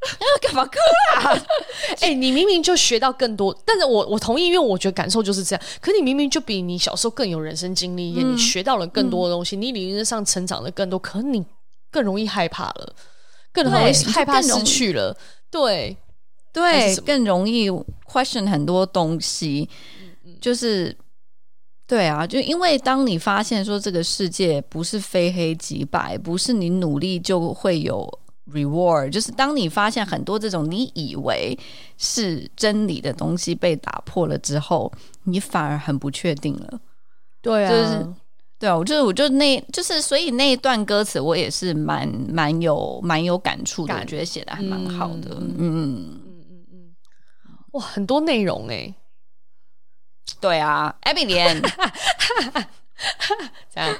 [0.03, 0.73] 要 干嘛哭
[1.17, 1.33] 啊？
[2.01, 5.65] 哎、欸，你明明就学到更多，但是我我同意，因为我觉得感受就是这样。
[5.81, 11.45] 可你明明就比你小时候更有人生经历，嗯、你学到了更多的东西，嗯、你理论上成长的更多，可你
[11.91, 12.95] 更容易害怕了，
[13.53, 15.17] 更容易害怕失去了，
[15.51, 15.97] 对
[16.53, 17.71] 对，更容易
[18.07, 19.69] question 很多东西，
[20.41, 20.97] 就是
[21.87, 28.21] 对啊，就因为当你发现说这个世界不是非黑即白，不是你努力就会有。
[28.53, 31.59] Reward 就是当你发现很多这种你以为
[31.99, 34.93] 是真理的东西被打破了之后，
[35.25, 36.81] 你反而很不确定了。
[37.43, 38.07] 对啊，就是
[38.57, 45.31] 对啊，我就我就那就是所以那一段歌词我也是蛮蛮有蛮有感触的，感我觉得写的还蛮好的。
[45.41, 46.95] 嗯嗯嗯嗯嗯，
[47.73, 48.95] 哇，很多内容哎。
[50.41, 51.61] 对啊，Abby 连
[53.75, 53.97] 这样，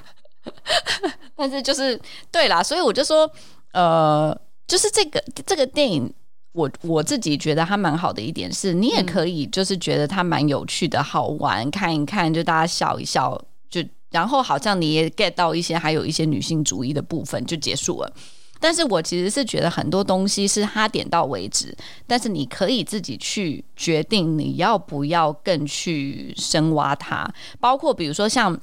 [1.35, 2.01] 但是就是
[2.31, 3.29] 对啦，所以我就说。
[3.77, 4.35] 呃，
[4.67, 6.11] 就是这个这个电影，
[6.53, 13.39] 我我自己觉得它蛮好的一点是，你也可以就是觉得它蛮有趣的，好玩，看一看，就大家笑一笑，
[13.69, 18.11] 就然后好像你也 get 到一些还有一些女性主义的部分就结束了。
[18.59, 21.77] 但是我其实是觉得很多东西是它点到为止，
[22.07, 27.31] 但是你可以自己去决定你要不要更去深挖它，
[27.61, 28.59] 包括比如说像。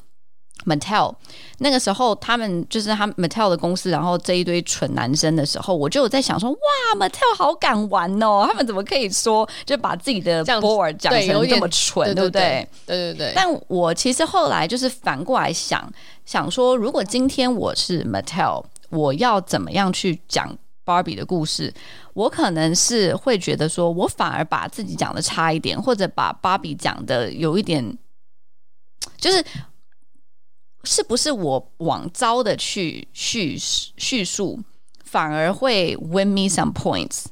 [0.66, 1.14] Mattel
[1.58, 6.58] 那个时候，他们就是他们 Mattel 的公司，然后这一堆蠢男生的时候，我就有在想说，哇
[6.98, 8.46] ，Mattel 好敢玩哦！
[8.48, 12.66] 他们怎么可以说就把自己的 board 讲成这么蠢，对不对？
[12.86, 13.34] 对对对。
[13.36, 15.92] 但我其实后来就是反过来想
[16.24, 20.56] 想说，如果今天我是 Mattel，我要怎么样去讲
[20.86, 21.74] Barbie 的故事？
[22.14, 27.98] 我可能是会觉得说，我反而把自己讲的差一点，或者把 Barbie 讲的有一点，
[29.18, 29.44] 就是。
[30.84, 34.60] 是不是我往糟的去叙叙述，
[35.04, 37.26] 反而会 win me some points？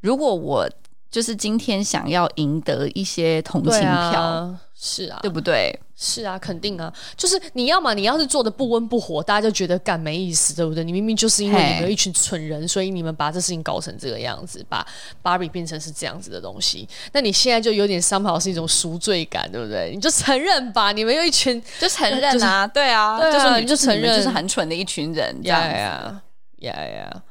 [0.00, 0.70] 如果我
[1.10, 5.74] 就是今天想要赢得一些同情票，是啊，对不对？
[5.96, 10.84] 是啊，肯定啊，就是你要嘛，你要是做的不温不火，大家就觉得干没意思，对不对？
[10.84, 14.86] 你明明就是因为你们一群蠢人，所以你们把这事情搞成这个样子，把
[15.22, 16.86] 芭比变成是这样子的东西。
[17.12, 19.92] 那你现在就有点 somehow 是一种赎罪感，对不对？
[19.94, 26.22] 你就承认吧，你们有一群就承认啊，对啊，对啊，就是你就承认就是很蠢的一群人，这样呀
[26.58, 27.22] 呀呀，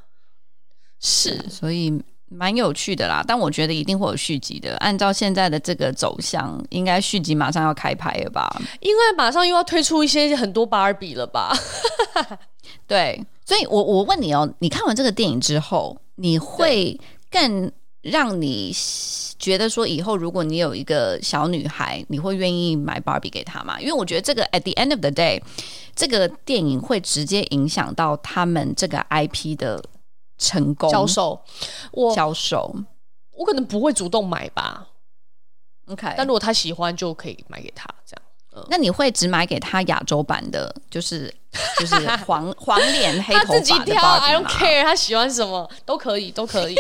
[1.00, 2.02] 是，所以。
[2.36, 4.76] 蛮有趣的啦，但我觉得一定会有续集的。
[4.78, 8.50] 按照现在的这个走向，应该续集马上要开拍了吧？
[8.80, 11.56] 因为马上又要推出一些很多芭比了吧？
[12.88, 17.00] 对，所以我我问你哦，你看完这个电影之后，你会
[17.30, 18.76] 更让你
[19.38, 23.80] 觉得说，以后如果你有一个小女孩，你会愿意买芭比给她吗？
[23.80, 25.42] 因为我觉得这个 at the end of the day，
[25.96, 29.84] 这个电影会直接影响到他们这个 IP 的。
[30.44, 31.42] 成功销售，
[31.94, 32.76] 我销售，
[33.38, 34.88] 我可能不会主动买吧。
[35.88, 37.88] OK，但如果他喜欢，就可以买给他。
[38.06, 38.22] 这样，
[38.56, 41.34] 嗯、那你会只买给他亚洲版的，就是
[41.80, 41.96] 就是
[42.28, 46.76] 黄黄脸黑头发自己挑，I don't care，他喜欢什么都可以， 都可以。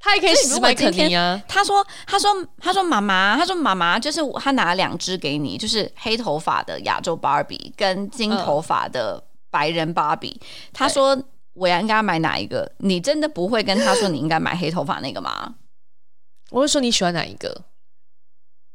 [0.00, 1.42] 他也可以只买肯尼啊。
[1.48, 2.30] 他说，他说，
[2.60, 10.38] 他说，妈妈，他说，妈妈，就是他拿了两只给你，就是黑头发的亚洲芭比跟金头发的白人芭比。
[10.40, 11.20] 嗯、他说。
[11.58, 12.70] 我要应该买哪一个？
[12.78, 15.56] 你真的不会跟他说你应该买黑头发那个吗？
[16.50, 17.64] 我会说你喜欢哪一个，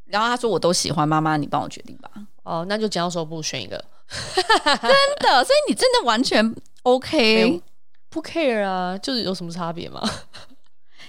[0.06, 1.08] 然后他说我都喜欢。
[1.08, 2.12] 妈妈，你帮我决定吧。
[2.44, 5.44] 哦，那就剪刀手布选一个， 真的。
[5.44, 6.54] 所以你真的完全
[6.84, 7.62] OK，
[8.10, 8.98] 不 care 啊？
[8.98, 10.02] 就是有什么差别吗？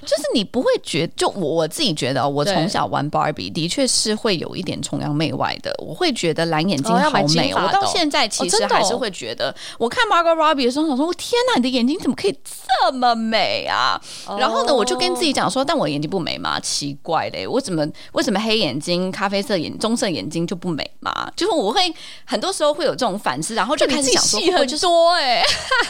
[0.04, 5.74] 就是你不会觉得，就我我自己觉得，我从小玩芭比的确是会有一点崇洋媚外的。
[5.78, 14.00] 我会觉得蓝眼睛好美，哦，我到现在其实还是会觉得，我看 Margot Robbie 的时候，想说，我天哪，你的眼睛怎么可以这么美啊？
[14.38, 16.60] 然后呢，我就跟自己讲说，但我眼睛不美吗？
[16.60, 21.30] 奇怪嘞，我怎么为什么黑眼睛、咖啡色眼、棕色眼睛就不美吗？
[21.36, 21.80] 就是我会
[22.24, 25.42] 很多时候会有这种反思，然后就开始想说，会很多哎，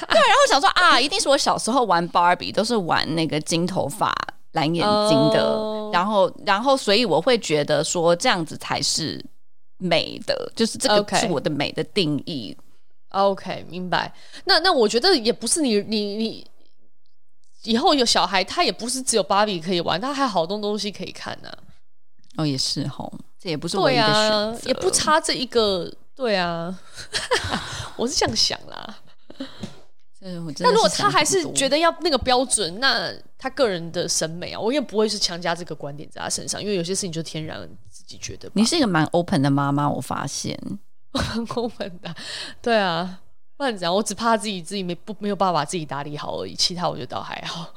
[0.09, 4.04] 对，然后想说啊，一定是我小时候玩芭比都是玩那个金头发。
[4.53, 5.95] 蓝眼睛的，oh.
[5.95, 9.25] 然后，然后，所以我会觉得说这样子才是
[9.79, 12.57] 美的，就是这个是我的美的定义。
[13.11, 14.13] OK，, okay 明白。
[14.45, 16.47] 那那我觉得也不是你你你
[17.65, 21.59] 以后有小孩，他也不是只有芭比可以玩，他还有好多东西可以看呢、啊。
[22.39, 25.93] 哦，也是吼，这也不是唯一的选择，啊、也不差这一个。
[26.17, 26.73] 对啊，
[27.97, 28.99] 我是这样想啦。
[30.61, 37.61] 那如果他还是觉得要那个标准，那他个人的审美啊，我也不会是强加这个观点在他身上，因为有些事情就天然
[37.91, 38.51] 自己觉得。
[38.55, 40.59] 你是一个蛮 open 的妈妈，我发现
[41.13, 42.15] 蛮 open 的，
[42.63, 43.21] 对啊，
[43.59, 43.95] 不然怎样？
[43.95, 47.69] 我只怕自己自己没不没有办法把自己打理好而已，其他我觉得倒还好。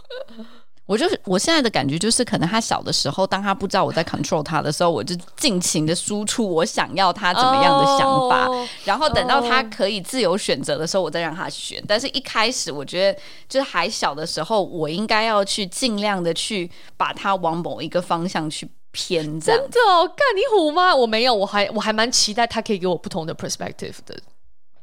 [0.87, 11.83] 我就是我现在的感觉就是，可能他小的时候，当他不知道我在 control 他的时候，我就尽情的输出我想要他怎么样的想法，oh, 然后等到他可以自由选择的时候，我再让他选。
[11.85, 13.19] 但是一开始我觉得，
[13.49, 19.39] 就是还小的时候，我应该要去尽量的去把他往某一个方向去偏。
[19.41, 20.95] 真的哦，干你虎吗？
[20.95, 24.17] 我没有，我还我还蛮期待他可以给我不同的 perspective 的。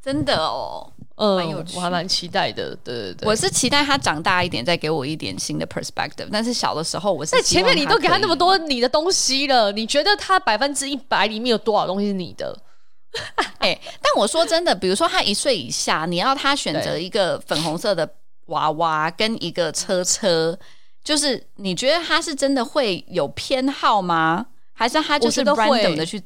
[0.02, 0.92] 真的哦。
[1.16, 6.28] 嗯，我还蛮期待的，对对对，我是期待他长大一点，再给我一点新的 perspective。
[6.32, 12.58] 但是小的时候，我是在前面你都给他那么多你的东西了，你觉得他百分之一百里面有多少东西是你的？
[13.58, 18.08] 哎、欸，但我说真的，比如说他一岁以下，你要他选择一个粉红色的
[18.46, 20.58] 娃娃跟一个车车，
[21.04, 24.46] 就是你觉得他是真的会有偏好吗？
[24.72, 26.20] 还是他就是 random 的去？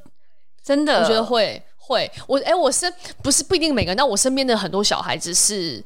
[0.65, 1.62] 真的，我觉得会。
[1.89, 2.93] 会，我哎，我身
[3.23, 5.82] 不是不一定每个人，但我身边的很多小孩子是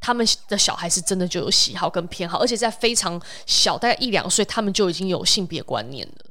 [0.00, 6.30] 他们的小孩是真的就有喜好跟偏好，而且在非常小，大概一两岁，他们就已经有性别观念了。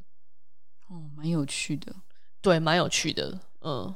[0.89, 1.93] 哦，蛮有趣的，
[2.41, 3.93] 对，蛮有趣的，嗯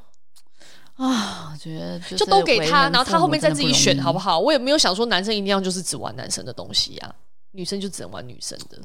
[0.97, 4.37] 啊，我觉得就都给他，然后他后面再自己选，好不好？
[4.37, 7.15] 我也没有想说男生一定要就是只玩男生的东西啊，
[7.51, 8.79] 女生就只能玩女生的。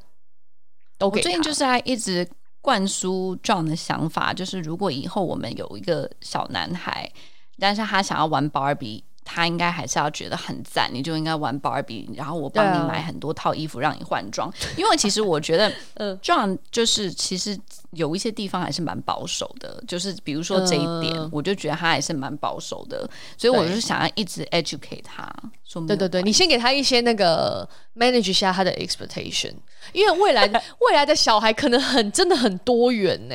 [0.97, 1.29] 都给他。
[1.29, 2.27] 我最近就是还一直。
[2.63, 7.13] 灌输这样的想法，就是如果以后我们有一个小男孩，
[7.59, 9.03] 但是他想要玩 Barbie。
[9.25, 14.49] 他应该还是要觉得很赞，你就应该玩 Barbie，然后我帮你买很多套衣服让你换装。
[14.49, 17.59] 啊、 因为其实我觉得， 呃，John 就是其实
[17.93, 23.09] 有一些地方还是蛮保守的，就是比如说这一点，呃、我就觉得他还是蛮保守的，
[23.39, 25.33] 所以我就是想要一直 educate 他。
[25.65, 27.67] 说对对对，你先给他一些那个
[27.97, 29.55] manage 一下他的 expectation，
[29.93, 30.47] 因为未来
[30.81, 33.35] 未来的小孩可能很真的很多元呢。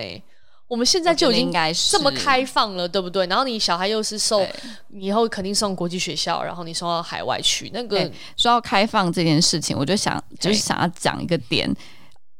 [0.68, 1.52] 我们现在就已经
[1.89, 3.26] 这么开放了，对不对？
[3.27, 4.45] 然后你小孩又是受，
[4.89, 7.72] 你以后肯定送国际学校，然后你送到海外去。
[7.73, 7.99] 那个
[8.35, 11.73] 说到开放这件事情，我就想就是想要讲一个点，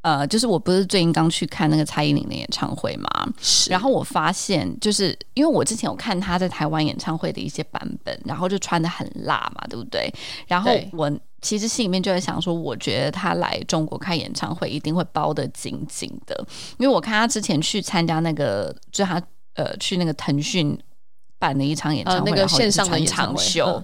[0.08, 3.10] 呃，就是我不是最近刚去看那个蔡依林的演唱会嘛，
[3.42, 3.70] 是。
[3.70, 10.10] 然后我发现，就是因为我之前有看她在台湾演唱会的一些版本，然后就穿的很辣嘛，对不对？
[10.48, 11.12] 然后我。
[11.40, 16.36] 其实心里面就在想说，我觉得她来中国开演唱会一定会包得紧紧的，
[16.80, 19.22] 因为我看她之前去参加那个，就她
[19.54, 20.76] 呃去那个腾讯
[21.38, 23.84] 办的一场演唱会，呃、那个线上的一场秀，嗯、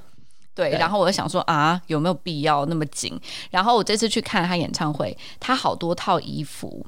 [0.56, 3.20] 对，然后我就想说啊，有没有必要那么紧？
[3.50, 6.86] 然后我这次去看他演唱会，他好多套衣服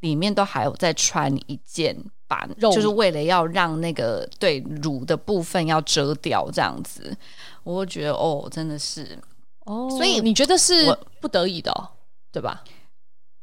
[0.00, 1.96] 里面都还有在穿一件
[2.26, 7.16] 把，就是为了要让那个对乳的部分要遮掉这样子，
[7.62, 9.18] 我会觉得哦，真的是。
[9.66, 11.88] 哦，所以你觉得是不得已的，哦，
[12.30, 12.62] 对吧？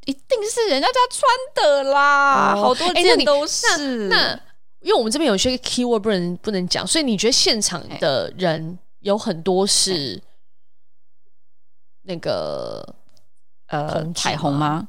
[0.06, 1.24] 一定是人家家穿
[1.56, 3.68] 的啦，哦、好多件都是。
[3.68, 4.40] 欸、那，那
[4.82, 10.22] 因为我们这边有些 keyword 不能不能讲，所以你觉得现场的人有很多是
[12.04, 12.96] 那个
[13.68, 14.88] 呃彩虹吗？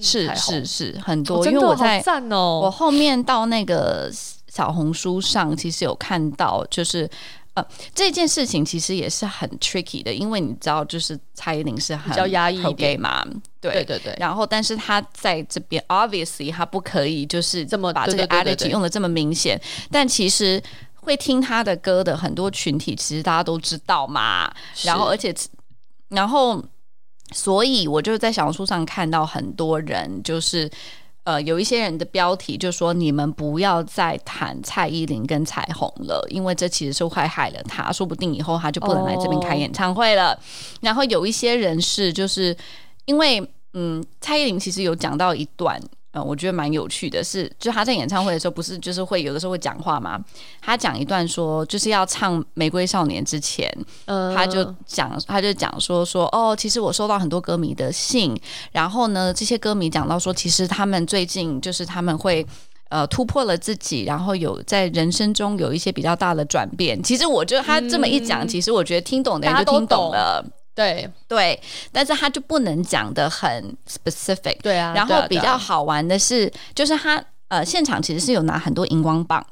[0.00, 4.10] 是是是，很多，哦、因为我在赞哦，我后面到那个
[4.48, 7.10] 小红书上，其实有看到就是。
[7.54, 13.26] 呃，这件事情其实也是很 tricky 的，因为你知道，就是蔡依林是很比较压抑一点嘛，
[13.60, 14.16] 对对对对。
[14.20, 19.60] 然后，但是他在这边，obviously 他不可以就是这么把这个 attitude 用的这么明显。
[19.90, 20.62] 但其实
[21.00, 24.52] 会听他的歌的很多群体，其实大家都知道嘛。
[24.84, 25.34] 然后，而且，
[26.08, 26.62] 然后，
[27.32, 30.70] 所以我就在小红书上看到很多人就是。
[31.24, 40.38] 呃，有一些人的标题就说：“你们不要再谈蔡依林跟彩虹了，因为这其实是会害了他，说不定以后他就不能来这边开演唱会了。”哦，
[40.80, 42.56] 然后有一些人是就是
[43.04, 45.78] 因为，嗯，蔡依林其实有讲到一段。
[46.12, 50.18] 嗯，我觉得蛮有趣的是，是就他在演唱会的时候，不是就是会有的时候会讲话吗？
[50.60, 53.72] 他讲一段说，就是要唱《玫瑰少年》之前，
[54.06, 58.36] 呃、他就讲，他就讲说说哦，其实我收到很多歌迷的信，
[58.72, 62.44] 然后呢，这些歌迷讲到说，其实他们最近就是他们会
[62.88, 67.00] 呃突破了自己，然后有在人生中有一些比较大的转变。
[67.04, 70.44] 其实我觉得他这么一讲，嗯、其实我觉得听懂的人就听懂了。
[70.74, 71.60] 对对，
[71.92, 74.60] 但是他就不能讲的很 specific。
[74.62, 79.44] 对啊，然后比较好玩的是，啊啊、就是他呃现场其实是有拿很多荧光棒，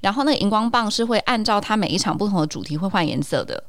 [0.00, 3.62] 然后那个荧光棒是会按照他每一场不同的主题会换颜色的。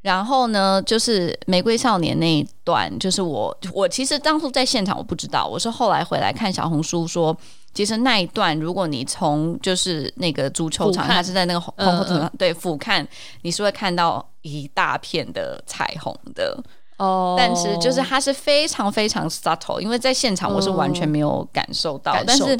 [0.00, 7.36] 然后呢，就是《玫瑰少年》那一段，就是我我其实当初在现场我不知道，我是后来回来看小红书说。
[7.78, 13.06] 其实那一段，如果你从就是那个足球场，它是在那个红红土上，对，俯瞰，
[13.42, 16.60] 你是会看到一大片的彩虹的
[16.96, 17.36] 哦。
[17.38, 22.16] 但是就是它是非常非常 subtle，因为在现场我是完全没有感受到。
[22.26, 22.58] 但是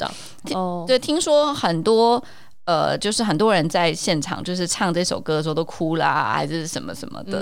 [0.53, 2.23] 哦，对，听说很多
[2.63, 7.41] 呃，就是很多人在现场就是唱这首歌的时候都哭啦，还是什么什么的。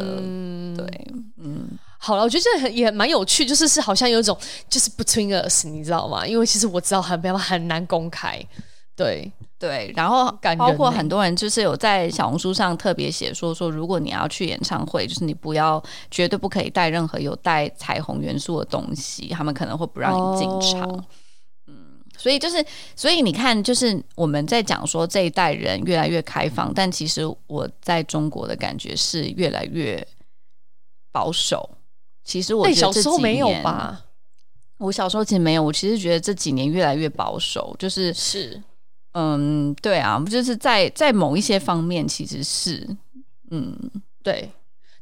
[0.76, 1.08] 对，
[1.44, 1.78] 嗯。
[2.00, 4.38] 好了，我觉得这很也蛮有趣，就是是好像有一种
[4.70, 6.26] 就是 between us，你知道吗？
[6.26, 8.40] 因为其实我知道很很很难公开，
[8.96, 9.92] 对对。
[9.96, 20.88] 然后包括很多人就是有在小红书上特别写说说，如果你要去演唱会，就是你不要绝对不可以带任何有带彩虹元素的东西，他们可能会不让你进场。
[20.88, 21.04] 哦、
[21.66, 21.76] 嗯，
[22.16, 22.64] 所以就是
[22.96, 30.08] 所以你看，就是我们在讲说这一代人越来越开放，但其实我在中国的感觉是越来越
[31.12, 31.68] 保守。
[32.28, 34.04] 其实我小时候没有吧？
[34.80, 35.64] 我小时候其实没有。
[35.64, 38.62] 我其实觉得这几年越来越保守，就是是，
[39.14, 42.86] 嗯，对啊，就是在在某一些方面其实是，
[43.50, 43.74] 嗯，
[44.22, 44.52] 对。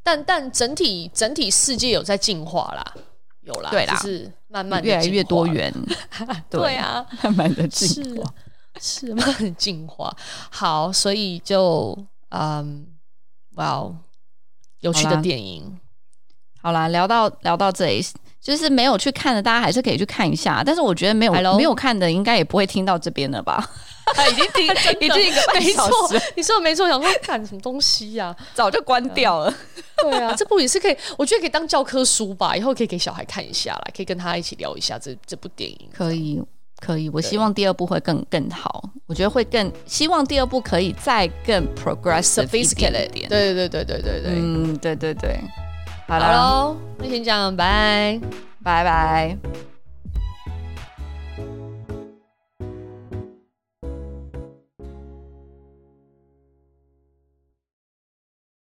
[0.04, 2.94] 但但整体整体世界有在进化啦，
[3.42, 5.74] 有啦，对啦，就是慢慢越来越多元。
[6.48, 8.34] 对，对啊，慢慢的进化，
[8.80, 10.16] 是，是慢慢进化。
[10.52, 11.98] 好，所以就
[12.30, 12.86] 嗯，
[13.56, 13.98] 哇哦，
[14.82, 15.80] 有趣的电影。
[16.66, 18.04] 好啦，聊到聊到这里，
[18.42, 20.64] 就是没有去看的，大家还是可以去看一下。
[20.66, 21.34] 但是我觉得没有?
[21.56, 23.64] 没有看的，应该也不会听到这边了吧？
[24.32, 24.66] 已经听，
[25.00, 26.20] 已经一个半小时。
[26.36, 28.36] 你说的没错，想说看什么东西呀、啊？
[28.56, 29.54] 早就关掉了。
[30.02, 35.78] 对啊，这部也是可以，我觉得可以当教科书吧，以后可以给小孩看一下啦，可以跟他一起聊一下这这部电影。
[35.94, 36.42] 可以。
[36.80, 38.84] 可以，我希望第二部会更更好。
[39.06, 43.30] 我觉得会更希望第二部可以再更 progressive 一点点。
[43.30, 45.40] 对对对对对对对，嗯，对对对。
[46.08, 48.20] 好喽，那先这样，拜
[48.64, 49.75] 拜拜拜。